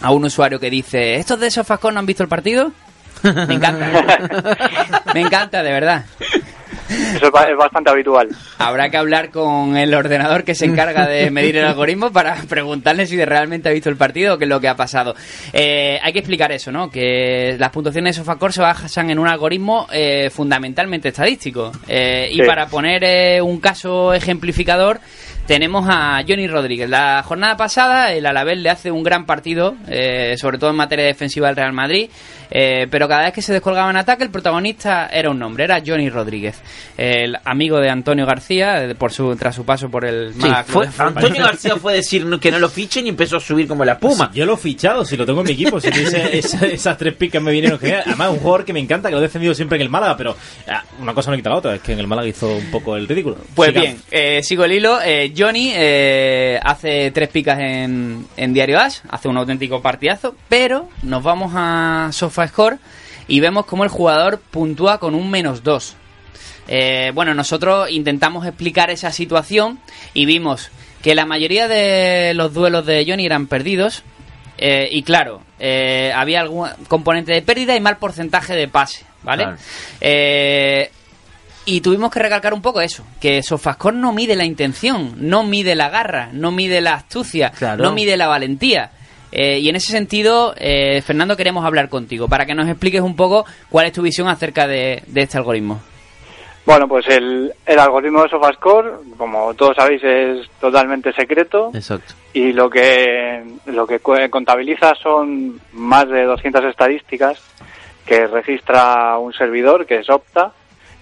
a 0.00 0.10
un 0.10 0.24
usuario 0.24 0.58
que 0.58 0.68
dice: 0.68 1.14
¿Estos 1.14 1.38
de 1.38 1.48
Sofascore 1.52 1.94
no 1.94 2.00
han 2.00 2.06
visto 2.06 2.24
el 2.24 2.28
partido? 2.28 2.72
Me 3.22 3.54
encanta. 3.54 5.04
me 5.14 5.20
encanta, 5.20 5.62
de 5.62 5.70
verdad. 5.70 6.04
Eso 7.16 7.26
es, 7.26 7.30
ba- 7.32 7.44
es 7.50 7.56
bastante 7.56 7.90
habitual. 7.90 8.28
Habrá 8.58 8.88
que 8.90 8.96
hablar 8.96 9.30
con 9.30 9.76
el 9.76 9.94
ordenador 9.94 10.44
que 10.44 10.54
se 10.54 10.66
encarga 10.66 11.06
de 11.06 11.30
medir 11.32 11.56
el 11.56 11.64
algoritmo 11.64 12.10
para 12.12 12.34
preguntarle 12.48 13.06
si 13.06 13.22
realmente 13.24 13.68
ha 13.68 13.72
visto 13.72 13.88
el 13.90 13.96
partido 13.96 14.34
o 14.34 14.38
qué 14.38 14.44
es 14.44 14.48
lo 14.50 14.60
que 14.60 14.68
ha 14.68 14.76
pasado. 14.76 15.14
Eh, 15.52 15.98
hay 16.02 16.12
que 16.12 16.18
explicar 16.20 16.52
eso, 16.52 16.70
¿no? 16.72 16.90
Que 16.90 17.56
las 17.58 17.70
puntuaciones 17.70 18.16
de 18.16 18.22
SofaScore 18.22 18.52
se 18.52 18.60
basan 18.62 19.10
en 19.10 19.18
un 19.18 19.28
algoritmo 19.28 19.86
eh, 19.92 20.30
fundamentalmente 20.30 21.08
estadístico. 21.08 21.72
Eh, 21.88 22.28
y 22.30 22.36
Sí. 22.36 22.42
para 22.46 22.66
poner 22.66 23.02
eh, 23.04 23.40
un 23.40 23.60
caso 23.60 24.12
ejemplificador, 24.12 25.00
tenemos 25.46 25.86
a 25.88 26.22
Johnny 26.26 26.46
Rodríguez. 26.46 26.88
La 26.88 27.22
jornada 27.22 27.56
pasada, 27.56 28.12
el 28.12 28.24
Alavés 28.26 28.58
le 28.58 28.70
hace 28.70 28.90
un 28.90 29.02
gran 29.02 29.26
partido, 29.26 29.74
eh, 29.88 30.34
sobre 30.38 30.58
todo 30.58 30.70
en 30.70 30.76
materia 30.76 31.04
defensiva 31.04 31.48
al 31.48 31.56
Real 31.56 31.72
Madrid, 31.72 32.08
eh, 32.50 32.86
pero 32.90 33.08
cada 33.08 33.24
vez 33.24 33.32
que 33.32 33.42
se 33.42 33.52
descolgaba 33.52 33.90
en 33.90 33.96
ataque, 33.96 34.22
el 34.24 34.30
protagonista 34.30 35.08
era 35.12 35.30
un 35.30 35.38
nombre, 35.38 35.64
era 35.64 35.82
Johnny 35.84 36.08
Rodríguez, 36.08 36.60
el 36.96 37.36
amigo 37.44 37.78
de 37.80 37.90
Antonio 37.90 38.26
García, 38.26 38.84
eh, 38.84 38.94
por 38.94 39.12
su, 39.12 39.34
tras 39.36 39.54
su 39.54 39.64
paso 39.64 39.90
por 39.90 40.04
el 40.04 40.32
Sí, 40.34 40.48
fue-. 40.66 40.88
Antonio 40.98 41.42
García 41.44 41.76
fue 41.76 41.94
decir 41.94 42.24
que 42.40 42.50
no 42.50 42.58
lo 42.58 42.68
fichen 42.68 43.06
y 43.06 43.10
empezó 43.10 43.36
a 43.36 43.40
subir 43.40 43.66
como 43.66 43.84
la 43.84 43.98
puma. 43.98 44.30
Yo 44.34 44.46
lo 44.46 44.54
he 44.54 44.58
fichado, 44.58 45.04
si 45.04 45.16
lo 45.16 45.26
tengo 45.26 45.40
en 45.40 45.46
mi 45.46 45.52
equipo. 45.52 45.80
Si 45.80 45.88
esa- 46.32 46.66
esas 46.66 46.96
tres 46.98 47.14
picas 47.14 47.42
me 47.42 47.50
vinieron 47.52 47.78
genial. 47.78 48.02
Además, 48.06 48.30
un 48.30 48.38
jugador 48.38 48.64
que 48.64 48.72
me 48.72 48.80
encanta, 48.80 49.08
que 49.08 49.12
lo 49.14 49.18
he 49.18 49.22
defendido 49.22 49.54
siempre 49.54 49.76
en 49.76 49.82
el 49.82 49.88
Málaga, 49.90 50.16
pero 50.16 50.36
ah, 50.68 50.82
una 51.00 51.12
cosa 51.14 51.30
no 51.30 51.36
quita 51.36 51.50
la 51.50 51.56
otra, 51.56 51.74
es 51.74 51.80
que 51.82 51.92
en 51.92 51.98
el 52.00 52.06
Málaga 52.06 52.28
hizo 52.28 52.48
un 52.56 52.70
poco 52.70 52.96
el 52.96 53.06
ridículo. 53.08 53.36
Pues 53.54 53.72
bien, 53.74 53.98
eh, 54.10 54.42
sigo 54.42 54.64
el 54.64 54.72
hilo. 54.72 55.00
Eh, 55.02 55.32
Johnny 55.36 55.72
eh, 55.74 56.58
hace 56.62 57.10
tres 57.10 57.28
picas 57.28 57.58
en, 57.58 58.26
en 58.36 58.54
Diario 58.54 58.78
Ash, 58.78 58.98
hace 59.08 59.28
un 59.28 59.36
auténtico 59.36 59.82
partidazo, 59.82 60.34
pero 60.48 60.88
nos 61.02 61.22
vamos 61.22 61.52
a 61.54 62.10
SofaScore 62.12 62.78
y 63.28 63.40
vemos 63.40 63.66
cómo 63.66 63.84
el 63.84 63.90
jugador 63.90 64.40
puntúa 64.50 64.98
con 64.98 65.14
un 65.14 65.30
menos 65.30 65.62
dos. 65.62 65.96
Eh, 66.68 67.12
bueno, 67.14 67.34
nosotros 67.34 67.90
intentamos 67.90 68.46
explicar 68.46 68.90
esa 68.90 69.12
situación 69.12 69.78
y 70.14 70.24
vimos 70.26 70.70
que 71.02 71.14
la 71.14 71.26
mayoría 71.26 71.68
de 71.68 72.32
los 72.34 72.54
duelos 72.54 72.86
de 72.86 73.04
Johnny 73.06 73.26
eran 73.26 73.46
perdidos. 73.46 74.02
eh, 74.56 74.88
y 74.90 75.02
claro, 75.02 75.42
eh, 75.58 76.12
había 76.14 76.40
algún 76.40 76.68
componente 76.88 77.32
de 77.32 77.42
pérdida 77.42 77.74
y 77.76 77.80
mal 77.80 77.98
porcentaje 77.98 78.54
de 78.54 78.68
pase, 78.68 79.04
¿vale? 79.22 79.44
Claro. 79.44 79.58
Y 81.66 81.80
tuvimos 81.80 82.10
que 82.12 82.18
recalcar 82.20 82.52
un 82.52 82.60
poco 82.60 82.80
eso, 82.82 83.04
que 83.20 83.42
Sofascore 83.42 83.96
no 83.96 84.12
mide 84.12 84.36
la 84.36 84.44
intención, 84.44 85.14
no 85.16 85.44
mide 85.44 85.74
la 85.74 85.88
garra, 85.88 86.28
no 86.32 86.50
mide 86.52 86.80
la 86.82 86.94
astucia, 86.94 87.50
Claro. 87.50 87.82
no 87.82 87.92
mide 87.92 88.16
la 88.18 88.26
valentía. 88.28 88.90
Eh, 89.32 89.58
y 89.60 89.68
en 89.68 89.76
ese 89.76 89.90
sentido, 89.90 90.54
eh, 90.58 91.00
Fernando, 91.02 91.36
queremos 91.36 91.64
hablar 91.64 91.88
contigo 91.88 92.28
para 92.28 92.44
que 92.46 92.54
nos 92.54 92.68
expliques 92.68 93.00
un 93.00 93.16
poco 93.16 93.46
cuál 93.70 93.86
es 93.86 93.92
tu 93.92 94.02
visión 94.02 94.28
acerca 94.28 94.66
de, 94.66 95.02
de 95.06 95.22
este 95.22 95.38
algoritmo. 95.38 95.80
Bueno, 96.66 96.86
pues 96.88 97.06
el, 97.08 97.52
el 97.66 97.78
algoritmo 97.78 98.22
de 98.22 98.28
SofaScore, 98.30 98.90
como 99.18 99.52
todos 99.54 99.76
sabéis, 99.76 100.02
es 100.04 100.48
totalmente 100.60 101.12
secreto 101.12 101.70
Exacto. 101.74 102.14
y 102.32 102.52
lo 102.52 102.70
que 102.70 103.42
lo 103.66 103.86
que 103.86 103.98
contabiliza 104.30 104.94
son 105.02 105.60
más 105.72 106.08
de 106.08 106.24
200 106.24 106.64
estadísticas 106.64 107.38
que 108.06 108.26
registra 108.28 109.18
un 109.18 109.32
servidor 109.34 109.84
que 109.84 109.96
es 109.98 110.08
Opta 110.08 110.52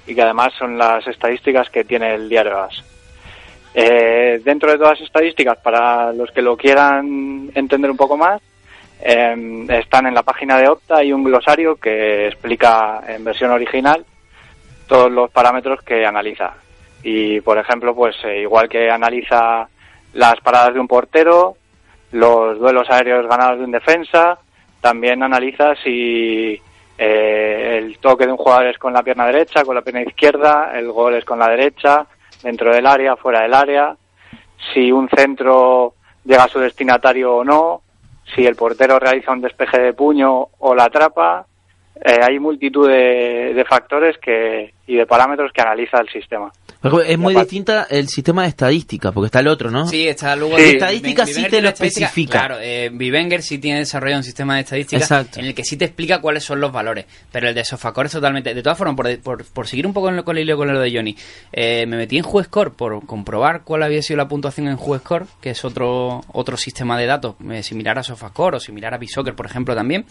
y 0.06 0.14
que 0.14 0.22
además 0.22 0.52
son 0.58 0.76
las 0.76 1.06
estadísticas 1.06 1.70
que 1.70 1.84
tiene 1.84 2.14
el 2.14 2.28
diario 2.28 2.58
AS. 2.58 2.82
Eh, 3.74 4.40
dentro 4.44 4.70
de 4.70 4.76
todas 4.76 4.98
las 4.98 5.08
estadísticas, 5.08 5.58
para 5.58 6.12
los 6.12 6.30
que 6.30 6.42
lo 6.42 6.56
quieran 6.56 7.50
entender 7.54 7.90
un 7.90 7.96
poco 7.96 8.16
más, 8.16 8.40
eh, 9.00 9.66
están 9.70 10.06
en 10.06 10.14
la 10.14 10.22
página 10.22 10.58
de 10.58 10.68
Opta 10.68 10.98
hay 10.98 11.12
un 11.12 11.24
glosario 11.24 11.76
que 11.76 12.28
explica 12.28 13.02
en 13.08 13.24
versión 13.24 13.50
original 13.50 14.04
todos 14.86 15.10
los 15.10 15.30
parámetros 15.30 15.82
que 15.82 16.04
analiza. 16.04 16.54
Y, 17.02 17.40
por 17.40 17.58
ejemplo, 17.58 17.94
pues 17.94 18.14
eh, 18.24 18.42
igual 18.42 18.68
que 18.68 18.90
analiza 18.90 19.66
las 20.12 20.40
paradas 20.40 20.74
de 20.74 20.80
un 20.80 20.86
portero, 20.86 21.56
los 22.12 22.58
duelos 22.58 22.88
aéreos 22.90 23.26
ganados 23.26 23.58
de 23.58 23.64
un 23.64 23.72
defensa, 23.72 24.38
también 24.80 25.22
analiza 25.22 25.74
si 25.82 26.60
eh, 26.98 27.78
el 27.78 27.98
toque 27.98 28.26
de 28.26 28.32
un 28.32 28.38
jugador 28.38 28.66
es 28.66 28.78
con 28.78 28.92
la 28.92 29.02
pierna 29.02 29.26
derecha, 29.26 29.64
con 29.64 29.74
la 29.74 29.82
pierna 29.82 30.02
izquierda, 30.02 30.72
el 30.74 30.90
gol 30.90 31.14
es 31.14 31.24
con 31.24 31.38
la 31.38 31.48
derecha, 31.48 32.06
dentro 32.42 32.72
del 32.72 32.86
área, 32.86 33.16
fuera 33.16 33.42
del 33.42 33.54
área, 33.54 33.96
si 34.72 34.92
un 34.92 35.08
centro 35.08 35.94
llega 36.24 36.44
a 36.44 36.48
su 36.48 36.58
destinatario 36.58 37.36
o 37.36 37.44
no, 37.44 37.82
si 38.34 38.46
el 38.46 38.56
portero 38.56 38.98
realiza 38.98 39.32
un 39.32 39.40
despeje 39.40 39.80
de 39.80 39.92
puño 39.92 40.48
o 40.58 40.74
la 40.74 40.84
atrapa. 40.84 41.46
Eh, 42.04 42.20
hay 42.22 42.38
multitud 42.38 42.88
de, 42.88 43.52
de 43.54 43.64
factores 43.64 44.16
que, 44.18 44.74
y 44.92 44.96
de 44.96 45.06
parámetros 45.06 45.50
que 45.54 45.62
analiza 45.62 45.98
el 46.00 46.08
sistema. 46.10 46.52
Es 47.06 47.16
muy 47.16 47.34
distinta 47.34 47.86
el 47.88 48.08
sistema 48.08 48.42
de 48.42 48.48
estadística, 48.48 49.12
porque 49.12 49.26
está 49.26 49.38
el 49.40 49.46
otro, 49.48 49.70
¿no? 49.70 49.86
Sí, 49.86 50.08
está 50.08 50.34
luego... 50.34 50.56
Sí. 50.58 50.64
el- 50.64 50.70
Estadística 50.74 51.26
sí 51.26 51.46
te 51.48 51.62
lo 51.62 51.68
especifica. 51.68 52.40
Claro, 52.40 52.56
eh, 52.60 52.90
Vivenger 52.92 53.40
sí 53.40 53.58
tiene 53.58 53.78
desarrollado 53.78 54.18
un 54.18 54.24
sistema 54.24 54.56
de 54.56 54.62
estadística 54.62 55.00
Exacto. 55.00 55.38
en 55.38 55.46
el 55.46 55.54
que 55.54 55.64
sí 55.64 55.76
te 55.76 55.84
explica 55.84 56.20
cuáles 56.20 56.42
son 56.42 56.60
los 56.60 56.72
valores, 56.72 57.06
pero 57.30 57.48
el 57.48 57.54
de 57.54 57.64
Sofacore 57.64 58.06
es 58.08 58.12
totalmente... 58.12 58.52
De 58.52 58.62
todas 58.62 58.76
formas, 58.76 58.96
por, 58.96 59.18
por, 59.20 59.44
por 59.46 59.66
seguir 59.68 59.86
un 59.86 59.92
poco 59.92 60.08
en 60.08 60.16
lo- 60.16 60.24
con 60.24 60.36
el 60.36 60.42
hilo 60.42 60.56
con 60.56 60.72
lo 60.72 60.80
de 60.80 60.92
Johnny, 60.92 61.16
eh, 61.52 61.86
me 61.86 61.96
metí 61.96 62.18
en 62.18 62.24
JueScore 62.24 62.70
por 62.72 63.06
comprobar 63.06 63.62
cuál 63.62 63.84
había 63.84 64.02
sido 64.02 64.16
la 64.18 64.26
puntuación 64.28 64.66
en 64.68 64.76
JueScore, 64.76 65.26
que 65.40 65.50
es 65.50 65.64
otro 65.64 66.20
otro 66.32 66.56
sistema 66.56 66.98
de 66.98 67.06
datos 67.06 67.36
eh, 67.50 67.62
similar 67.62 67.98
a 67.98 68.02
Sofascore 68.02 68.56
o 68.56 68.60
similar 68.60 68.92
a 68.92 68.98
Bisoccer, 68.98 69.34
por 69.36 69.46
ejemplo, 69.46 69.74
también, 69.76 70.04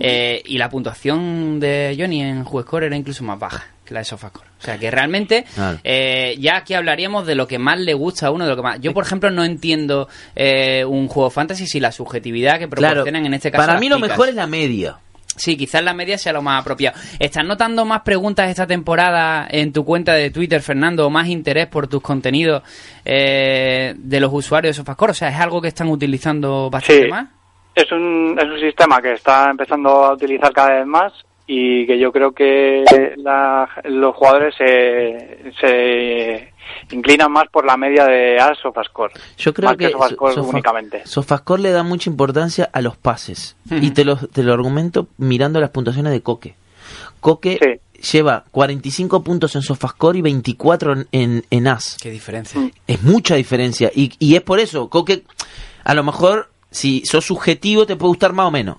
eh, 0.00 0.42
y 0.44 0.58
la 0.58 0.68
puntuación 0.68 1.60
de 1.60 1.94
Johnny 1.98 2.22
en 2.22 2.42
JueScore 2.44 2.86
era 2.86 2.96
incluso 2.96 3.22
más 3.22 3.38
baja 3.38 3.68
que 3.88 3.94
la 3.94 4.00
de 4.00 4.04
Sofascore. 4.04 4.46
O 4.58 4.62
sea, 4.62 4.78
que 4.78 4.90
realmente... 4.90 5.44
Claro. 5.54 5.78
Eh, 5.82 6.36
ya 6.38 6.56
aquí 6.58 6.74
hablaríamos 6.74 7.26
de 7.26 7.34
lo 7.34 7.48
que 7.48 7.58
más 7.58 7.80
le 7.80 7.94
gusta 7.94 8.28
a 8.28 8.30
uno, 8.30 8.44
de 8.44 8.50
lo 8.50 8.56
que 8.56 8.62
más. 8.62 8.80
Yo, 8.80 8.92
por 8.94 9.04
ejemplo, 9.04 9.30
no 9.30 9.42
entiendo 9.44 10.08
eh, 10.36 10.84
un 10.84 11.08
juego 11.08 11.30
fantasy 11.30 11.66
si 11.66 11.80
la 11.80 11.90
subjetividad 11.90 12.58
que 12.58 12.68
Claro. 12.68 12.94
proporcionan 12.94 13.26
en 13.26 13.34
este 13.34 13.50
caso. 13.50 13.66
Para 13.66 13.80
mí 13.80 13.88
lo 13.88 13.98
mejor 13.98 14.28
es 14.28 14.34
la 14.34 14.46
media. 14.46 14.98
Sí, 15.36 15.56
quizás 15.56 15.84
la 15.84 15.94
media 15.94 16.18
sea 16.18 16.32
lo 16.32 16.42
más 16.42 16.60
apropiado. 16.62 16.98
¿Estás 17.20 17.44
notando 17.44 17.84
más 17.84 18.00
preguntas 18.02 18.50
esta 18.50 18.66
temporada 18.66 19.46
en 19.48 19.72
tu 19.72 19.84
cuenta 19.84 20.14
de 20.14 20.30
Twitter, 20.32 20.60
Fernando, 20.62 21.06
o 21.06 21.10
más 21.10 21.28
interés 21.28 21.68
por 21.68 21.86
tus 21.86 22.02
contenidos 22.02 22.62
eh, 23.04 23.94
de 23.96 24.20
los 24.20 24.32
usuarios 24.32 24.74
de 24.76 24.80
Sofascore? 24.82 25.12
O 25.12 25.14
sea, 25.14 25.28
¿es 25.28 25.36
algo 25.38 25.60
que 25.62 25.68
están 25.68 25.88
utilizando 25.88 26.68
bastante 26.70 27.04
Sí. 27.04 27.08
más? 27.10 27.28
Es 27.74 27.92
un, 27.92 28.36
es 28.36 28.44
un 28.46 28.58
sistema 28.60 29.00
que 29.00 29.12
está 29.12 29.50
empezando 29.50 29.88
a 30.06 30.12
utilizar 30.14 30.52
cada 30.52 30.78
vez 30.78 30.86
más 30.86 31.12
y 31.50 31.86
que 31.86 31.98
yo 31.98 32.12
creo 32.12 32.32
que 32.32 32.84
la- 33.16 33.68
los 33.84 34.14
jugadores 34.14 34.54
se, 34.56 35.50
se 35.60 36.52
inclinan 36.94 37.32
más 37.32 37.48
por 37.50 37.64
la 37.64 37.76
media 37.76 38.04
de 38.04 38.38
AS 38.38 38.58
o 38.64 38.72
Score. 38.84 39.12
Yo 39.38 39.52
creo 39.54 39.70
más 39.70 39.76
que, 39.78 39.86
que 39.86 39.92
Sofascore 39.92 40.34
Sofa- 40.34 40.48
únicamente. 40.50 41.02
Sofascore 41.06 41.62
le 41.62 41.70
da 41.72 41.82
mucha 41.82 42.10
importancia 42.10 42.68
a 42.72 42.80
los 42.82 42.96
pases. 42.96 43.56
Y 43.70 43.90
te 43.92 44.04
lo, 44.04 44.16
te 44.16 44.42
lo 44.42 44.52
argumento 44.52 45.08
mirando 45.16 45.58
las 45.60 45.70
puntuaciones 45.70 46.12
de 46.12 46.20
Coque. 46.22 46.54
Coque 47.20 47.80
lleva 48.12 48.44
45 48.50 49.24
puntos 49.24 49.56
en 49.56 49.62
Sofascore 49.62 50.18
y 50.18 50.22
24 50.22 50.92
en, 50.92 51.08
en, 51.12 51.44
en 51.50 51.66
AS. 51.66 51.96
Qué 52.00 52.10
diferencia. 52.10 52.60
Es 52.86 53.02
mucha 53.02 53.34
diferencia. 53.34 53.90
Y, 53.94 54.12
y 54.18 54.36
es 54.36 54.42
por 54.42 54.60
eso, 54.60 54.88
Coque, 54.88 55.24
a 55.84 55.94
lo 55.94 56.04
mejor, 56.04 56.50
si 56.70 57.02
sos 57.06 57.24
subjetivo, 57.24 57.86
te 57.86 57.96
puede 57.96 58.10
gustar 58.10 58.32
más 58.34 58.46
o 58.46 58.50
menos. 58.50 58.76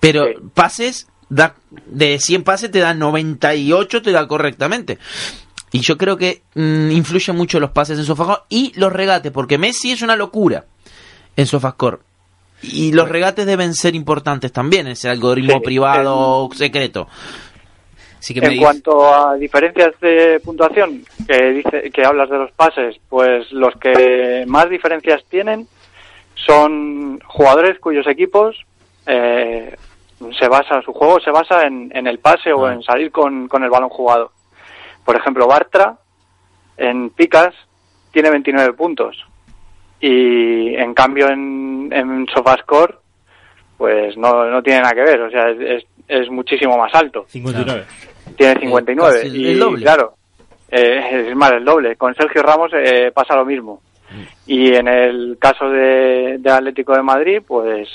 Pero 0.00 0.24
pases, 0.52 1.06
da, 1.32 1.54
de 1.86 2.18
100 2.18 2.44
pases 2.44 2.70
te 2.70 2.80
da 2.80 2.94
98, 2.94 4.02
te 4.02 4.12
da 4.12 4.26
correctamente. 4.28 4.98
Y 5.72 5.80
yo 5.80 5.96
creo 5.96 6.16
que 6.18 6.42
mm, 6.54 6.90
influye 6.90 7.32
mucho 7.32 7.58
los 7.58 7.70
pases 7.70 7.98
en 7.98 8.04
Sofascore 8.04 8.42
y 8.50 8.78
los 8.78 8.92
regates, 8.92 9.32
porque 9.32 9.56
Messi 9.56 9.92
es 9.92 10.02
una 10.02 10.16
locura 10.16 10.66
en 11.34 11.46
Sofascore. 11.46 11.98
Y 12.62 12.92
los 12.92 13.08
regates 13.08 13.46
deben 13.46 13.74
ser 13.74 13.94
importantes 13.94 14.52
también, 14.52 14.86
ese 14.86 15.08
algoritmo 15.08 15.54
Sí, 15.54 15.60
privado 15.64 16.48
secreto. 16.54 17.08
Sí 18.20 18.34
en 18.36 18.58
cuanto 18.58 19.12
a 19.12 19.34
diferencias 19.34 19.98
de 20.00 20.38
puntuación 20.44 21.02
que 21.26 21.50
dice 21.54 21.90
que 21.90 22.04
hablas 22.04 22.30
de 22.30 22.38
los 22.38 22.52
pases, 22.52 22.94
pues 23.08 23.50
los 23.50 23.74
que 23.80 24.44
más 24.46 24.70
diferencias 24.70 25.24
tienen 25.28 25.66
son 26.36 27.18
jugadores 27.26 27.80
cuyos 27.80 28.06
equipos 28.06 28.56
eh, 29.06 29.74
se 30.38 30.48
basa 30.48 30.80
su 30.82 30.92
juego 30.92 31.20
se 31.20 31.30
basa 31.30 31.66
en, 31.66 31.90
en 31.94 32.06
el 32.06 32.18
pase 32.18 32.52
o 32.52 32.70
en 32.70 32.82
salir 32.82 33.10
con, 33.10 33.48
con 33.48 33.62
el 33.64 33.70
balón 33.70 33.88
jugado. 33.88 34.32
Por 35.04 35.16
ejemplo, 35.16 35.46
Bartra 35.46 35.96
en 36.76 37.10
picas 37.10 37.54
tiene 38.12 38.30
29 38.30 38.72
puntos 38.74 39.16
y 40.00 40.74
en 40.74 40.94
cambio 40.94 41.28
en, 41.28 41.90
en 41.92 42.26
Sofascore 42.34 42.96
pues 43.76 44.16
no, 44.16 44.44
no 44.46 44.62
tiene 44.62 44.80
nada 44.80 44.94
que 44.94 45.02
ver, 45.02 45.20
o 45.22 45.30
sea, 45.30 45.48
es, 45.50 45.60
es, 45.60 45.84
es 46.06 46.30
muchísimo 46.30 46.76
más 46.78 46.94
alto. 46.94 47.24
59. 47.28 47.84
Tiene 48.36 48.60
59 48.60 49.12
casi 49.14 49.26
el- 49.26 49.36
y 49.36 49.50
el 49.52 49.58
doble. 49.58 49.82
claro, 49.82 50.14
eh, 50.70 51.26
es 51.30 51.36
más 51.36 51.50
el 51.52 51.64
doble. 51.64 51.96
Con 51.96 52.14
Sergio 52.14 52.42
Ramos 52.42 52.70
eh, 52.74 53.10
pasa 53.12 53.34
lo 53.34 53.44
mismo. 53.44 53.80
Y 54.46 54.74
en 54.74 54.88
el 54.88 55.36
caso 55.40 55.68
de, 55.68 56.36
de 56.38 56.50
Atlético 56.50 56.94
de 56.94 57.02
Madrid, 57.02 57.40
pues 57.46 57.88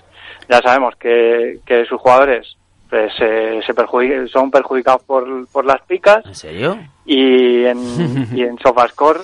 ya 0.50 0.60
sabemos 0.62 0.96
que, 0.98 1.60
que 1.66 1.86
sus 1.86 2.00
jugadores 2.00 2.56
pues 2.90 3.12
eh, 3.20 3.60
se 3.66 3.74
perjudi- 3.76 4.30
son 4.30 4.50
perjudicados 4.50 5.04
por, 5.04 5.46
por 5.50 5.66
las 5.66 5.82
picas 5.82 6.26
¿En 6.26 6.36
serio? 6.36 6.78
y 7.06 7.66
en, 7.66 8.30
y 8.34 8.42
en 8.44 8.58
SofaScore 8.64 9.20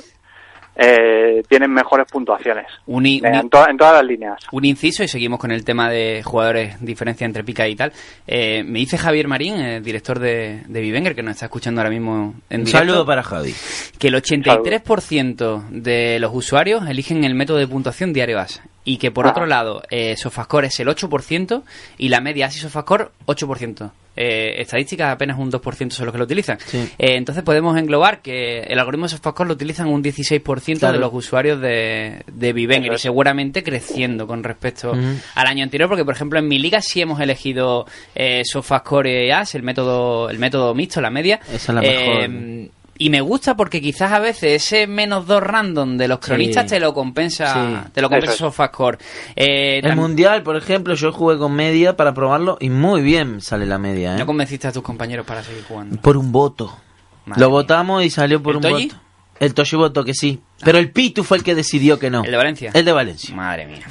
eh, 0.76 1.44
tienen 1.48 1.72
mejores 1.72 2.08
puntuaciones 2.12 2.66
Un, 2.88 3.06
i- 3.06 3.22
un 3.24 3.34
i- 3.34 3.38
en, 3.38 3.50
to- 3.50 3.68
en 3.70 3.78
todas 3.78 3.94
las 3.94 4.04
líneas. 4.06 4.40
un 4.52 4.66
inciso 4.66 5.04
y 5.04 5.08
seguimos 5.08 5.40
con 5.40 5.52
el 5.52 5.64
tema 5.64 5.90
de 5.90 6.22
jugadores, 6.24 6.76
diferencia 6.80 7.26
entre 7.26 7.44
pica 7.44 7.68
y 7.68 7.76
tal. 7.76 7.92
Eh, 8.26 8.64
me 8.64 8.80
dice 8.80 8.98
Javier 8.98 9.28
Marín, 9.28 9.56
eh, 9.60 9.82
director 9.82 10.20
de, 10.20 10.64
de 10.68 10.82
Vivenger, 10.82 11.16
que 11.16 11.22
nos 11.24 11.34
está 11.34 11.46
escuchando 11.46 11.82
ahora 11.82 11.92
mismo 11.92 12.34
en 12.50 12.62
Un 12.62 12.66
directo, 12.66 12.72
saludo 12.88 13.06
para 13.06 13.22
Javi. 13.24 13.54
que 14.00 14.08
el 14.08 14.16
83% 14.16 15.68
de 15.70 16.18
los 16.20 16.32
usuarios 16.34 16.88
eligen 16.88 17.24
el 17.24 17.36
método 17.36 17.58
de 17.58 17.68
puntuación 17.68 18.14
diario 18.14 18.40
AS 18.40 18.62
y 18.84 18.98
que 18.98 19.12
por 19.12 19.28
Ah. 19.28 19.32
otro 19.32 19.46
lado 19.46 19.82
eh, 19.90 20.16
Sofascore 20.18 20.68
es 20.68 20.80
el 20.80 20.88
8% 20.88 21.64
y 21.98 22.10
la 22.10 22.20
media 22.22 22.48
AS 22.48 22.58
y 22.58 22.60
Sofascore 22.60 23.08
8%. 23.26 23.92
Eh, 24.16 24.56
estadísticas 24.62 25.12
apenas 25.12 25.40
un 25.40 25.52
2% 25.52 25.90
son 25.92 26.06
los 26.06 26.12
que 26.14 26.18
lo 26.20 26.26
utilizan. 26.26 26.60
Sí. 26.60 26.78
Eh, 27.00 27.16
entonces 27.16 27.44
podemos 27.44 27.78
englobar 27.78 28.22
que 28.22 28.60
el 28.62 28.78
algoritmo 28.80 29.06
de 29.06 29.10
Sofascore 29.10 29.48
lo 29.48 29.54
utilizan 29.56 29.88
un 29.88 30.04
16% 30.04 30.80
Claro. 30.80 30.94
de 30.94 31.00
los 31.00 31.14
usuarios 31.14 31.60
de, 31.60 32.22
de 32.32 32.54
Vivenger 32.54 32.94
y 32.94 32.98
seguramente 33.00 33.64
creciendo 33.64 34.28
con 34.28 34.44
respecto 34.44 34.92
al 34.94 35.48
año 35.48 35.64
anterior 35.64 35.90
porque 35.90 36.06
por 36.06 36.14
ejemplo 36.14 36.38
en 36.40 36.48
mi 36.48 36.60
liga 36.60 36.82
sí 36.82 37.02
hemos 37.02 37.20
elegido 37.20 37.86
eh, 38.14 38.44
Sofascore 38.46 39.32
AS, 39.34 39.56
el 39.56 39.64
método, 39.64 40.30
el 40.30 40.38
método 40.40 40.74
mixto, 40.76 41.02
la 41.02 41.10
media. 41.10 41.40
Esa 41.52 41.56
es 41.56 41.70
la 41.70 41.82
Eh, 41.84 42.28
mejor. 42.28 42.72
Y 42.98 43.10
me 43.10 43.22
gusta 43.22 43.56
porque 43.56 43.82
quizás 43.82 44.12
a 44.12 44.20
veces 44.20 44.64
ese 44.64 44.88
menos 44.88 45.26
dos 45.28 45.42
random 45.42 45.98
de 45.98 46.08
los 46.08 46.20
cronistas 46.20 46.64
Sí. 46.64 46.70
te 46.70 46.80
lo 46.80 46.94
compensa, 46.94 47.54
Sí. 47.54 47.90
te 47.94 48.02
lo 48.02 48.10
compensa. 48.10 48.36
SofaScore. 48.38 48.98
Eh, 49.36 49.80
El 49.84 49.96
mundial, 49.96 50.44
por 50.44 50.56
ejemplo, 50.56 50.94
yo 50.96 51.12
jugué 51.12 51.38
con 51.38 51.54
media 51.54 51.96
para 51.98 52.14
probarlo 52.14 52.58
y 52.60 52.70
muy 52.70 53.02
bien 53.02 53.42
sale 53.42 53.66
la 53.66 53.78
media, 53.78 54.16
¿eh? 54.16 54.20
no 54.20 54.26
convenciste 54.26 54.68
a 54.68 54.72
tus 54.72 54.84
compañeros 54.84 55.26
para 55.26 55.44
seguir 55.44 55.64
jugando. 55.68 56.00
Por 56.02 56.18
un 56.18 56.32
voto. 56.32 56.78
Madre 57.26 57.40
Lo 57.42 57.48
mía. 57.48 57.54
votamos 57.54 58.04
y 58.04 58.10
salió 58.10 58.42
por 58.44 58.52
¿El 58.52 58.58
un 58.58 58.62
Toyi? 58.64 58.88
voto. 58.88 59.00
El 59.40 59.54
Toshi 59.54 59.76
votó 59.76 60.04
que 60.06 60.14
sí. 60.14 60.42
Pero 60.64 60.78
el 60.78 60.92
Pitu 60.92 61.24
fue 61.24 61.38
el 61.38 61.44
que 61.44 61.56
decidió 61.56 61.98
que 62.00 62.10
no. 62.10 62.24
¿El 62.24 62.32
de 62.32 62.38
Valencia? 62.38 62.72
El 62.74 62.86
de 62.86 62.92
Valencia. 62.92 63.36
Madre 63.36 63.66
mía. 63.66 63.82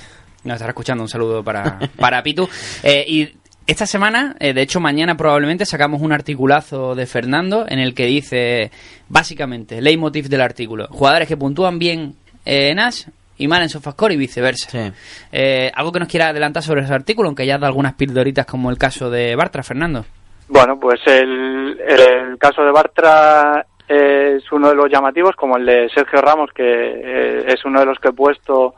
Nos 0.44 0.54
estará 0.54 0.70
escuchando 0.70 1.02
un 1.02 1.08
saludo 1.08 1.42
para, 1.44 1.78
para 1.98 2.22
Pitu. 2.22 2.48
Eh, 2.82 3.04
y 3.06 3.34
esta 3.72 3.86
semana, 3.86 4.36
eh, 4.38 4.52
de 4.52 4.60
hecho 4.60 4.80
mañana 4.80 5.16
probablemente 5.16 5.64
sacamos 5.64 6.02
un 6.02 6.12
articulazo 6.12 6.94
de 6.94 7.06
Fernando 7.06 7.64
en 7.66 7.78
el 7.78 7.94
que 7.94 8.04
dice, 8.04 8.70
básicamente, 9.08 9.80
leitmotiv 9.80 10.28
del 10.28 10.42
artículo, 10.42 10.88
jugadores 10.88 11.26
que 11.26 11.38
puntúan 11.38 11.78
bien 11.78 12.14
eh, 12.44 12.68
en 12.70 12.78
Ash 12.78 13.06
y 13.38 13.48
mal 13.48 13.62
en 13.62 13.70
Sofascore 13.70 14.12
y 14.12 14.18
viceversa. 14.18 14.68
Sí. 14.70 14.92
Eh, 15.32 15.70
¿Algo 15.74 15.90
que 15.90 16.00
nos 16.00 16.08
quiera 16.08 16.28
adelantar 16.28 16.62
sobre 16.62 16.82
ese 16.82 16.92
artículo, 16.92 17.28
aunque 17.28 17.46
ya 17.46 17.56
da 17.56 17.66
algunas 17.66 17.94
pildoritas 17.94 18.44
como 18.44 18.70
el 18.70 18.76
caso 18.76 19.08
de 19.08 19.34
Bartra, 19.34 19.62
Fernando? 19.62 20.04
Bueno, 20.48 20.78
pues 20.78 21.00
el, 21.06 21.80
el 21.80 22.36
caso 22.38 22.62
de 22.62 22.72
Bartra 22.72 23.64
es 23.88 24.52
uno 24.52 24.68
de 24.68 24.74
los 24.74 24.90
llamativos, 24.90 25.34
como 25.34 25.56
el 25.56 25.64
de 25.64 25.88
Sergio 25.94 26.20
Ramos, 26.20 26.50
que 26.54 26.62
eh, 26.62 27.44
es 27.46 27.64
uno 27.64 27.80
de 27.80 27.86
los 27.86 27.98
que 27.98 28.08
he 28.08 28.12
puesto, 28.12 28.74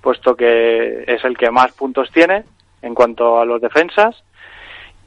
puesto 0.00 0.34
que 0.34 1.04
es 1.06 1.22
el 1.22 1.36
que 1.36 1.50
más 1.50 1.72
puntos 1.72 2.08
tiene 2.10 2.44
en 2.80 2.94
cuanto 2.94 3.38
a 3.38 3.44
los 3.44 3.60
defensas. 3.60 4.24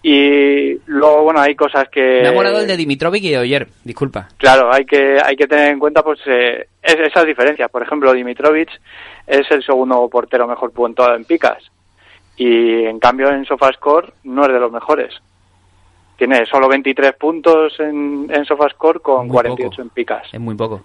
Y 0.04 0.78
luego, 0.88 1.24
bueno, 1.24 1.41
hay 1.41 1.54
cosas 1.56 1.88
que... 1.89 2.22
Me 2.24 2.30
ha 2.30 2.32
molado 2.34 2.60
el 2.60 2.68
de 2.68 2.76
Dimitrovic 2.76 3.24
y 3.24 3.30
de 3.30 3.38
Oyer, 3.38 3.68
disculpa. 3.84 4.30
Claro, 4.38 4.74
hay 4.74 4.84
que 4.86 5.20
hay 5.24 5.36
que 5.36 5.45
tener 5.47 5.70
en 5.70 5.80
cuenta 5.80 6.02
pues 6.04 6.20
eh, 6.26 6.68
es- 6.82 6.99
esas 6.99 7.26
diferencias. 7.26 7.70
Por 7.70 7.84
ejemplo, 7.84 8.12
Dimitrovic 8.12 8.70
es 9.28 9.49
el 9.52 9.64
segundo 9.64 10.08
portero 10.10 10.47
mejor 10.47 10.72
puntuado 10.72 11.16
en 11.16 11.26
picas 11.26 11.64
y 12.36 12.84
en 12.86 12.99
cambio 12.99 13.30
en 13.30 13.45
SofaScore 13.45 14.12
no 14.24 14.45
es 14.47 14.52
de 14.54 14.60
los 14.60 14.72
mejores. 14.72 15.14
Tiene 16.18 16.45
solo 16.47 16.68
23 16.68 17.14
puntos 17.14 17.80
en, 17.80 18.28
en 18.32 18.45
SofaScore 18.45 18.99
con 19.02 19.28
Muy 19.28 19.34
48 19.34 19.70
poco. 19.70 19.82
en 19.84 19.89
picas. 19.89 20.28
Es 20.34 20.39
muy 20.39 20.56
poco. 20.56 20.82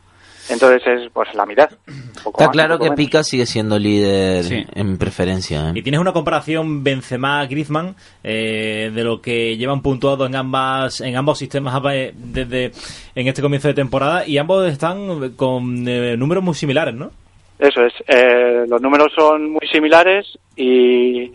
Entonces 0.49 0.83
es 0.87 1.11
pues 1.13 1.33
la 1.35 1.45
mitad. 1.47 1.69
un 1.89 2.11
poco 2.23 2.39
Está 2.41 2.47
más, 2.47 2.53
claro 2.53 2.79
que 2.79 2.85
menos. 2.85 2.97
Pica 2.97 3.23
sigue 3.25 3.47
siendo 3.47 3.79
líder 3.79 4.45
Sí. 4.45 4.65
en 4.75 4.97
preferencia. 4.99 5.71
¿eh? 5.71 5.73
Y 5.75 5.83
tienes 5.83 6.01
una 6.01 6.13
comparación 6.13 6.85
Benzema-Griezmann 6.85 7.97
eh, 8.23 8.91
de 8.95 9.05
lo 9.05 9.21
que 9.21 9.57
llevan 9.57 9.83
puntuado 9.83 10.27
en 10.27 10.37
ambas 10.37 11.01
en 11.01 11.17
ambos 11.17 11.39
sistemas 11.39 11.75
desde 12.15 12.73
en 13.15 13.27
este 13.29 13.43
comienzo 13.43 13.69
de 13.69 13.75
temporada 13.75 14.27
y 14.27 14.39
ambos 14.39 14.67
están 14.69 15.31
con 15.37 15.87
eh, 15.89 16.17
números 16.17 16.45
muy 16.45 16.55
similares, 16.55 16.95
¿no? 16.95 17.11
Eso 17.59 17.83
es. 17.85 17.95
eh, 18.07 18.65
los 18.69 18.81
números 18.83 19.13
son 19.17 19.51
muy 19.51 19.67
similares 19.73 20.27
y 20.57 21.33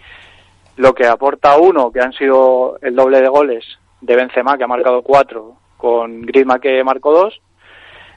lo 0.77 0.93
que 0.93 1.05
aporta 1.05 1.57
uno, 1.57 1.91
que 1.91 1.99
han 1.99 2.13
sido 2.13 2.77
el 2.81 2.95
doble 2.95 3.21
de 3.21 3.27
goles 3.27 3.65
de 4.01 4.15
Benzema, 4.15 4.57
que 4.57 4.63
ha 4.63 4.67
marcado 4.67 5.01
cuatro, 5.01 5.55
con 5.77 6.21
Griezmann 6.21 6.59
que 6.61 6.83
marcó 6.83 7.11
dos, 7.11 7.39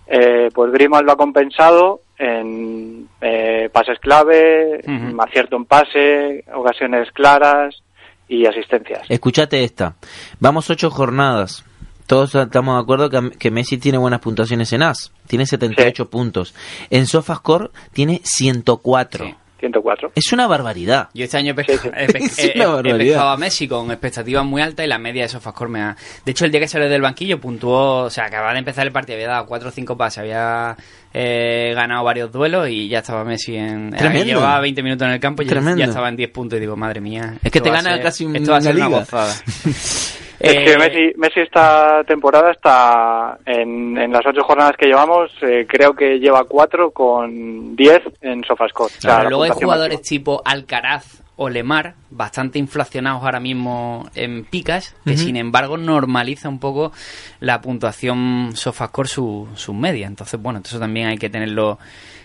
eh, 0.07 0.51
pues 0.55 0.73
Griezmann 0.73 1.05
lo 1.07 1.13
ha 1.13 1.17
compensado 1.17 2.01
en 2.19 3.09
eh, 3.21 3.69
pases 3.73 3.99
clave, 3.99 4.81
Ujú. 4.87 5.21
acierto 5.23 5.57
en 5.57 5.65
pase, 5.65 6.45
ocasiones 6.55 7.11
claras 7.13 7.83
y 8.29 8.47
asistencias. 8.47 9.03
Escúchate 9.09 9.65
esta. 9.65 9.95
Vamos 10.41 10.71
ocho 10.71 10.91
jornadas. 10.91 11.65
Todos 12.07 12.35
estamos 12.35 12.77
de 12.77 12.83
acuerdo 12.83 13.09
que, 13.09 13.31
que 13.39 13.51
Messi 13.51 13.79
tiene 13.79 13.97
buenas 13.99 14.21
puntuaciones 14.21 14.73
en 14.75 14.83
AS. 14.83 15.11
Tiene 15.27 15.47
78 15.47 16.11
puntos. 16.11 16.55
En 16.91 17.07
SofaScore 17.07 17.71
tiene 17.93 18.21
104. 18.23 19.25
Sí. 19.25 19.35
104. 19.69 20.13
Es 20.15 20.33
una 20.33 20.47
barbaridad. 20.47 21.09
Yo 21.15 21.25
este 21.25 21.37
año 21.39 21.53
he, 21.53 21.55
pesca- 21.55 21.73
Sí, 21.75 21.79
sí. 21.83 21.89
he 21.97 22.07
pe- 22.07 22.19
Es 22.25 22.39
he- 22.39 22.53
una 22.55 22.65
he- 22.65 22.67
he 22.67 22.67
barbaridad. 22.67 22.99
pescado 22.99 23.29
a 23.31 23.37
Messi 23.37 23.69
con 23.69 23.91
expectativas 23.91 24.45
muy 24.45 24.63
altas 24.63 24.85
y 24.87 24.89
la 24.89 24.99
media 24.99 25.23
de 25.23 25.29
Sofascore 25.29 25.71
me 25.71 25.81
ha... 25.83 25.97
De 26.25 26.33
hecho, 26.33 26.45
el 26.45 26.51
día 26.51 26.61
que 26.61 26.69
salió 26.69 26.89
del 26.89 27.03
banquillo 27.03 27.41
puntuó... 27.41 28.05
O 28.05 28.11
sea, 28.11 28.25
acababa 28.27 28.53
de 28.53 28.59
empezar 28.61 28.87
el 28.87 28.93
partido, 28.93 29.17
había 29.17 29.29
dado 29.29 29.47
4 29.47 29.69
o 29.69 29.73
5 29.73 29.97
pases, 29.97 30.19
había 30.19 30.77
eh, 31.13 31.73
ganado 31.75 32.05
varios 32.05 32.31
duelos 32.33 32.69
y 32.69 32.89
ya 32.89 32.99
estaba 32.99 33.25
Messi 33.25 33.57
en... 33.57 33.91
Tremendo. 33.91 34.25
Llevaba 34.25 34.61
20 34.61 34.83
minutos 34.83 35.07
en 35.07 35.15
el 35.15 35.21
campo 35.21 35.43
y 35.43 35.47
ya, 35.47 35.85
estaba 35.85 36.09
en 36.09 36.17
10 36.17 36.31
puntos 36.31 36.57
y 36.57 36.61
digo, 36.61 36.77
madre 36.77 37.01
mía... 37.01 37.35
Es 37.43 37.51
que 37.53 37.61
te 37.61 37.71
gana 37.71 37.95
ser- 37.95 38.03
casi 38.03 38.25
un- 38.25 38.37
Esto 38.37 38.51
va 38.51 38.57
a 38.59 38.61
una 38.61 38.67
ser 38.71 38.77
una 38.77 38.87
liga. 38.87 38.99
gozada. 39.01 39.35
Es 40.45 40.55
Eh, 40.57 40.65
que 40.65 40.79
Messi, 40.79 41.13
Messi 41.17 41.41
esta 41.41 42.05
temporada 42.05 42.51
está 42.51 43.39
en, 43.47 43.97
en 43.97 44.13
las 44.13 44.25
ocho 44.27 44.43
jornadas 44.45 44.77
que 44.77 44.87
llevamos, 44.87 45.31
eh, 45.43 45.67
creo 45.69 45.95
que 45.95 46.19
lleva 46.19 46.45
cuatro 46.45 46.91
con 46.91 47.75
10 47.75 48.03
en 48.21 48.45
SofaScore. 48.45 48.93
O 48.99 49.01
sea, 49.01 49.11
Pero 49.17 49.23
la 49.25 49.29
luego 49.31 49.43
hay 49.45 49.51
jugadores 49.51 49.99
máxima. 49.99 50.19
tipo 50.19 50.43
Alcaraz 50.45 51.23
o 51.37 51.49
Lemar, 51.49 51.95
bastante 52.11 52.59
inflacionados 52.61 53.23
ahora 53.25 53.41
mismo 53.41 54.09
en 54.15 54.45
picas, 54.45 54.95
que 55.05 55.17
sin 55.17 55.37
embargo 55.37 55.77
normaliza 55.77 56.49
un 56.49 56.61
poco 56.61 56.93
la 57.41 57.61
puntuación 57.61 58.51
Sofascore 58.55 59.09
su, 59.09 59.49
su 59.57 59.75
media. 59.75 60.07
Entonces, 60.07 60.41
bueno, 60.41 60.61
eso 60.65 60.79
también 60.79 61.09
hay 61.09 61.19
que 61.19 61.31
tenerlo 61.31 61.79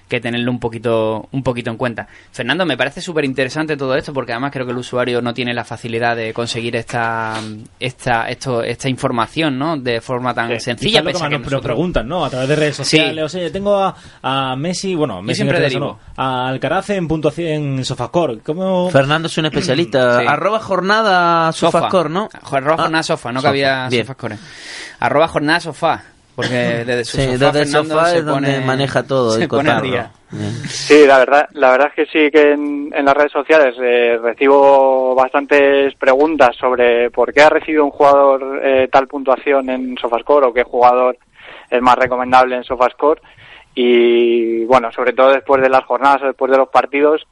que 0.10 0.20
tenerlo 0.20 0.51
un 0.51 0.60
poquito 0.60 1.30
un 1.32 1.43
poquito 1.43 1.70
en 1.70 1.78
cuenta. 1.78 2.07
Fernando, 2.32 2.66
me 2.66 2.76
parece 2.76 2.99
súper 2.99 3.24
interesante 3.24 3.78
todo 3.78 3.95
esto 3.95 4.12
porque 4.12 4.34
además 4.34 4.51
creo 4.51 4.66
que 4.66 4.72
el 4.74 4.78
usuario 4.80 5.22
no 5.22 5.34
tiene 5.34 5.53
la 5.53 5.64
facilidad 5.64 6.16
de 6.18 6.34
conseguir 6.34 6.76
esta 6.76 7.36
esta 7.80 8.28
esto, 8.28 8.64
esta 8.64 8.89
información, 8.89 9.57
¿no? 9.57 9.78
De 9.78 10.01
forma 10.01 10.34
tan 10.34 10.49
Sí. 10.49 10.60
sencilla. 10.60 10.99
Lo 11.01 11.07
que 11.07 11.14
más 11.14 11.22
que 11.22 11.30
nos, 11.30 11.39
nosotros- 11.41 11.62
preguntan, 11.64 12.07
¿no? 12.07 12.26
A 12.26 12.30
través 12.30 12.49
de 12.49 12.55
redes 12.55 12.76
sociales. 12.76 13.14
Sí. 13.16 13.22
O 13.22 13.30
sea, 13.30 13.51
tengo 13.51 13.78
a, 13.78 13.95
a 14.24 14.55
Messi, 14.55 14.95
bueno, 14.95 15.22
Messi 15.22 15.36
siempre 15.38 15.57
en 15.57 15.64
caso 15.64 15.74
derivo. 15.80 15.99
no, 16.18 16.24
a 16.24 16.47
Alcaraz 16.49 16.89
en 16.89 17.07
puntuación 17.07 17.47
en 17.47 17.86
Sofascore. 17.86 18.39
¿Cómo? 18.39 18.89
Fernando 18.89 19.28
es 19.28 19.38
un 19.38 19.45
especialista. 19.45 20.20
Sí. 20.22 20.26
Arroba 20.28 20.60
jornada 20.60 21.51
Sofa. 21.51 21.78
SofaScore, 21.80 22.10
¿no? 22.10 22.30
Arroba 22.51 22.76
Ah, 22.80 22.82
jornada 22.84 23.03
sofá, 23.03 23.32
no 23.32 23.39
Sofa, 23.41 23.49
cabía 23.49 23.88
bien. 23.89 24.03
sofascore. 24.03 24.38
Arroba 24.99 25.28
jornada 25.28 25.60
sofá. 25.60 26.03
Porque 26.42 26.56
desde 26.86 27.06
su 27.06 27.18
Sí, 27.18 27.24
sofá, 27.24 27.32
desde 27.46 27.60
el 27.62 27.66
Fernando 27.68 27.94
sofá 27.96 28.06
se 28.10 28.18
es 28.20 28.26
donde 28.26 28.54
pone- 28.54 28.66
maneja 28.66 29.04
todo 29.04 29.32
se 29.32 29.44
el 29.44 29.48
pone 29.50 29.70
al 29.70 29.76
cotarro. 29.78 29.92
día. 29.92 30.12
Bien. 30.32 30.52
Sí, 30.68 31.06
la 31.08 31.18
verdad, 31.20 31.50
la 31.54 31.72
verdad 31.72 31.88
es 31.88 31.94
que 31.96 32.06
sí 32.12 32.32
que 32.32 32.52
en, 32.52 32.92
en 32.94 33.06
las 33.06 33.16
redes 33.18 33.32
sociales 33.32 33.76
eh, 33.82 34.18
recibo 34.22 35.16
bastantes 35.16 35.96
preguntas 35.96 36.56
sobre 36.56 37.10
por 37.10 37.34
qué 37.34 37.42
ha 37.42 37.50
recibido 37.50 37.84
un 37.84 37.92
jugador 37.92 38.62
eh, 38.64 38.88
tal 38.92 39.08
puntuación 39.08 39.70
en 39.70 39.98
SofaScore 39.98 40.46
o 40.48 40.54
qué 40.54 40.64
jugador 40.64 41.18
es 41.70 41.82
más 41.82 41.96
recomendable 41.96 42.56
en 42.58 42.64
SofaScore 42.64 43.22
y 43.76 44.66
bueno, 44.66 44.92
sobre 44.92 45.14
todo 45.14 45.32
después 45.32 45.62
de 45.62 45.70
las 45.70 45.84
jornadas 45.86 46.22
o 46.24 46.26
después 46.28 46.52
de 46.52 46.58
los 46.58 46.70
partidos 46.70 47.26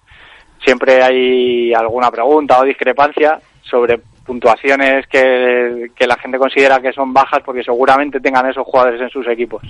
siempre 0.64 1.04
hay 1.04 1.74
alguna 1.74 2.10
pregunta 2.10 2.60
o 2.60 2.64
discrepancia 2.64 3.40
sobre 3.62 4.00
puntuaciones 4.28 5.08
que, 5.08 5.88
que 5.96 6.06
la 6.06 6.18
gente 6.18 6.38
considera 6.38 6.80
que 6.80 6.92
son 6.94 7.12
bajas 7.14 7.40
porque 7.44 7.64
seguramente 7.64 8.20
tengan 8.20 8.48
esos 8.48 8.64
jugadores 8.68 9.02
en 9.02 9.10
sus 9.10 9.28
equipos. 9.28 9.64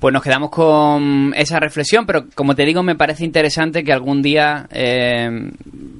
Pues 0.00 0.12
nos 0.12 0.22
quedamos 0.22 0.50
con 0.50 1.32
esa 1.36 1.58
reflexión, 1.60 2.04
pero 2.04 2.24
como 2.34 2.54
te 2.54 2.64
digo, 2.64 2.82
me 2.82 2.96
parece 2.96 3.24
interesante 3.24 3.82
que 3.82 3.92
algún 3.92 4.20
día, 4.20 4.66
eh, 4.70 5.30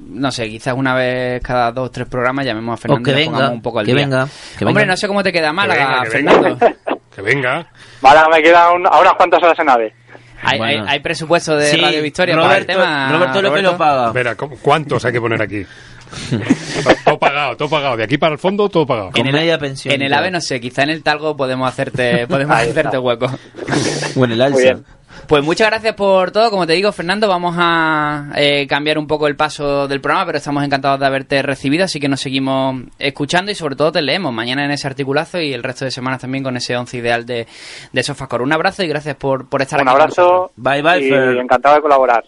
no 0.09 0.31
sé, 0.31 0.47
quizás 0.49 0.75
una 0.75 0.93
vez 0.93 1.41
cada 1.41 1.71
dos 1.71 1.87
o 1.87 1.91
tres 1.91 2.07
programas 2.07 2.45
llamemos 2.45 2.73
a 2.75 2.77
Fernando 2.77 3.03
que 3.03 3.11
y 3.11 3.15
venga, 3.15 3.31
pongamos 3.31 3.55
un 3.55 3.61
poco 3.61 3.79
al 3.79 3.85
que 3.87 3.93
día. 3.93 4.03
venga, 4.05 4.27
que 4.57 4.65
Hombre, 4.65 4.83
venga. 4.83 4.93
no 4.93 4.97
sé 4.97 5.07
cómo 5.07 5.23
te 5.23 5.31
queda 5.31 5.51
Málaga, 5.51 5.85
venga, 5.87 6.03
que 6.03 6.17
venga. 6.17 6.31
Fernando. 6.31 6.75
Que 7.15 7.21
venga. 7.23 7.67
Vale, 8.01 8.19
me 8.31 8.43
quedan 8.43 8.75
un- 8.75 8.87
a 8.87 8.99
unas 8.99 9.13
cuantas 9.13 9.41
horas 9.41 9.57
en 9.59 9.69
AVE. 9.69 9.93
Hay, 10.43 10.59
Bueno. 10.59 10.83
hay, 10.83 10.89
hay 10.89 10.99
presupuesto 10.99 11.57
de 11.57 11.65
Sí, 11.65 11.81
Radio 11.81 12.03
Victoria 12.03 12.35
para 12.35 12.45
el 12.45 12.51
Roberto, 12.67 12.73
tema. 12.83 13.11
Roberto 13.11 13.41
López 13.41 13.63
lo 13.63 13.77
paga. 13.77 14.11
Verá, 14.11 14.35
¿cómo- 14.35 14.55
¿cuántos 14.61 15.03
hay 15.05 15.11
que 15.11 15.19
poner 15.19 15.41
aquí? 15.41 15.65
Todo 17.05 17.19
pagado, 17.19 17.57
todo 17.57 17.69
pagado. 17.69 17.97
De 17.97 18.03
aquí 18.03 18.17
para 18.17 18.33
el 18.33 18.39
fondo, 18.39 18.69
todo 18.69 18.85
pagado. 18.85 19.11
En 19.15 19.27
el, 19.27 19.33
media 19.33 19.57
pensión. 19.57 19.93
en 19.93 20.01
el 20.01 20.13
AVE 20.13 20.31
no 20.31 20.41
sé, 20.41 20.59
quizá 20.59 20.83
en 20.83 20.89
el 20.89 21.03
Talgo 21.03 21.35
podemos 21.35 21.67
hacerte 21.67 22.27
podemos 22.29 22.55
hacerte 22.55 22.97
hueco. 22.97 23.27
O 24.15 24.25
en 24.25 24.31
el 24.31 24.41
alza. 24.41 24.79
Pues 25.25 25.43
muchas 25.43 25.67
gracias 25.69 25.95
por 25.95 26.31
todo. 26.31 26.49
Como 26.51 26.67
te 26.67 26.73
digo, 26.73 26.91
Fernando, 26.91 27.27
vamos 27.27 27.55
a 27.57 28.29
eh, 28.35 28.67
cambiar 28.67 28.97
un 28.97 29.07
poco 29.07 29.27
el 29.27 29.35
paso 29.35 29.87
del 29.87 29.99
programa, 29.99 30.25
pero 30.27 30.37
estamos 30.37 30.63
encantados 30.63 30.99
de 30.99 31.05
haberte 31.05 31.41
recibido, 31.41 31.85
así 31.85 31.99
que 31.99 32.07
nos 32.07 32.21
seguimos 32.21 32.83
escuchando 32.99 33.51
y 33.51 33.55
sobre 33.55 33.75
todo 33.75 33.91
te 33.91 34.01
leemos 34.01 34.31
mañana 34.31 34.63
en 34.63 34.71
ese 34.71 34.87
articulazo 34.87 35.39
y 35.41 35.53
el 35.53 35.63
resto 35.63 35.85
de 35.85 35.91
semanas 35.91 36.21
también 36.21 36.43
con 36.43 36.55
ese 36.55 36.77
once 36.77 36.97
ideal 36.97 37.25
de, 37.25 37.47
de 37.91 38.03
Sofascore. 38.03 38.43
Un 38.43 38.53
abrazo 38.53 38.83
y 38.83 38.87
gracias 38.87 39.15
por, 39.15 39.49
por 39.49 39.61
estar 39.61 39.81
Un 39.81 39.87
aquí. 39.87 39.95
con 39.95 40.01
abrazo. 40.01 40.51
Bye, 40.55 40.81
bye, 40.81 41.05
y 41.05 41.09
Fer. 41.09 41.37
encantado 41.37 41.75
de 41.75 41.81
colaborar. 41.81 42.23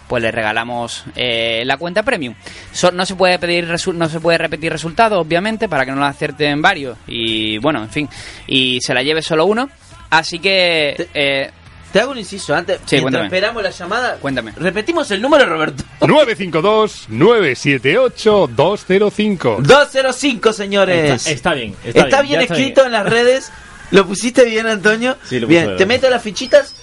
pues 0.09 0.23
le 0.23 0.31
regalamos 0.31 1.05
eh, 1.17 1.63
la 1.67 1.77
cuenta 1.77 2.03
premium. 2.03 2.35
So- 2.73 2.93
no 2.93 3.05
se 3.07 3.15
puede 3.15 3.39
pedir 3.39 3.67
resu- 3.69 3.95
no 3.95 4.09
se 4.09 4.21
puede 4.21 4.39
repetir 4.39 4.71
resultados, 4.73 5.19
obviamente, 5.19 5.69
para 5.69 5.85
que 5.85 5.93
no 5.93 6.01
la 6.01 6.09
acierten 6.09 6.63
varios 6.63 6.97
y 7.07 7.59
bueno, 7.59 7.83
en 7.83 7.91
fin, 7.91 8.09
y 8.47 8.81
se 8.81 8.95
la 8.95 9.03
lleve 9.03 9.23
solo 9.23 9.47
uno. 9.47 9.69
Así 10.11 10.39
que 10.39 11.09
eh, 11.15 11.51
Te 11.93 12.01
hago 12.01 12.13
un 12.13 12.19
inciso 12.19 12.55
antes. 12.55 12.79
Sí, 12.85 12.97
esperamos 12.97 13.63
la 13.63 13.71
llamada. 13.71 14.17
Cuéntame. 14.21 14.53
Repetimos 14.57 15.11
el 15.11 15.21
número, 15.23 15.47
Roberto. 15.47 15.83
952 16.01 17.07
978 17.09 18.51
205 18.55 19.57
205, 19.63 20.53
señores. 20.53 21.11
Está, 21.27 21.31
está 21.31 21.55
bien, 21.55 21.75
está, 21.85 22.01
Está, 22.05 22.23
bien, 22.23 22.39
bien 22.41 22.53
escrito 22.53 22.85
en 22.87 22.93
las 22.93 23.07
redes. 23.09 23.51
¿Lo 23.93 24.07
pusiste 24.07 24.45
bien, 24.45 24.67
Antonio? 24.67 25.17
Sí, 25.25 25.41
lo 25.41 25.47
puse 25.47 25.59
Bien, 25.59 25.67
bien. 25.69 25.77
¿te 25.79 25.87
meto 25.87 26.11
las 26.11 26.23
fichitas? 26.23 26.75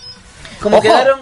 ¿Cómo 0.61 0.77
Ojo. 0.77 0.83
quedaron? 0.83 1.21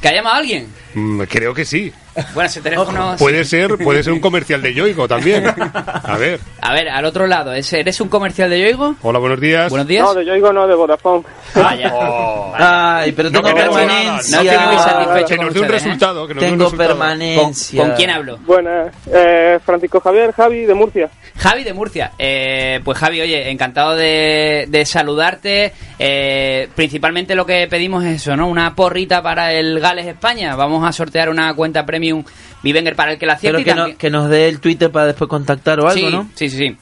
¿que 0.00 0.08
ha 0.08 0.12
llamado 0.14 0.36
alguien? 0.36 0.72
Mm, 0.98 1.22
Creo 1.28 1.54
que 1.54 1.64
sí. 1.64 1.92
Bueno, 2.34 2.48
ese 2.48 2.60
teléfono 2.60 3.14
Puede 3.16 3.44
ser, 3.44 3.78
puede 3.78 4.02
ser 4.02 4.12
un 4.12 4.18
comercial 4.20 4.60
de 4.60 4.74
Yoigo 4.74 5.06
también. 5.06 5.46
A 5.46 6.16
ver. 6.18 6.40
A 6.60 6.72
ver, 6.72 6.88
al 6.88 7.04
otro 7.04 7.26
lado, 7.28 7.52
¿es- 7.52 7.72
¿eres 7.72 8.00
un 8.00 8.08
comercial 8.08 8.50
de 8.50 8.60
Yoigo? 8.60 8.96
Hola, 9.02 9.20
buenos 9.20 9.40
días. 9.40 9.70
Buenos 9.70 9.86
días. 9.86 10.02
No, 10.04 10.14
de 10.14 10.24
Yoigo 10.26 10.52
no, 10.52 10.66
de 10.66 10.74
Vodafone. 10.74 11.22
Ah, 11.54 11.76
ya. 11.76 11.92
Oh. 11.94 12.52
Ay, 12.58 13.12
pero 13.12 13.30
No 13.30 13.40
tengo 13.40 13.54
permanencia. 13.56 14.42
No 14.42 14.50
estoy 14.50 14.66
muy 14.66 14.76
satisfecho 14.78 15.26
Que 15.28 15.36
con 15.36 15.44
nos 15.46 15.54
dé 15.54 15.60
un 15.60 15.66
¿eh? 15.66 15.68
resultado. 15.68 16.26
Que 16.26 16.34
nos 16.34 16.42
dé 16.42 16.48
un 16.50 16.52
Tengo 16.58 16.64
resultado. 16.64 16.88
¿Con, 16.90 16.98
permanencia. 16.98 17.82
con 17.82 17.92
quién 17.92 18.10
hablo? 18.10 18.38
Buenas, 18.38 18.94
eh, 19.12 19.58
Francisco 19.64 20.00
Javier, 20.00 20.32
Javi, 20.32 20.66
de 20.66 20.74
Murcia. 20.74 21.08
Javi 21.36 21.62
de 21.62 21.72
Murcia. 21.72 22.12
Eh, 22.18 22.80
pues 22.84 22.98
Javi, 22.98 23.20
oye, 23.20 23.48
encantado 23.50 23.94
de, 23.94 24.66
de 24.68 24.84
saludarte. 24.84 25.72
Eh, 26.00 26.68
principalmente 26.74 27.34
lo 27.36 27.46
que 27.46 27.66
pedimos 27.68 28.04
es 28.04 28.16
eso, 28.22 28.36
¿no? 28.36 28.48
Una 28.48 28.74
porrita 28.74 29.22
para 29.22 29.52
el 29.52 29.78
Gales 29.78 30.06
España. 30.06 30.56
Vamos 30.56 30.84
a 30.84 30.87
sortear 30.92 31.28
una 31.28 31.52
cuenta 31.54 31.84
premium 31.86 32.24
Vivenger 32.62 32.96
para 32.96 33.12
el 33.12 33.18
que 33.18 33.26
la 33.26 33.34
acierte. 33.34 33.64
Que, 33.64 33.74
no- 33.74 33.96
que 33.96 34.10
nos 34.10 34.28
dé 34.28 34.48
el 34.48 34.60
Twitter 34.60 34.90
para 34.90 35.06
después 35.06 35.28
contactar 35.28 35.78
o 35.80 35.88
algo, 35.88 36.08
sí, 36.08 36.12
¿no? 36.14 36.28
sí, 36.34 36.48
sí, 36.50 36.56
sí. 36.58 36.76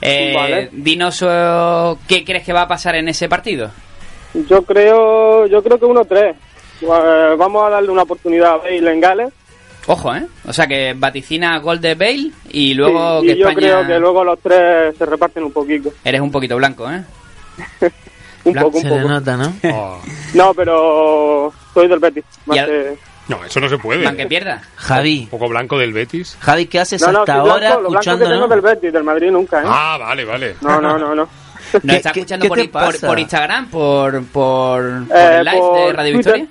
Eh, 0.00 0.32
Vale. 0.34 0.68
Dinos 0.72 1.24
eh, 1.26 1.94
qué 2.06 2.24
crees 2.24 2.44
que 2.44 2.52
va 2.52 2.62
a 2.62 2.68
pasar 2.68 2.94
en 2.96 3.08
ese 3.08 3.28
partido. 3.28 3.70
Yo 4.48 4.62
creo, 4.62 5.46
yo 5.46 5.62
creo 5.62 5.78
que 5.78 5.86
1-3. 5.86 6.34
Eh, 6.82 7.34
vamos 7.38 7.64
a 7.66 7.70
darle 7.70 7.90
una 7.90 8.02
oportunidad 8.02 8.52
a 8.52 8.56
Bale 8.58 8.92
en 8.92 9.00
Gales. 9.00 9.32
Ojo, 9.86 10.14
¿eh? 10.14 10.24
O 10.46 10.52
sea 10.52 10.66
que 10.66 10.94
vaticina 10.96 11.58
gol 11.58 11.80
de 11.80 11.94
Bale 11.94 12.30
y 12.50 12.72
luego 12.74 13.20
Sí, 13.20 13.26
que 13.28 13.32
y 13.32 13.36
yo 13.38 13.48
España... 13.48 13.56
creo 13.68 13.86
que 13.86 13.98
luego 13.98 14.24
los 14.24 14.38
tres 14.40 14.96
se 14.96 15.04
reparten 15.06 15.42
un 15.44 15.52
poquito. 15.52 15.92
Eres 16.04 16.20
un 16.20 16.30
poquito 16.30 16.56
blanco, 16.56 16.90
¿eh? 16.90 17.02
Un 18.44 18.52
Blanco. 18.54 18.70
poco, 18.72 18.78
un 18.78 18.82
Se 18.82 18.88
poco. 18.88 19.08
nota, 19.08 19.36
¿no? 19.36 19.52
Oh. 19.72 20.00
No, 20.34 20.52
pero 20.54 21.52
soy 21.74 21.86
del 21.86 22.00
Betis. 22.00 22.24
más 22.46 22.56
Y 22.56 22.60
al- 22.60 22.66
que- 22.66 22.96
No, 23.28 23.44
eso 23.44 23.60
no 23.60 23.68
se 23.68 23.78
puede. 23.78 24.06
Aunque 24.06 24.26
pierda. 24.26 24.62
Javi, 24.76 25.20
Un 25.22 25.28
poco 25.28 25.48
blanco 25.48 25.78
del 25.78 25.92
Betis. 25.92 26.36
Javi, 26.40 26.66
¿qué 26.66 26.80
haces 26.80 27.00
No, 27.02 27.12
no, 27.12 27.20
hasta 27.20 27.34
ahora 27.34 27.54
blanco, 27.56 27.68
que 27.68 27.76
tengo 27.76 27.94
escuchándonos? 28.00 28.50
del 28.50 28.60
Betis, 28.60 28.92
del 28.92 29.04
Madrid 29.04 29.30
nunca, 29.30 29.60
¿eh? 29.62 29.66
Ah, 29.66 29.96
vale, 29.98 30.24
vale. 30.24 30.56
No, 30.60 30.80
no, 30.80 30.98
no, 30.98 31.14
no. 31.14 31.28
¿Nos 31.72 31.82
¿Qué- 31.86 31.96
está 31.96 32.10
escuchando 32.10 32.42
qué 32.50 32.68
por, 32.68 32.84
por, 32.84 33.00
por 33.00 33.18
Instagram? 33.18 33.68
¿Por, 33.68 34.24
por, 34.24 35.06
por 35.06 35.16
Eh, 35.16 35.38
el 35.38 35.44
live 35.44 35.58
por 35.58 35.86
de 35.86 35.92
Radio 35.92 36.12
Twitter. 36.14 36.48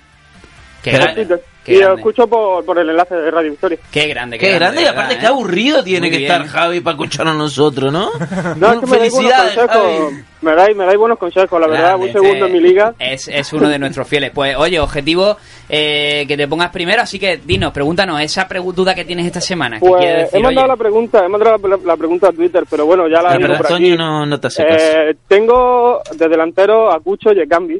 Victoria? 0.84 1.40
Qué 1.64 1.74
grande. 1.78 1.86
Y 1.86 1.88
lo 1.90 1.96
escucho 1.98 2.28
por, 2.28 2.66
por 2.66 2.80
el 2.80 2.90
enlace 2.90 3.16
de 3.16 3.30
Radio 3.32 3.52
Victoria. 3.52 3.78
Qué 3.92 4.08
grande, 4.08 4.40
qué, 4.40 4.48
Qué 4.48 4.56
grande, 4.56 4.82
y 4.82 4.86
aparte 4.86 5.18
qué 5.20 5.26
¿eh? 5.26 5.30
aburrido 5.30 5.84
tiene 5.84 6.02
Muy 6.08 6.10
que 6.12 6.18
bien. 6.18 6.32
estar 6.32 6.48
Javi 6.48 6.80
para 6.82 6.94
escucharnos 6.96 7.36
a 7.36 7.38
nosotros, 7.38 7.94
¿no? 7.94 8.10
No, 8.58 8.74
es 8.74 8.80
que 8.80 8.86
me 8.88 8.98
dais 8.98 9.12
buenos 9.14 9.32
Felicidades, 9.32 9.56
consejos. 9.58 9.70
Javi. 10.10 10.24
Me 10.42 10.56
dais, 10.56 10.76
me 10.76 10.86
dais 10.86 10.98
buenos 10.98 11.20
consejos, 11.20 11.62
la 11.62 11.68
verdad. 11.68 11.88
Grande, 11.90 12.06
Un 12.08 12.12
segundo 12.14 12.46
en 12.48 12.52
mi 12.54 12.60
liga. 12.62 12.96
Es, 12.98 13.28
es 13.28 13.54
uno 13.54 13.70
de 13.70 13.78
nuestros 13.78 14.08
fieles. 14.08 14.32
Pues, 14.34 14.56
oye, 14.58 14.80
objetivo 14.80 15.38
eh, 15.70 16.26
que 16.28 16.36
te 16.36 16.48
pongas 16.48 16.72
primero, 16.72 17.04
así 17.04 17.20
que 17.20 17.38
dinos, 17.38 17.72
pregúntanos 17.72 18.20
esa 18.22 18.48
duda 18.74 18.96
que 18.96 19.06
tienes 19.06 19.28
esta 19.28 19.40
semana. 19.40 19.80
¿Qué 19.80 19.86
quiere 19.86 20.14
Pues 20.14 20.18
decir? 20.32 20.40
he 20.40 20.44
mandado 20.44 20.66
Oye, 20.66 20.74
la 20.74 20.78
pregunta, 20.78 21.26
he 21.26 21.30
mandado 21.30 21.68
la, 21.68 21.78
la 21.86 21.96
pregunta 21.96 22.30
a 22.30 22.32
Twitter, 22.32 22.64
pero 22.68 22.88
bueno, 22.88 23.08
ya 23.08 23.22
la 23.22 23.34
aquí. 23.34 23.96
no, 23.96 24.26
no 24.26 24.40
te 24.40 24.48
hace 24.48 24.66
caso. 24.66 24.84
Eh, 24.84 25.16
tengo 25.28 26.02
de 26.16 26.28
delantero 26.28 26.92
a 26.92 27.00
Cucho 27.00 27.32
y 27.34 27.40
a 27.40 27.46
Cambi. 27.46 27.80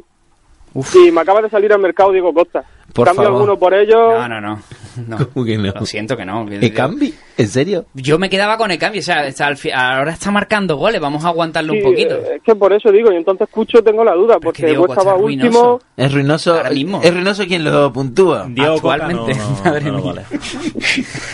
Y 0.94 1.10
me 1.10 1.20
acaba 1.20 1.42
de 1.42 1.50
salir 1.50 1.72
al 1.72 1.80
mercado 1.80 2.12
Diego 2.12 2.32
Costa. 2.32 2.64
Por 2.92 3.06
Cambio 3.06 3.24
favor. 3.24 3.40
alguno 3.40 3.58
por 3.58 3.74
ellos. 3.74 3.96
No, 4.18 4.28
no, 4.28 4.40
no. 4.40 4.62
no. 5.08 5.28
¿Cómo 5.32 5.44
que 5.44 5.56
no? 5.58 5.72
Lo 5.72 5.86
siento 5.86 6.16
que 6.16 6.24
no. 6.24 6.44
que- 6.46 6.56
¿El 6.56 6.74
Cambi? 6.74 7.14
¿En 7.38 7.48
serio? 7.48 7.86
Yo 7.94 8.18
me 8.18 8.28
quedaba 8.30 8.56
con 8.58 8.70
el 8.70 8.78
cambio, 8.78 9.00
o 9.00 9.04
sea, 9.04 9.26
está 9.26 9.46
al 9.46 9.56
fi- 9.56 9.70
ahora 9.70 10.12
está 10.12 10.30
marcando 10.30 10.76
goles, 10.76 11.00
vamos 11.00 11.24
a 11.24 11.28
aguantarlo 11.28 11.72
Sí, 11.72 11.78
un 11.78 11.84
poquito. 11.84 12.14
eh, 12.16 12.36
es 12.36 12.42
que 12.42 12.54
por 12.54 12.72
eso 12.72 12.90
digo, 12.92 13.10
y 13.12 13.16
entonces 13.16 13.48
Cucho 13.50 13.82
tengo 13.82 14.04
la 14.04 14.14
duda, 14.14 14.38
porque 14.40 14.66
Diego 14.66 14.86
Cuesta 14.86 15.04
Costa 15.04 15.12
va 15.12 15.18
es 15.18 15.24
último. 15.24 15.42
ruinoso. 15.50 15.80
Es 15.96 16.12
ruinoso. 16.14 16.54
Ahora 16.54 16.70
mismo. 16.70 17.00
Es 17.02 17.12
ruinoso 17.14 17.44
quien 17.46 17.64
lo 17.64 17.92
puntúa. 17.92 18.46
Diego 18.48 18.80
Coca 18.80 18.94
Actualmente, 18.94 19.34
no, 19.38 19.50
no, 19.50 19.64
madre 19.64 19.84
no 19.90 19.98
mía. 19.98 20.12
vale. 20.12 20.22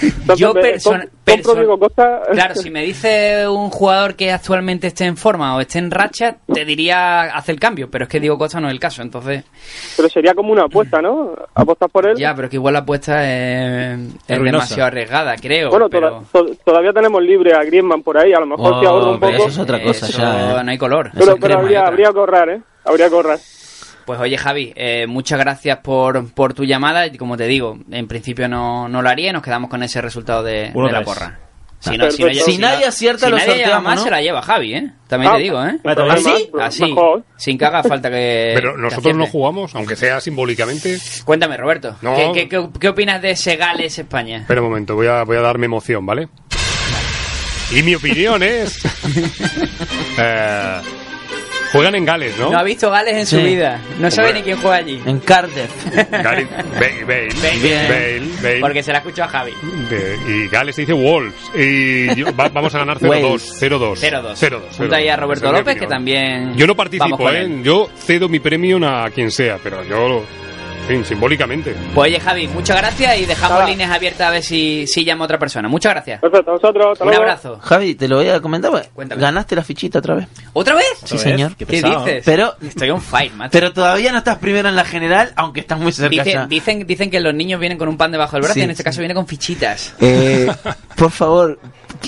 Entonces, 0.02 0.38
Yo 0.38 0.52
persona- 0.54 1.06
compro 1.26 1.54
perso- 1.54 1.78
Costa. 1.78 2.20
Claro, 2.32 2.54
si 2.54 2.70
me 2.70 2.82
dice 2.82 3.46
un 3.48 3.70
jugador 3.70 4.14
que 4.14 4.32
actualmente 4.32 4.86
esté 4.88 5.04
en 5.04 5.16
forma 5.16 5.56
o 5.56 5.60
esté 5.60 5.78
en 5.78 5.90
racha, 5.90 6.36
te 6.52 6.64
diría 6.64 7.22
hacer 7.36 7.54
el 7.54 7.60
cambio, 7.60 7.90
pero 7.90 8.04
es 8.04 8.08
que 8.10 8.20
Diego 8.20 8.38
Costa 8.38 8.60
no 8.60 8.68
es 8.68 8.72
el 8.72 8.80
caso, 8.80 9.02
entonces 9.02 9.44
Pero 9.96 10.08
sería 10.08 10.34
como 10.34 10.52
una 10.52 10.64
apuesta, 10.64 11.00
¿no? 11.00 11.32
Apostar 11.54 11.88
por 11.90 12.06
él. 12.08 12.16
ya, 12.16 12.34
pero 12.34 12.48
que 12.48 12.56
igual 12.56 12.74
la 12.74 12.80
apuesta 12.80 13.22
es, 13.24 13.98
es 14.26 14.42
demasiado 14.42 14.84
arriesgada, 14.84 15.36
creo. 15.36 15.70
bueno, 15.70 15.87
pero... 15.88 16.22
toda- 16.32 16.46
to- 16.46 16.54
todavía 16.64 16.92
tenemos 16.92 17.22
libre 17.22 17.54
a 17.54 17.62
Griezmann 17.64 18.02
por 18.02 18.18
ahí, 18.18 18.32
a 18.32 18.40
lo 18.40 18.46
mejor 18.46 18.72
Oh, 18.74 18.88
ahorro 18.88 19.10
un 19.12 19.20
pero 19.20 19.32
poco. 19.32 19.42
eso 19.44 19.48
es 19.50 19.58
otra 19.58 19.82
cosa 19.82 20.06
Eso 20.06 20.18
ya. 20.18 20.60
¿eh? 20.60 20.64
no 20.64 20.70
hay 20.70 20.78
color. 20.78 21.10
Pero, 21.40 21.58
habría, 21.58 21.86
habría 21.86 22.12
que 22.12 22.18
ahorrar, 22.18 22.48
¿eh? 22.50 22.60
Habría 22.84 23.08
que 23.08 23.14
ahorrar. 23.14 23.38
Pues 24.06 24.18
oye 24.20 24.38
Javi, 24.38 24.72
eh, 24.74 25.06
muchas 25.06 25.38
gracias 25.38 25.78
por, 25.78 26.32
por 26.32 26.54
tu 26.54 26.64
llamada 26.64 27.06
y 27.06 27.16
como 27.18 27.36
te 27.36 27.44
digo, 27.46 27.76
en 27.90 28.08
principio 28.08 28.48
no, 28.48 28.88
no 28.88 29.02
lo 29.02 29.08
haría 29.10 29.28
y 29.30 29.32
nos 29.34 29.42
quedamos 29.42 29.68
con 29.68 29.82
ese 29.82 30.00
resultado 30.00 30.42
de, 30.42 30.72
la 30.74 31.02
porra. 31.02 31.38
Ah. 31.86 31.92
Si 32.44 32.58
nadie 32.58 32.86
acierta, 32.86 33.26
si 33.26 33.30
lo 33.30 33.36
nadie 33.38 33.52
sorteamos, 33.52 33.82
más, 33.84 33.96
¿no? 33.96 34.04
se 34.04 34.10
la 34.10 34.20
lleva 34.20 34.42
Javi, 34.42 34.74
¿eh? 34.74 34.90
También 35.06 35.32
Ah, 35.32 35.36
te 35.36 35.42
digo, 35.42 35.64
¿eh? 35.64 35.78
¿Ah, 35.84 36.16
sí? 36.16 36.50
Así, 36.60 36.82
Mejor. 36.86 37.22
sin 37.36 37.56
que 37.56 37.64
haga 37.64 37.82
falta 37.84 38.10
que 38.10 38.50
Pero 38.56 38.76
nosotros 38.76 39.16
no 39.16 39.26
jugamos, 39.26 39.74
aunque 39.76 39.94
sea 39.94 40.20
simbólicamente. 40.20 40.98
Cuéntame, 41.24 41.56
Roberto, 41.56 41.96
No. 42.02 42.16
¿qué, 42.16 42.30
qué, 42.34 42.48
qué, 42.48 42.68
qué 42.80 42.88
opinas 42.88 43.22
de 43.22 43.30
ese 43.30 43.56
Gales-España? 43.56 44.38
Espera 44.38 44.60
un 44.60 44.68
momento, 44.68 44.96
voy 44.96 45.06
a, 45.06 45.22
voy 45.22 45.36
a 45.36 45.40
darme 45.40 45.66
emoción, 45.66 46.04
¿vale? 46.04 46.28
Y 47.70 47.82
mi 47.82 47.94
opinión 47.94 48.42
es... 48.42 48.78
eh, 50.18 50.80
juegan 51.72 51.94
en 51.94 52.04
Gales, 52.04 52.38
¿no? 52.38 52.50
No 52.50 52.58
ha 52.58 52.62
visto 52.62 52.90
Gales 52.90 53.16
en 53.16 53.26
su 53.26 53.36
Sí. 53.36 53.42
vida. 53.42 53.80
No 53.98 54.10
sabe 54.10 54.28
Hombre. 54.28 54.40
ni 54.40 54.44
quién 54.44 54.58
juega 54.62 54.76
allí. 54.76 55.02
En 55.06 55.20
Cardiff. 55.20 55.70
Gales, 56.10 56.46
Bale, 56.50 57.04
Bale. 57.04 57.28
Bale, 57.42 58.20
Bale. 58.42 58.60
Porque 58.60 58.82
se 58.82 58.92
la 58.92 58.98
ha 58.98 59.00
escuchado 59.00 59.28
a 59.28 59.32
Javi. 59.32 59.52
De- 59.90 60.18
y 60.28 60.48
Gales 60.48 60.74
se 60.76 60.82
dice 60.82 60.92
Wolves. 60.92 61.34
Y 61.54 62.14
yo- 62.14 62.26
va- 62.36 62.48
vamos 62.48 62.74
a 62.74 62.78
ganar 62.78 62.98
0-2. 62.98 63.08
Wales. 63.30 63.56
0-2. 63.60 63.98
0-2. 64.00 64.38
0-2. 64.38 64.76
Junto 64.76 64.94
ahí 64.94 65.08
a 65.08 65.16
Roberto 65.16 65.44
Esa 65.44 65.48
es 65.48 65.52
mi 65.52 65.58
López, 65.60 65.74
que 65.74 65.84
opinión. 65.86 65.90
también. 65.90 66.56
Yo 66.56 66.66
no 66.66 66.74
vamos 66.74 66.76
participo, 66.76 67.16
con 67.16 67.34
¿eh? 67.36 67.40
él. 67.40 67.62
Yo 67.62 67.88
cedo 67.96 68.28
mi 68.28 68.38
premio 68.40 68.78
a 68.88 69.10
quien 69.10 69.30
sea, 69.30 69.58
pero 69.62 69.82
yo, 69.84 70.24
fin, 70.88 71.04
simbólicamente. 71.04 71.74
Pues 71.94 72.10
oye, 72.10 72.18
Javi, 72.20 72.48
muchas 72.48 72.76
gracias 72.78 73.18
y 73.18 73.26
dejamos 73.26 73.64
líneas 73.68 73.90
abiertas 73.90 74.26
a 74.28 74.30
ver 74.30 74.42
si, 74.42 74.86
si 74.86 75.04
llama 75.04 75.24
otra 75.24 75.38
persona. 75.38 75.68
Muchas 75.68 75.92
gracias. 75.92 76.20
Perfecto, 76.20 76.52
nosotros. 76.52 77.00
Un 77.00 77.14
abrazo. 77.14 77.58
Javi, 77.62 77.94
te 77.94 78.08
lo 78.08 78.16
voy 78.16 78.28
a 78.30 78.40
comentar. 78.40 78.70
pues, 78.70 78.88
Cuéntame. 78.92 79.20
Ganaste 79.20 79.54
la 79.54 79.62
fichita 79.62 80.00
otra 80.00 80.14
vez. 80.16 80.26
¿Otra 80.52 80.74
vez? 80.74 80.86
Sí, 81.04 81.18
señor. 81.18 81.54
¿Qué, 81.56 81.64
dices? 81.66 82.22
Pero, 82.24 82.54
Estoy 82.60 82.90
on 82.90 83.00
fire, 83.00 83.32
macho. 83.34 83.50
pero 83.52 83.72
todavía 83.72 84.10
no 84.12 84.18
estás 84.18 84.38
primero 84.38 84.68
en 84.68 84.74
la 84.76 84.84
general, 84.84 85.32
aunque 85.36 85.60
estás 85.60 85.78
muy 85.78 85.92
cerca 85.92 86.10
Dicen, 86.24 86.32
ya. 86.32 86.46
dicen, 86.46 86.86
dicen 86.86 87.10
que 87.10 87.20
los 87.20 87.34
niños 87.34 87.60
vienen 87.60 87.78
con 87.78 87.88
un 87.88 87.96
pan 87.96 88.10
debajo 88.10 88.32
del 88.32 88.42
brazo 88.42 88.54
Sí, 88.54 88.60
y 88.60 88.64
en 88.64 88.70
este 88.70 88.82
sí. 88.82 88.84
caso 88.84 89.00
viene 89.00 89.14
con 89.14 89.26
fichitas. 89.26 89.94
Eh, 90.00 90.50
por 90.96 91.10
favor, 91.10 91.60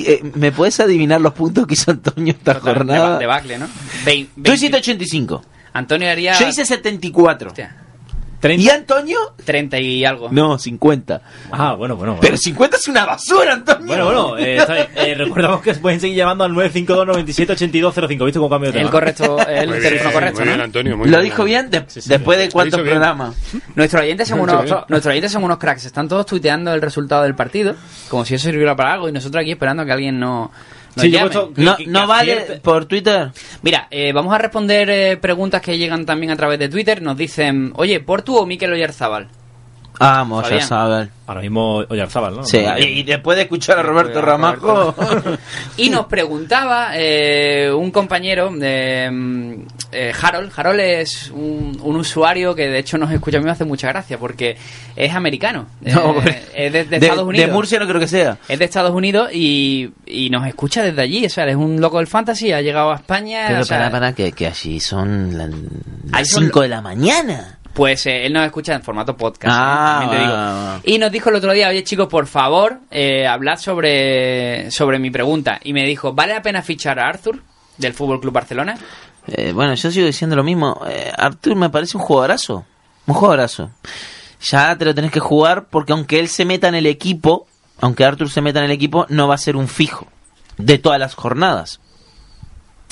eh, 0.04 0.20
¿me 0.34 0.50
puedes 0.52 0.80
adivinar 0.80 1.20
los 1.20 1.34
puntos 1.34 1.66
que 1.66 1.74
hizo 1.74 1.90
Antonio 1.90 2.32
esta 2.32 2.54
De, 2.54 2.60
jornada? 2.60 3.18
de 3.18 3.26
bacle, 3.26 3.58
¿no? 3.58 3.68
Vein- 4.04 4.26
Tú 4.26 4.32
20. 4.42 4.54
hiciste 4.54 4.76
85. 4.78 5.44
Antonio 5.72 6.10
haría. 6.10 6.32
Yo 6.38 6.48
hice 6.48 6.64
74. 6.64 7.48
Hostia, 7.50 7.76
¿Y 8.42 8.68
Antonio? 8.70 9.18
30 9.44 9.78
y 9.80 10.04
algo. 10.04 10.28
No, 10.30 10.58
50. 10.58 11.20
Ah, 11.52 11.74
bueno, 11.74 11.96
bueno. 11.96 12.18
Pero 12.20 12.36
50 12.36 12.76
es 12.78 12.88
una 12.88 13.04
basura, 13.04 13.52
Antonio. 13.52 13.86
Bueno, 13.86 14.04
bueno, 14.04 14.38
eh, 14.38 14.56
está 14.58 14.74
bien. 14.74 14.88
Eh, 14.96 15.14
recordamos 15.14 15.60
que 15.60 15.74
pueden 15.74 16.00
seguir 16.00 16.16
llamando 16.16 16.44
al 16.44 16.52
952 16.52 17.06
97 17.06 17.52
8205 17.52 18.24
¿Viste 18.24 18.38
cómo 18.38 18.48
cambio 18.50 18.68
de 18.72 18.78
tema? 18.78 18.84
El 18.86 18.90
correcto, 18.90 19.38
el 19.46 19.68
Muy 19.68 19.78
teléfono 19.80 20.00
bien, 20.10 20.12
correcto, 20.12 20.38
muy 20.40 20.46
bien, 20.48 20.58
¿no? 20.58 20.64
Antonio. 20.64 20.96
Muy 20.96 21.08
¿Lo 21.08 21.18
bien. 21.18 21.30
dijo 21.30 21.44
bien? 21.44 21.70
De- 21.70 21.84
Sí, 21.88 22.00
sí, 22.00 22.08
después 22.08 22.38
de 22.38 22.48
cuántos 22.50 22.80
bien. 22.82 22.94
programas. 22.94 23.36
Nuestros 23.74 24.02
oyentes 24.02 24.28
son 24.28 24.40
unos, 24.40 24.64
bien. 24.64 24.76
nuestros 24.88 25.12
oyentes 25.12 25.32
son 25.32 25.44
unos 25.44 25.58
cracks. 25.58 25.84
Están 25.84 26.08
todos 26.08 26.24
tuiteando 26.26 26.72
el 26.72 26.80
resultado 26.80 27.22
del 27.24 27.34
partido, 27.34 27.74
como 28.08 28.24
si 28.24 28.34
eso 28.36 28.48
sirviera 28.48 28.74
para 28.76 28.94
algo, 28.94 29.08
y 29.08 29.12
nosotros 29.12 29.42
aquí 29.42 29.50
esperando 29.52 29.84
que 29.84 29.92
alguien 29.92 30.18
no. 30.18 30.50
Nos 30.96 31.02
Sí, 31.04 31.10
yo 31.10 31.20
No, 31.56 31.76
que- 31.76 31.84
que 31.84 31.90
no 31.90 32.06
vale 32.06 32.60
por 32.62 32.84
Twitter. 32.86 33.30
Mira, 33.62 33.86
eh, 33.90 34.12
vamos 34.12 34.34
a 34.34 34.38
responder 34.38 34.88
eh, 34.90 35.16
preguntas 35.16 35.60
que 35.62 35.78
llegan 35.78 36.04
también 36.06 36.32
a 36.32 36.36
través 36.36 36.58
de 36.58 36.68
Twitter. 36.68 37.00
Nos 37.02 37.16
dicen, 37.16 37.72
oye, 37.76 38.00
¿Portu 38.00 38.36
o 38.36 38.46
Mikel 38.46 38.72
Oyarzábal? 38.72 39.28
Vamos, 40.00 40.42
ya 40.44 40.48
Fabián. 40.48 40.68
saben. 40.68 41.10
Ahora 41.26 41.42
mismo 41.42 41.76
Oyarzábal, 41.88 42.36
¿no? 42.36 42.42
Sí, 42.44 42.60
No, 42.60 42.76
y, 42.76 42.82
y 42.82 43.02
después 43.04 43.36
de 43.36 43.42
escuchar 43.44 43.78
a 43.78 43.82
Roberto 43.82 44.20
Ramajo. 44.20 44.94
Y 45.76 45.88
nos 45.90 46.06
preguntaba 46.06 46.90
eh, 46.94 47.70
un 47.72 47.90
compañero, 47.92 48.50
de, 48.50 49.08
mm, 49.10 49.52
eh, 49.92 50.12
Harold. 50.20 50.50
Harold 50.56 50.80
es 50.80 51.30
un, 51.30 51.78
un 51.82 51.96
usuario 51.96 52.54
que 52.54 52.66
de 52.68 52.78
hecho 52.80 52.98
nos 52.98 53.10
escucha 53.12 53.36
a 53.38 53.40
mí 53.40 53.44
me 53.46 53.52
hace 53.52 53.64
mucha 53.64 53.86
gracia 53.88 54.18
porque 54.18 54.56
es 54.96 55.14
americano. 55.14 55.66
Eh, 55.84 55.92
No, 55.94 56.16
es 56.20 56.72
de, 56.72 56.84
de 56.84 56.84
de, 56.84 56.96
Estados 56.96 57.24
Unidos. 57.24 57.46
de 57.46 57.52
Murcia 57.52 57.78
no 57.78 57.86
creo 57.86 58.00
que 58.00 58.08
sea. 58.08 58.38
Es 58.48 58.58
de 58.58 58.64
Estados 58.64 58.92
Unidos 58.94 59.30
y, 59.32 59.90
y 60.06 60.30
nos 60.30 60.46
escucha 60.46 60.82
desde 60.82 61.00
allí. 61.02 61.24
O 61.26 61.30
sea, 61.30 61.44
es 61.46 61.56
un 61.56 61.80
loco 61.80 61.98
del 61.98 62.08
fantasy, 62.08 62.52
ha 62.52 62.60
llegado 62.60 62.90
a 62.90 62.96
España. 62.96 63.44
Pero 63.48 63.60
o 63.60 63.64
sea, 63.64 63.78
para, 63.78 63.90
para, 63.90 64.12
que, 64.14 64.32
que 64.32 64.48
allí 64.48 64.80
son 64.80 65.38
las 65.38 66.28
son 66.28 66.44
5 66.44 66.62
de 66.62 66.68
la 66.68 66.80
mañana. 66.80 67.59
Pues 67.74 68.04
eh, 68.06 68.26
él 68.26 68.32
nos 68.32 68.44
escucha 68.44 68.74
en 68.74 68.82
formato 68.82 69.16
podcast. 69.16 69.56
Ah, 69.56 70.00
¿eh? 70.02 70.06
También 70.06 70.10
te 70.10 70.26
digo. 70.26 70.80
Y 70.84 70.98
nos 70.98 71.12
dijo 71.12 71.30
el 71.30 71.36
otro 71.36 71.52
día, 71.52 71.68
oye 71.68 71.84
chicos, 71.84 72.08
por 72.08 72.26
favor, 72.26 72.80
eh, 72.90 73.26
hablad 73.26 73.58
sobre, 73.58 74.70
sobre 74.70 74.98
mi 74.98 75.10
pregunta. 75.10 75.60
Y 75.62 75.72
me 75.72 75.86
dijo, 75.86 76.12
¿vale 76.12 76.34
la 76.34 76.42
pena 76.42 76.62
fichar 76.62 76.98
a 76.98 77.08
Arthur 77.08 77.40
del 77.78 77.94
Fútbol 77.94 78.20
Club 78.20 78.34
Barcelona? 78.34 78.76
Eh, 79.26 79.52
bueno, 79.52 79.74
yo 79.74 79.90
sigo 79.90 80.06
diciendo 80.06 80.36
lo 80.36 80.44
mismo. 80.44 80.80
Eh, 80.88 81.12
Artur 81.16 81.54
me 81.56 81.70
parece 81.70 81.96
un 81.96 82.02
jugadorazo. 82.02 82.64
Un 83.06 83.14
jugadorazo. 83.14 83.70
Ya 84.42 84.76
te 84.76 84.84
lo 84.84 84.94
tenés 84.94 85.12
que 85.12 85.20
jugar 85.20 85.66
porque 85.68 85.92
aunque 85.92 86.18
él 86.18 86.28
se 86.28 86.44
meta 86.44 86.68
en 86.68 86.74
el 86.74 86.86
equipo, 86.86 87.46
aunque 87.80 88.04
Artur 88.04 88.30
se 88.30 88.40
meta 88.40 88.58
en 88.60 88.66
el 88.66 88.70
equipo, 88.70 89.06
no 89.08 89.28
va 89.28 89.34
a 89.34 89.38
ser 89.38 89.56
un 89.56 89.68
fijo 89.68 90.06
de 90.56 90.78
todas 90.78 90.98
las 90.98 91.14
jornadas. 91.14 91.80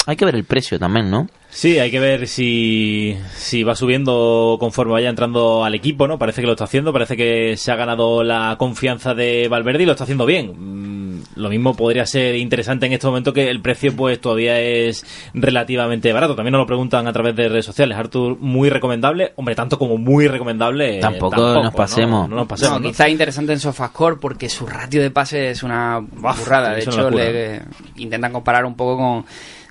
Hay 0.06 0.16
que 0.16 0.24
ver 0.24 0.34
el 0.34 0.44
precio 0.44 0.78
también, 0.78 1.10
¿no? 1.10 1.28
Sí, 1.50 1.78
hay 1.78 1.90
que 1.90 1.98
ver 1.98 2.28
si, 2.28 3.16
si 3.34 3.62
va 3.62 3.74
subiendo 3.74 4.56
conforme 4.60 4.92
vaya 4.92 5.08
entrando 5.08 5.64
al 5.64 5.74
equipo, 5.74 6.06
¿no? 6.06 6.18
Parece 6.18 6.40
que 6.42 6.46
lo 6.46 6.52
está 6.52 6.64
haciendo, 6.64 6.92
parece 6.92 7.16
que 7.16 7.56
se 7.56 7.72
ha 7.72 7.76
ganado 7.76 8.22
la 8.22 8.54
confianza 8.58 9.14
de 9.14 9.48
Valverde 9.48 9.82
y 9.82 9.86
lo 9.86 9.92
está 9.92 10.04
haciendo 10.04 10.26
bien. 10.26 10.52
Mm, 10.56 11.22
Lo 11.36 11.48
mismo 11.48 11.74
podría 11.74 12.04
ser 12.06 12.36
interesante 12.36 12.86
en 12.86 12.92
este 12.92 13.06
momento 13.06 13.32
que 13.32 13.48
el 13.48 13.60
precio 13.60 13.96
pues 13.96 14.20
todavía 14.20 14.60
es 14.60 15.04
relativamente 15.34 16.12
barato. 16.12 16.36
También 16.36 16.52
nos 16.52 16.60
lo 16.60 16.66
preguntan 16.66 17.06
a 17.08 17.12
través 17.12 17.34
de 17.34 17.48
redes 17.48 17.64
sociales. 17.64 17.96
Artur, 17.96 18.36
muy 18.38 18.68
recomendable. 18.70 19.32
Hombre, 19.36 19.54
tanto 19.54 19.78
como 19.78 19.96
muy 19.96 20.28
recomendable. 20.28 20.98
eh, 20.98 21.00
Tampoco 21.00 21.62
nos 21.62 21.74
pasemos. 21.74 22.28
No, 22.28 22.34
no 22.34 22.36
nos 22.42 22.46
pasemos. 22.48 22.80
no, 22.80 23.08
interesante 23.08 23.52
en 23.52 23.58
Sofascore 23.60 24.16
porque 24.20 24.48
su 24.48 24.66
ratio 24.66 25.00
de 25.02 25.10
pase 25.10 25.50
es 25.50 25.62
una 25.62 25.98
burrada. 25.98 26.74
De 26.74 26.82
hecho, 26.82 27.10
le 27.10 27.62
intentan 27.96 28.32
comparar 28.32 28.64
un 28.64 28.74
poco 28.76 28.96
con, 28.96 29.24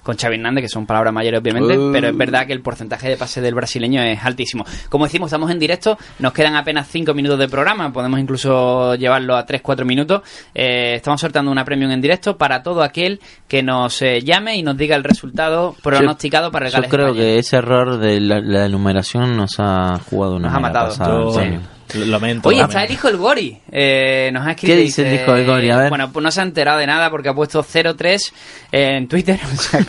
con 0.07 0.17
Xavi 0.17 0.35
Hernández, 0.37 0.63
que 0.63 0.69
son 0.69 0.85
palabras 0.85 1.13
mayores 1.13 1.41
obviamente, 1.41 1.77
Uh. 1.77 1.91
pero 1.91 2.07
es 2.07 2.17
verdad 2.17 2.47
que 2.47 2.53
el 2.53 2.61
porcentaje 2.61 3.09
de 3.09 3.17
pase 3.17 3.41
del 3.41 3.53
brasileño 3.53 4.01
es 4.01 4.23
altísimo. 4.23 4.65
Como 4.89 5.03
decimos, 5.05 5.27
estamos 5.27 5.51
en 5.51 5.59
directo, 5.59 5.97
nos 6.19 6.31
quedan 6.33 6.55
apenas 6.55 6.87
5 6.87 7.13
minutos 7.13 7.37
de 7.37 7.49
programa, 7.49 7.91
podemos 7.91 8.19
incluso 8.19 8.95
llevarlo 8.95 9.35
a 9.35 9.45
3-4 9.45 9.83
minutos. 9.85 10.21
Eh, 10.55 10.93
estamos 10.95 11.19
sorteando 11.19 11.51
una 11.51 11.65
premium 11.65 11.91
en 11.91 11.99
directo 12.01 12.37
para 12.37 12.63
todo 12.63 12.81
aquel 12.83 13.19
que 13.49 13.61
nos 13.61 14.01
eh, 14.01 14.21
llame 14.23 14.55
y 14.55 14.63
nos 14.63 14.77
diga 14.77 14.95
el 14.95 15.03
resultado 15.03 15.75
pronosticado 15.83 16.51
para 16.51 16.67
el 16.67 16.73
Yo 16.73 16.81
creo 16.83 17.07
España. 17.07 17.21
que 17.21 17.39
ese 17.39 17.57
error 17.57 17.97
de 17.97 18.21
la, 18.21 18.39
la 18.39 18.69
numeración 18.69 19.35
nos 19.35 19.59
ha 19.59 19.99
jugado 20.09 20.37
una 20.37 20.47
Nos 20.47 20.55
ha 20.57 20.59
matado. 20.61 20.87
pasada, 20.87 21.09
Yo-. 21.19 21.76
Lo 21.93 22.05
Lamento. 22.05 22.49
Oye, 22.49 22.61
está 22.61 22.83
el 22.83 22.91
hijo 22.91 23.07
del 23.07 23.17
Gori. 23.17 23.57
Eh, 23.71 24.29
nos 24.33 24.45
ha 24.45 24.51
escrito. 24.51 24.73
¿Qué 24.75 24.81
y 24.81 24.83
dice 24.85 25.07
el 25.07 25.21
hijo 25.21 25.33
del 25.33 25.45
Gori? 25.45 25.69
A 25.69 25.77
ver. 25.77 25.89
Bueno, 25.89 26.11
pues 26.11 26.23
no 26.23 26.31
se 26.31 26.39
ha 26.39 26.43
enterado 26.43 26.79
de 26.79 26.87
nada 26.87 27.09
porque 27.09 27.29
ha 27.29 27.33
puesto 27.33 27.63
03 27.63 28.33
en 28.71 29.07
Twitter. 29.07 29.39
o 29.53 29.57
sea, 29.57 29.85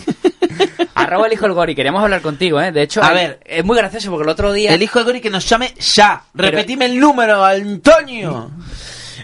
Arroba 0.95 1.27
el 1.27 1.33
hijo 1.33 1.45
del 1.45 1.55
Gori. 1.55 1.75
Queríamos 1.75 2.03
hablar 2.03 2.21
contigo, 2.21 2.61
¿eh? 2.61 2.73
De 2.73 2.83
hecho, 2.83 3.03
A 3.03 3.13
ver. 3.13 3.41
es 3.45 3.65
muy 3.65 3.77
gracioso 3.77 4.11
porque 4.11 4.25
el 4.25 4.29
otro 4.31 4.53
día. 4.53 4.73
El 4.75 4.83
hijo 4.83 4.99
de 4.99 5.05
Gori 5.05 5.21
que 5.21 5.31
nos 5.31 5.49
llame 5.49 5.73
ya. 5.79 6.23
Pero- 6.37 6.51
Repetime 6.51 6.87
el 6.87 6.99
número, 6.99 7.45
Antonio. 7.45 8.51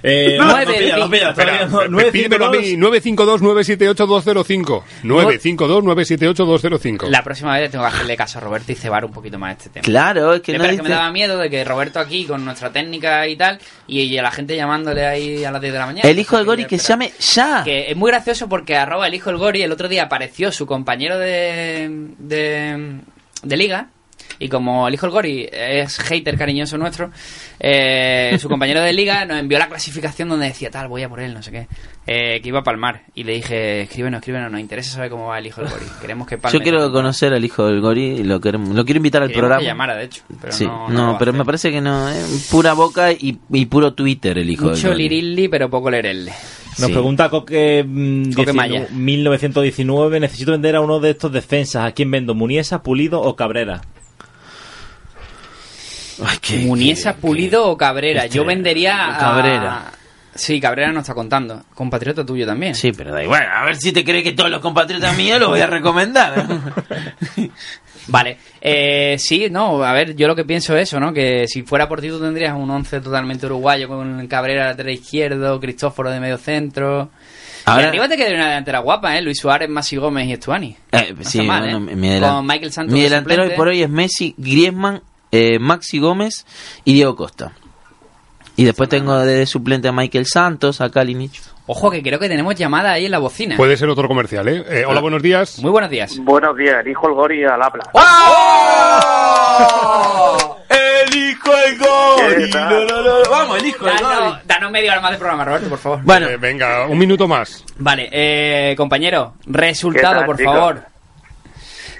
Eh, 0.06 0.36
No, 0.38 0.44
no, 0.44 0.50
nueve, 0.52 0.72
no, 0.72 0.78
pilla, 0.78 0.96
no, 0.98 1.10
pilla, 1.10 1.28
Espera, 1.30 1.46
todavía 1.52 1.66
no, 1.66 1.78
pe- 1.80 1.86
nueve, 1.88 2.12
pídemelo 2.12 2.44
a 2.46 2.50
cinco, 2.52 2.62
mí, 2.62 2.76
dos. 2.76 3.42
952-978-205. 3.42 4.82
952-978-205. 5.02 7.08
La 7.08 7.22
próxima 7.22 7.58
vez 7.58 7.70
tengo 7.70 7.84
que 7.84 7.88
hacerle 7.88 8.16
caso 8.16 8.38
a 8.38 8.40
Roberto 8.42 8.72
y 8.72 8.74
cebar 8.74 9.04
un 9.04 9.12
poquito 9.12 9.38
más 9.38 9.56
este 9.56 9.70
tema. 9.70 9.82
Claro, 9.84 10.34
es 10.34 10.42
que 10.42 10.58
no 10.58 10.64
es 10.64 10.76
que 10.76 10.82
me 10.82 10.88
daba 10.90 11.10
miedo 11.10 11.38
de 11.38 11.48
que 11.50 11.64
Roberto 11.64 11.98
aquí, 12.00 12.24
con 12.26 12.44
nuestra 12.44 12.70
técnica 12.70 13.26
y 13.26 13.36
tal, 13.36 13.58
y, 13.86 14.02
y 14.02 14.18
a 14.18 14.22
la 14.22 14.30
gente 14.30 14.56
llamándole 14.56 15.06
ahí 15.06 15.44
a 15.44 15.50
las 15.50 15.60
10 15.60 15.72
de 15.72 15.78
la 15.78 15.86
mañana. 15.86 16.08
El 16.08 16.18
hijo 16.18 16.36
de 16.36 16.42
Entonces, 16.42 16.64
Gori 16.64 16.68
que 16.68 16.76
esperar. 16.76 16.98
llame 17.00 17.12
ya. 17.18 17.64
Que 17.64 17.90
es 17.90 17.96
muy 17.96 18.10
gracioso 18.10 18.48
porque 18.48 18.76
arroba 18.76 19.06
el 19.06 19.14
hijo 19.14 19.30
del 19.30 19.38
Gori 19.38 19.62
el 19.62 19.72
otro 19.72 19.88
día 19.88 20.04
apareció 20.04 20.52
su 20.52 20.66
compañero 20.66 21.18
de, 21.18 21.88
de, 22.18 23.00
de 23.42 23.56
liga. 23.56 23.88
Y 24.44 24.48
como 24.50 24.86
el 24.86 24.92
hijo 24.92 25.06
del 25.06 25.12
Gori 25.12 25.48
es 25.50 25.96
hater 25.98 26.36
cariñoso 26.36 26.76
nuestro, 26.76 27.10
eh, 27.60 28.36
su 28.38 28.48
compañero 28.48 28.82
de 28.82 28.92
liga 28.92 29.24
nos 29.24 29.38
envió 29.38 29.58
la 29.58 29.68
clasificación 29.68 30.28
donde 30.28 30.46
decía 30.48 30.70
tal, 30.70 30.86
voy 30.88 31.02
a 31.02 31.08
por 31.08 31.20
él, 31.20 31.32
no 31.32 31.42
sé 31.42 31.50
qué, 31.50 31.66
eh, 32.06 32.40
que 32.42 32.48
iba 32.48 32.58
a 32.58 32.62
palmar. 32.62 33.04
Y 33.14 33.24
le 33.24 33.32
dije, 33.34 33.82
escríbenos, 33.82 34.18
escríbenos, 34.18 34.52
nos 34.52 34.60
interesa 34.60 34.90
saber 34.96 35.08
cómo 35.10 35.28
va 35.28 35.38
el 35.38 35.46
hijo 35.46 35.62
del 35.62 35.70
Gori. 35.70 35.84
Queremos 36.00 36.26
que 36.28 36.36
palme. 36.36 36.58
Yo 36.58 36.62
quiero 36.62 36.92
conocer 36.92 37.32
al 37.32 37.42
hijo 37.42 37.66
del 37.66 37.80
Gori 37.80 38.04
y 38.18 38.24
lo, 38.24 38.40
queremos- 38.40 38.74
lo 38.74 38.84
quiero 38.84 38.98
invitar 38.98 39.22
al 39.22 39.28
Queríamos 39.28 39.40
programa. 39.48 39.60
que 39.60 39.66
llamara, 39.66 39.96
de 39.96 40.04
hecho. 40.04 40.22
Pero 40.40 40.52
sí, 40.52 40.66
no, 40.66 41.16
pero 41.18 41.32
me 41.32 41.44
parece 41.46 41.70
que 41.72 41.80
no. 41.80 42.10
eh, 42.10 42.22
pura 42.50 42.74
boca 42.74 43.12
y, 43.12 43.38
y 43.50 43.66
puro 43.66 43.94
Twitter 43.94 44.36
el 44.36 44.50
hijo 44.50 44.66
del 44.66 44.76
Mucho 44.76 44.88
Gori. 44.88 45.02
lirilli, 45.08 45.48
pero 45.48 45.70
poco 45.70 45.90
lerelle. 45.90 46.32
Nos 46.76 46.88
Sí. 46.88 46.92
pregunta 46.92 47.30
Coque, 47.30 47.82
mm, 47.86 48.32
Coque 48.34 48.52
19 48.52 48.52
Maya. 48.52 48.86
1919. 48.90 50.20
Necesito 50.20 50.52
vender 50.52 50.76
a 50.76 50.80
uno 50.80 50.98
de 51.00 51.10
estos 51.10 51.32
defensas. 51.32 51.84
¿A 51.86 51.92
quién 51.92 52.10
vendo? 52.10 52.34
¿Muniesa, 52.34 52.82
Pulido 52.82 53.22
o 53.22 53.36
Cabrera? 53.36 53.80
Ay, 56.24 56.38
qué- 56.40 56.58
Muniesa, 56.58 57.14
qué- 57.14 57.20
Pulido 57.20 57.66
o 57.68 57.76
Cabrera. 57.76 58.24
Este, 58.24 58.36
Yo 58.36 58.44
vendería 58.44 59.16
a, 59.16 59.18
Cabrera. 59.18 59.82
Sí, 60.34 60.60
Cabrera 60.60 60.90
no 60.92 61.00
está 61.00 61.14
contando. 61.14 61.62
Compatriota 61.74 62.26
tuyo 62.26 62.44
también. 62.46 62.74
Sí, 62.74 62.90
pero 62.92 63.12
da 63.12 63.22
igual. 63.22 63.46
A 63.52 63.64
ver 63.64 63.76
si 63.76 63.92
te 63.92 64.02
crees 64.04 64.24
que 64.24 64.32
todos 64.32 64.50
los 64.50 64.60
compatriotas 64.60 65.16
míos 65.16 65.38
los 65.38 65.48
voy 65.50 65.60
a 65.60 65.66
recomendar. 65.68 66.46
Vale, 68.06 68.36
eh, 68.60 69.16
sí, 69.18 69.46
no, 69.50 69.82
a 69.82 69.92
ver, 69.94 70.14
yo 70.14 70.26
lo 70.28 70.36
que 70.36 70.44
pienso 70.44 70.76
es 70.76 70.88
eso, 70.88 71.00
¿no? 71.00 71.12
Que 71.14 71.46
si 71.48 71.62
fuera 71.62 71.88
por 71.88 72.02
ti 72.02 72.08
tú 72.08 72.20
tendrías 72.20 72.54
un 72.54 72.70
11 72.70 73.00
totalmente 73.00 73.46
uruguayo 73.46 73.88
con 73.88 74.26
Cabrera 74.26 74.66
lateral 74.66 74.92
izquierdo, 74.92 75.58
Cristóforo 75.58 76.10
de 76.10 76.20
medio 76.20 76.36
centro. 76.36 77.10
Ahora- 77.64 77.84
y 77.84 77.86
arriba 77.86 78.06
te 78.08 78.16
queda 78.18 78.34
una 78.34 78.48
delantera 78.48 78.80
guapa, 78.80 79.16
¿eh? 79.16 79.22
Luis 79.22 79.38
Suárez, 79.38 79.70
Masi 79.70 79.96
Gómez 79.96 80.26
y 80.28 80.32
Estuani. 80.34 80.76
Eh, 80.92 81.14
No 81.16 81.24
sí, 81.24 81.40
mal, 81.42 81.62
bueno, 81.62 81.90
¿eh? 81.90 81.96
mi, 81.96 82.20
Con 82.20 82.46
Michael 82.46 82.72
Santos 82.72 82.92
mi 82.92 83.00
de 83.00 83.04
delantero 83.08 83.44
hoy 83.44 83.50
por 83.56 83.68
hoy 83.68 83.82
es 83.82 83.88
Messi, 83.88 84.34
Griezmann, 84.36 85.00
eh, 85.36 85.58
Maxi 85.58 85.98
Gómez 85.98 86.46
y 86.84 86.92
Diego 86.94 87.16
Costa. 87.16 87.52
Y 88.56 88.64
después 88.64 88.88
tengo 88.88 89.18
de 89.18 89.46
suplente 89.46 89.88
a 89.88 89.92
Michael 89.92 90.26
Santos, 90.26 90.80
a 90.80 90.88
Kalinic. 90.88 91.32
Ojo, 91.66 91.90
que 91.90 92.02
creo 92.02 92.18
que 92.20 92.28
tenemos 92.28 92.54
llamada 92.54 92.92
ahí 92.92 93.06
en 93.06 93.10
la 93.10 93.18
bocina. 93.18 93.56
Puede 93.56 93.76
ser 93.76 93.88
otro 93.88 94.06
comercial, 94.06 94.46
¿eh? 94.48 94.64
Eh, 94.68 94.84
hola, 94.86 95.00
buenos 95.00 95.22
días. 95.22 95.58
Muy 95.60 95.70
buenos 95.72 95.90
días. 95.90 96.16
Buenos 96.20 96.56
días, 96.56 96.76
elijo 96.84 97.08
el 97.08 97.14
Gori 97.14 97.42
al 97.44 97.60
habla. 97.62 97.82
¡Elijo 100.68 101.50
el 101.66 101.78
gol! 101.78 102.36
¿Qué 102.36 102.46
tal? 102.48 102.86
Vamos, 103.30 103.58
elijo 103.58 103.88
el 103.88 103.96
Danos, 103.96 104.18
gol. 104.34 104.40
danos 104.44 104.70
media 104.70 104.92
hora 104.92 105.00
más 105.00 105.10
de 105.12 105.18
programa, 105.18 105.44
Roberto, 105.44 105.68
por 105.68 105.78
favor. 105.78 106.00
Bueno, 106.02 106.28
Eh, 106.28 106.36
venga, 106.36 106.86
un 106.86 106.98
minuto 106.98 107.26
más. 107.26 107.64
Vale, 107.78 108.08
eh, 108.12 108.74
compañero, 108.76 109.34
resultado, 109.46 110.12
¿Qué 110.14 110.18
tal, 110.18 110.26
por 110.26 110.36
chicos? 110.36 110.54
favor. 110.54 110.93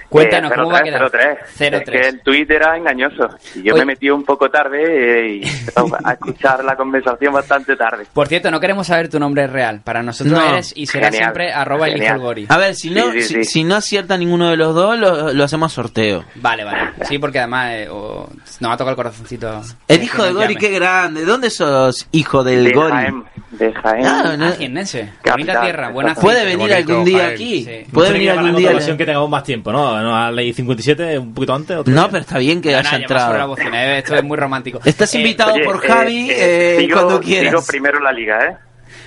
Cuéntanos, 0.09 0.51
Eh, 0.51 0.55
¿cómo 0.55 0.71
va 0.71 0.79
a 0.79 0.83
quedar? 0.83 1.01
0-3. 1.11 1.37
0-3. 1.57 1.73
Es 1.81 1.89
que 1.89 2.07
el 2.09 2.21
tuit 2.21 2.49
era 2.51 2.77
engañoso. 2.77 3.29
Y 3.55 3.63
yo 3.63 3.73
Oye. 3.73 3.81
me 3.81 3.93
metí 3.93 4.09
un 4.09 4.23
poco 4.23 4.49
tarde 4.49 4.79
eh, 4.83 5.35
y 5.37 5.41
a 6.05 6.13
escuchar 6.13 6.63
la 6.63 6.75
conversación 6.75 7.33
bastante 7.33 7.75
tarde. 7.75 8.05
Por 8.13 8.27
cierto, 8.27 8.51
no 8.51 8.59
queremos 8.59 8.87
saber 8.87 9.09
tu 9.09 9.19
nombre 9.19 9.47
real. 9.47 9.81
Para 9.83 10.03
nosotros 10.03 10.37
No. 10.37 10.49
eres 10.53 10.73
y 10.75 10.85
será 10.85 11.05
Genial. 11.07 11.23
siempre 11.23 11.51
arroba 11.53 11.87
el 11.87 12.01
hijo 12.01 12.19
gori. 12.19 12.45
a 12.49 12.57
ver, 12.57 12.75
si 12.75 12.89
no, 12.91 13.11
Sí, 13.11 13.21
sí, 13.21 13.27
si, 13.27 13.33
sí. 13.35 13.43
si 13.45 13.63
no 13.63 13.75
acierta 13.75 14.17
ninguno 14.17 14.49
de 14.49 14.57
los 14.57 14.73
dos, 14.75 14.97
lo, 14.97 15.33
lo 15.33 15.43
hacemos 15.43 15.73
sorteo. 15.73 16.23
Vale, 16.35 16.63
vale. 16.63 16.91
Sí, 17.03 17.17
porque 17.17 17.39
además 17.39 17.71
eh, 17.73 17.87
o- 17.89 18.29
nos 18.59 18.71
ha 18.71 18.77
tocado 18.77 18.91
el 18.91 18.95
corazoncito. 18.95 19.61
El 19.87 20.03
hijo 20.03 20.23
de 20.23 20.33
Gori, 20.33 20.55
qué 20.55 20.69
grande. 20.69 21.25
¿Dónde 21.25 21.49
sos, 21.49 22.07
hijo 22.11 22.43
del 22.43 22.63
de 22.65 22.71
Gori? 22.73 22.91
Jaén. 22.91 23.23
De 23.57 23.73
Jaén. 23.73 24.05
Ah, 24.05 24.35
no- 24.37 24.51
jiennense. 24.53 25.13
Bonita 25.29 25.61
tierra, 25.61 25.89
buena. 25.89 26.13
Puede 26.15 26.43
venir 26.43 26.57
bonito, 26.57 26.75
algún 26.91 27.05
día 27.05 27.17
Jaén. 27.19 27.33
aquí. 27.33 27.63
Sí. 27.65 27.85
Puede 27.91 28.11
venir 28.13 28.31
algún 28.31 28.55
día. 28.55 28.71
ocasión 28.71 28.97
que 28.97 29.05
tengamos 29.05 29.29
más 29.29 29.43
tiempo, 29.43 29.71
¿no? 29.71 30.01
no 30.01 30.15
a 30.15 30.23
la 30.25 30.31
ley 30.31 30.53
57, 30.53 31.17
un 31.19 31.33
poquito 31.33 31.53
antes. 31.53 31.77
otro 31.77 31.93
No, 31.93 32.01
día. 32.01 32.09
pero 32.11 32.21
está 32.21 32.37
bien 32.39 32.61
que 32.61 32.71
No, 32.71 32.77
haya 32.79 32.89
sobre 32.89 32.97
la 32.99 33.03
entrado. 33.03 33.47
bocina, 33.47 33.85
eh, 33.85 33.97
Esto 33.99 34.15
es 34.15 34.23
muy 34.23 34.37
romántico. 34.37 34.79
Estás 34.83 35.13
Eh, 35.15 35.17
invitado 35.19 35.53
Oye, 35.53 35.63
por 35.63 35.75
eh, 35.83 35.87
Javi 35.87 36.29
eh, 36.31 36.35
eh, 36.75 36.77
sigo- 36.81 36.93
cuando 37.01 37.19
quieras. 37.21 37.49
Sigo 37.51 37.63
primero 37.67 37.97
en 37.99 38.03
la 38.03 38.11
liga, 38.11 38.45
¿eh? 38.45 38.57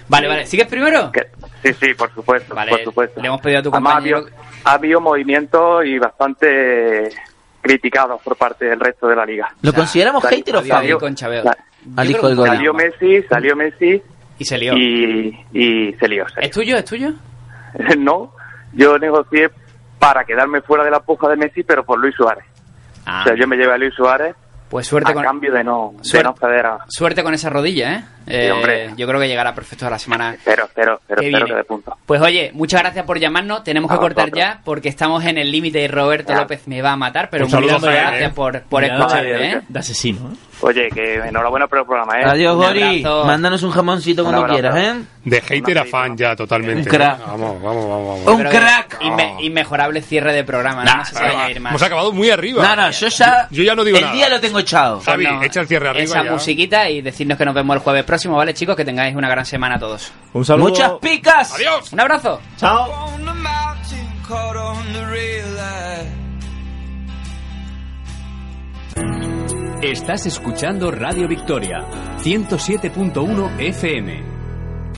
Vale, 0.08 0.28
vale. 0.28 0.46
¿Sigues 0.46 0.66
primero? 0.66 1.12
Que- 1.12 1.28
sí, 1.62 1.74
sí, 1.80 1.94
por 1.94 2.12
supuesto. 2.14 2.54
Vale, 2.54 2.70
por 2.70 2.84
supuesto. 2.84 3.20
le 3.20 3.26
hemos 3.28 3.40
pedido 3.40 3.60
a 3.60 3.62
tu 3.62 3.68
Además, 3.70 3.92
compañero- 3.94 4.16
Ha 4.18 4.20
habido, 4.20 4.36
ha 4.64 4.72
habido 4.72 5.00
movimientos 5.02 5.84
y 5.84 5.98
bastante 5.98 7.10
criticados 7.60 8.20
por 8.22 8.36
parte 8.36 8.64
del 8.64 8.80
resto 8.80 9.06
de 9.08 9.16
la 9.16 9.26
liga. 9.26 9.48
¿Lo 9.60 9.72
consideramos 9.74 10.22
Salió- 10.22 10.38
hater 10.38 10.56
o 10.56 10.62
Fabio? 10.62 10.98
Salió. 11.04 12.74
Messi, 12.74 13.22
salió 13.28 13.56
Messi 13.56 14.02
Y 14.38 14.44
se 14.44 14.58
lió. 14.58 14.76
y, 14.76 15.38
y 15.52 15.92
se 15.94 16.08
lió. 16.08 16.26
se 16.28 16.44
¿Es 16.44 16.50
tuyo? 16.50 16.76
¿Es 16.76 16.84
tuyo? 16.84 17.12
no, 17.98 18.32
yo 18.72 18.98
negocié 18.98 19.50
para 19.98 20.24
quedarme 20.24 20.60
fuera 20.60 20.84
de 20.84 20.90
la 20.90 21.00
puja 21.00 21.28
de 21.28 21.36
Messi, 21.36 21.62
pero 21.62 21.84
por 21.84 21.98
Luis 21.98 22.14
Suárez. 22.14 22.44
Ah, 23.04 23.22
O 23.22 23.24
sea, 23.28 23.36
yo 23.36 23.46
me 23.48 23.56
llevé 23.56 23.72
a 23.72 23.78
Luis 23.78 23.94
Suárez 23.94 24.34
pues 24.68 24.86
suerte 24.86 25.10
a 25.10 25.14
con, 25.14 25.22
cambio 25.22 25.52
de 25.52 25.64
no, 25.64 25.94
de 25.96 26.04
Suerte. 26.04 26.28
no 26.62 26.78
suerte 26.88 27.22
con 27.22 27.32
esa 27.32 27.48
rodilla, 27.48 27.94
¿eh? 27.94 28.04
Eh, 28.26 28.52
hombre. 28.52 28.90
yo 28.96 29.06
creo 29.06 29.18
que 29.18 29.26
llegará 29.26 29.54
perfecto 29.54 29.86
a 29.86 29.90
la 29.90 29.98
semana 29.98 30.36
Cero, 30.44 30.68
cero, 30.74 31.00
cero, 31.06 31.20
que 31.22 31.30
que 31.30 31.54
de 31.54 31.64
punto. 31.64 31.96
Pues 32.04 32.20
oye, 32.20 32.50
muchas 32.52 32.82
gracias 32.82 33.06
por 33.06 33.18
llamarnos. 33.18 33.64
Tenemos 33.64 33.90
A 33.90 33.94
que 33.94 34.00
cortar 34.00 34.26
vosotros. 34.26 34.44
ya 34.44 34.60
porque 34.64 34.90
estamos 34.90 35.24
en 35.24 35.38
el 35.38 35.50
límite 35.50 35.80
y 35.80 35.88
Roberto 35.88 36.34
Ya. 36.34 36.40
López 36.40 36.68
me 36.68 36.82
va 36.82 36.92
a 36.92 36.96
matar. 36.96 37.30
Pero 37.30 37.46
muchas 37.46 37.80
gracias 37.82 38.30
¿eh? 38.30 38.32
por, 38.34 38.60
por 38.62 38.84
¿eh? 38.84 39.62
De 39.68 39.78
asesino, 39.78 40.32
¿eh? 40.32 40.36
Oye, 40.60 40.88
que 40.92 41.14
enhorabuena 41.16 41.66
por 41.68 41.78
el 41.78 41.84
programa, 41.86 42.20
¿eh? 42.20 42.24
Adiós, 42.24 42.56
Gori. 42.56 43.02
Mándanos 43.04 43.62
un 43.62 43.70
jamoncito 43.70 44.24
Un 44.24 44.32
cuando 44.32 44.52
quieras, 44.52 44.76
¿eh? 44.76 44.94
De 45.24 45.40
hater 45.40 45.78
a 45.78 45.84
fan 45.84 46.16
ya, 46.16 46.34
totalmente. 46.34 46.88
Un 46.90 46.96
crack. 46.96 47.18
Vamos, 47.26 47.62
vamos, 47.62 47.88
vamos. 47.88 48.24
vamos. 48.24 48.40
Un 48.40 48.44
crack. 48.48 49.00
inme- 49.00 49.36
inmejorable 49.44 50.02
cierre 50.02 50.32
de 50.32 50.42
programa. 50.42 50.84
No, 50.84 50.96
No 50.96 51.04
se 51.04 51.14
vaya 51.14 51.44
a 51.44 51.50
ir 51.50 51.60
más. 51.60 51.70
Hemos 51.72 51.82
acabado 51.82 52.12
muy 52.12 52.30
arriba. 52.30 52.62
No, 52.62 52.76
no, 52.82 52.90
yo 52.90 53.08
ya. 53.08 53.46
Yo 53.50 53.62
ya 53.62 53.74
no 53.76 53.84
digo 53.84 53.98
el 53.98 54.04
nada. 54.04 54.14
día 54.16 54.28
lo 54.28 54.40
tengo 54.40 54.58
echado. 54.58 55.00
Javi, 55.00 55.24
Bueno, 55.26 55.42
echa 55.44 55.60
el 55.60 55.68
cierre 55.68 55.88
arriba 55.90 56.04
Esa 56.04 56.24
ya. 56.24 56.32
musiquita 56.32 56.88
y 56.90 57.02
decirnos 57.02 57.38
que 57.38 57.44
nos 57.44 57.54
vemos 57.54 57.76
el 57.76 57.82
jueves 57.82 58.04
próximo, 58.04 58.36
¿vale, 58.36 58.52
chicos? 58.54 58.74
Que 58.74 58.84
tengáis 58.84 59.14
una 59.14 59.28
gran 59.28 59.44
semana 59.46 59.76
a 59.76 59.78
todos. 59.78 60.12
Un 60.32 60.44
saludo. 60.44 60.70
Muchas 60.70 60.92
picas. 61.00 61.54
Adiós. 61.54 61.92
Un 61.92 62.00
abrazo. 62.00 62.40
Chao. 62.56 62.88
Estás 69.82 70.26
escuchando 70.26 70.90
Radio 70.90 71.28
Victoria, 71.28 71.84
107.1 72.24 73.60
FM. 73.60 74.37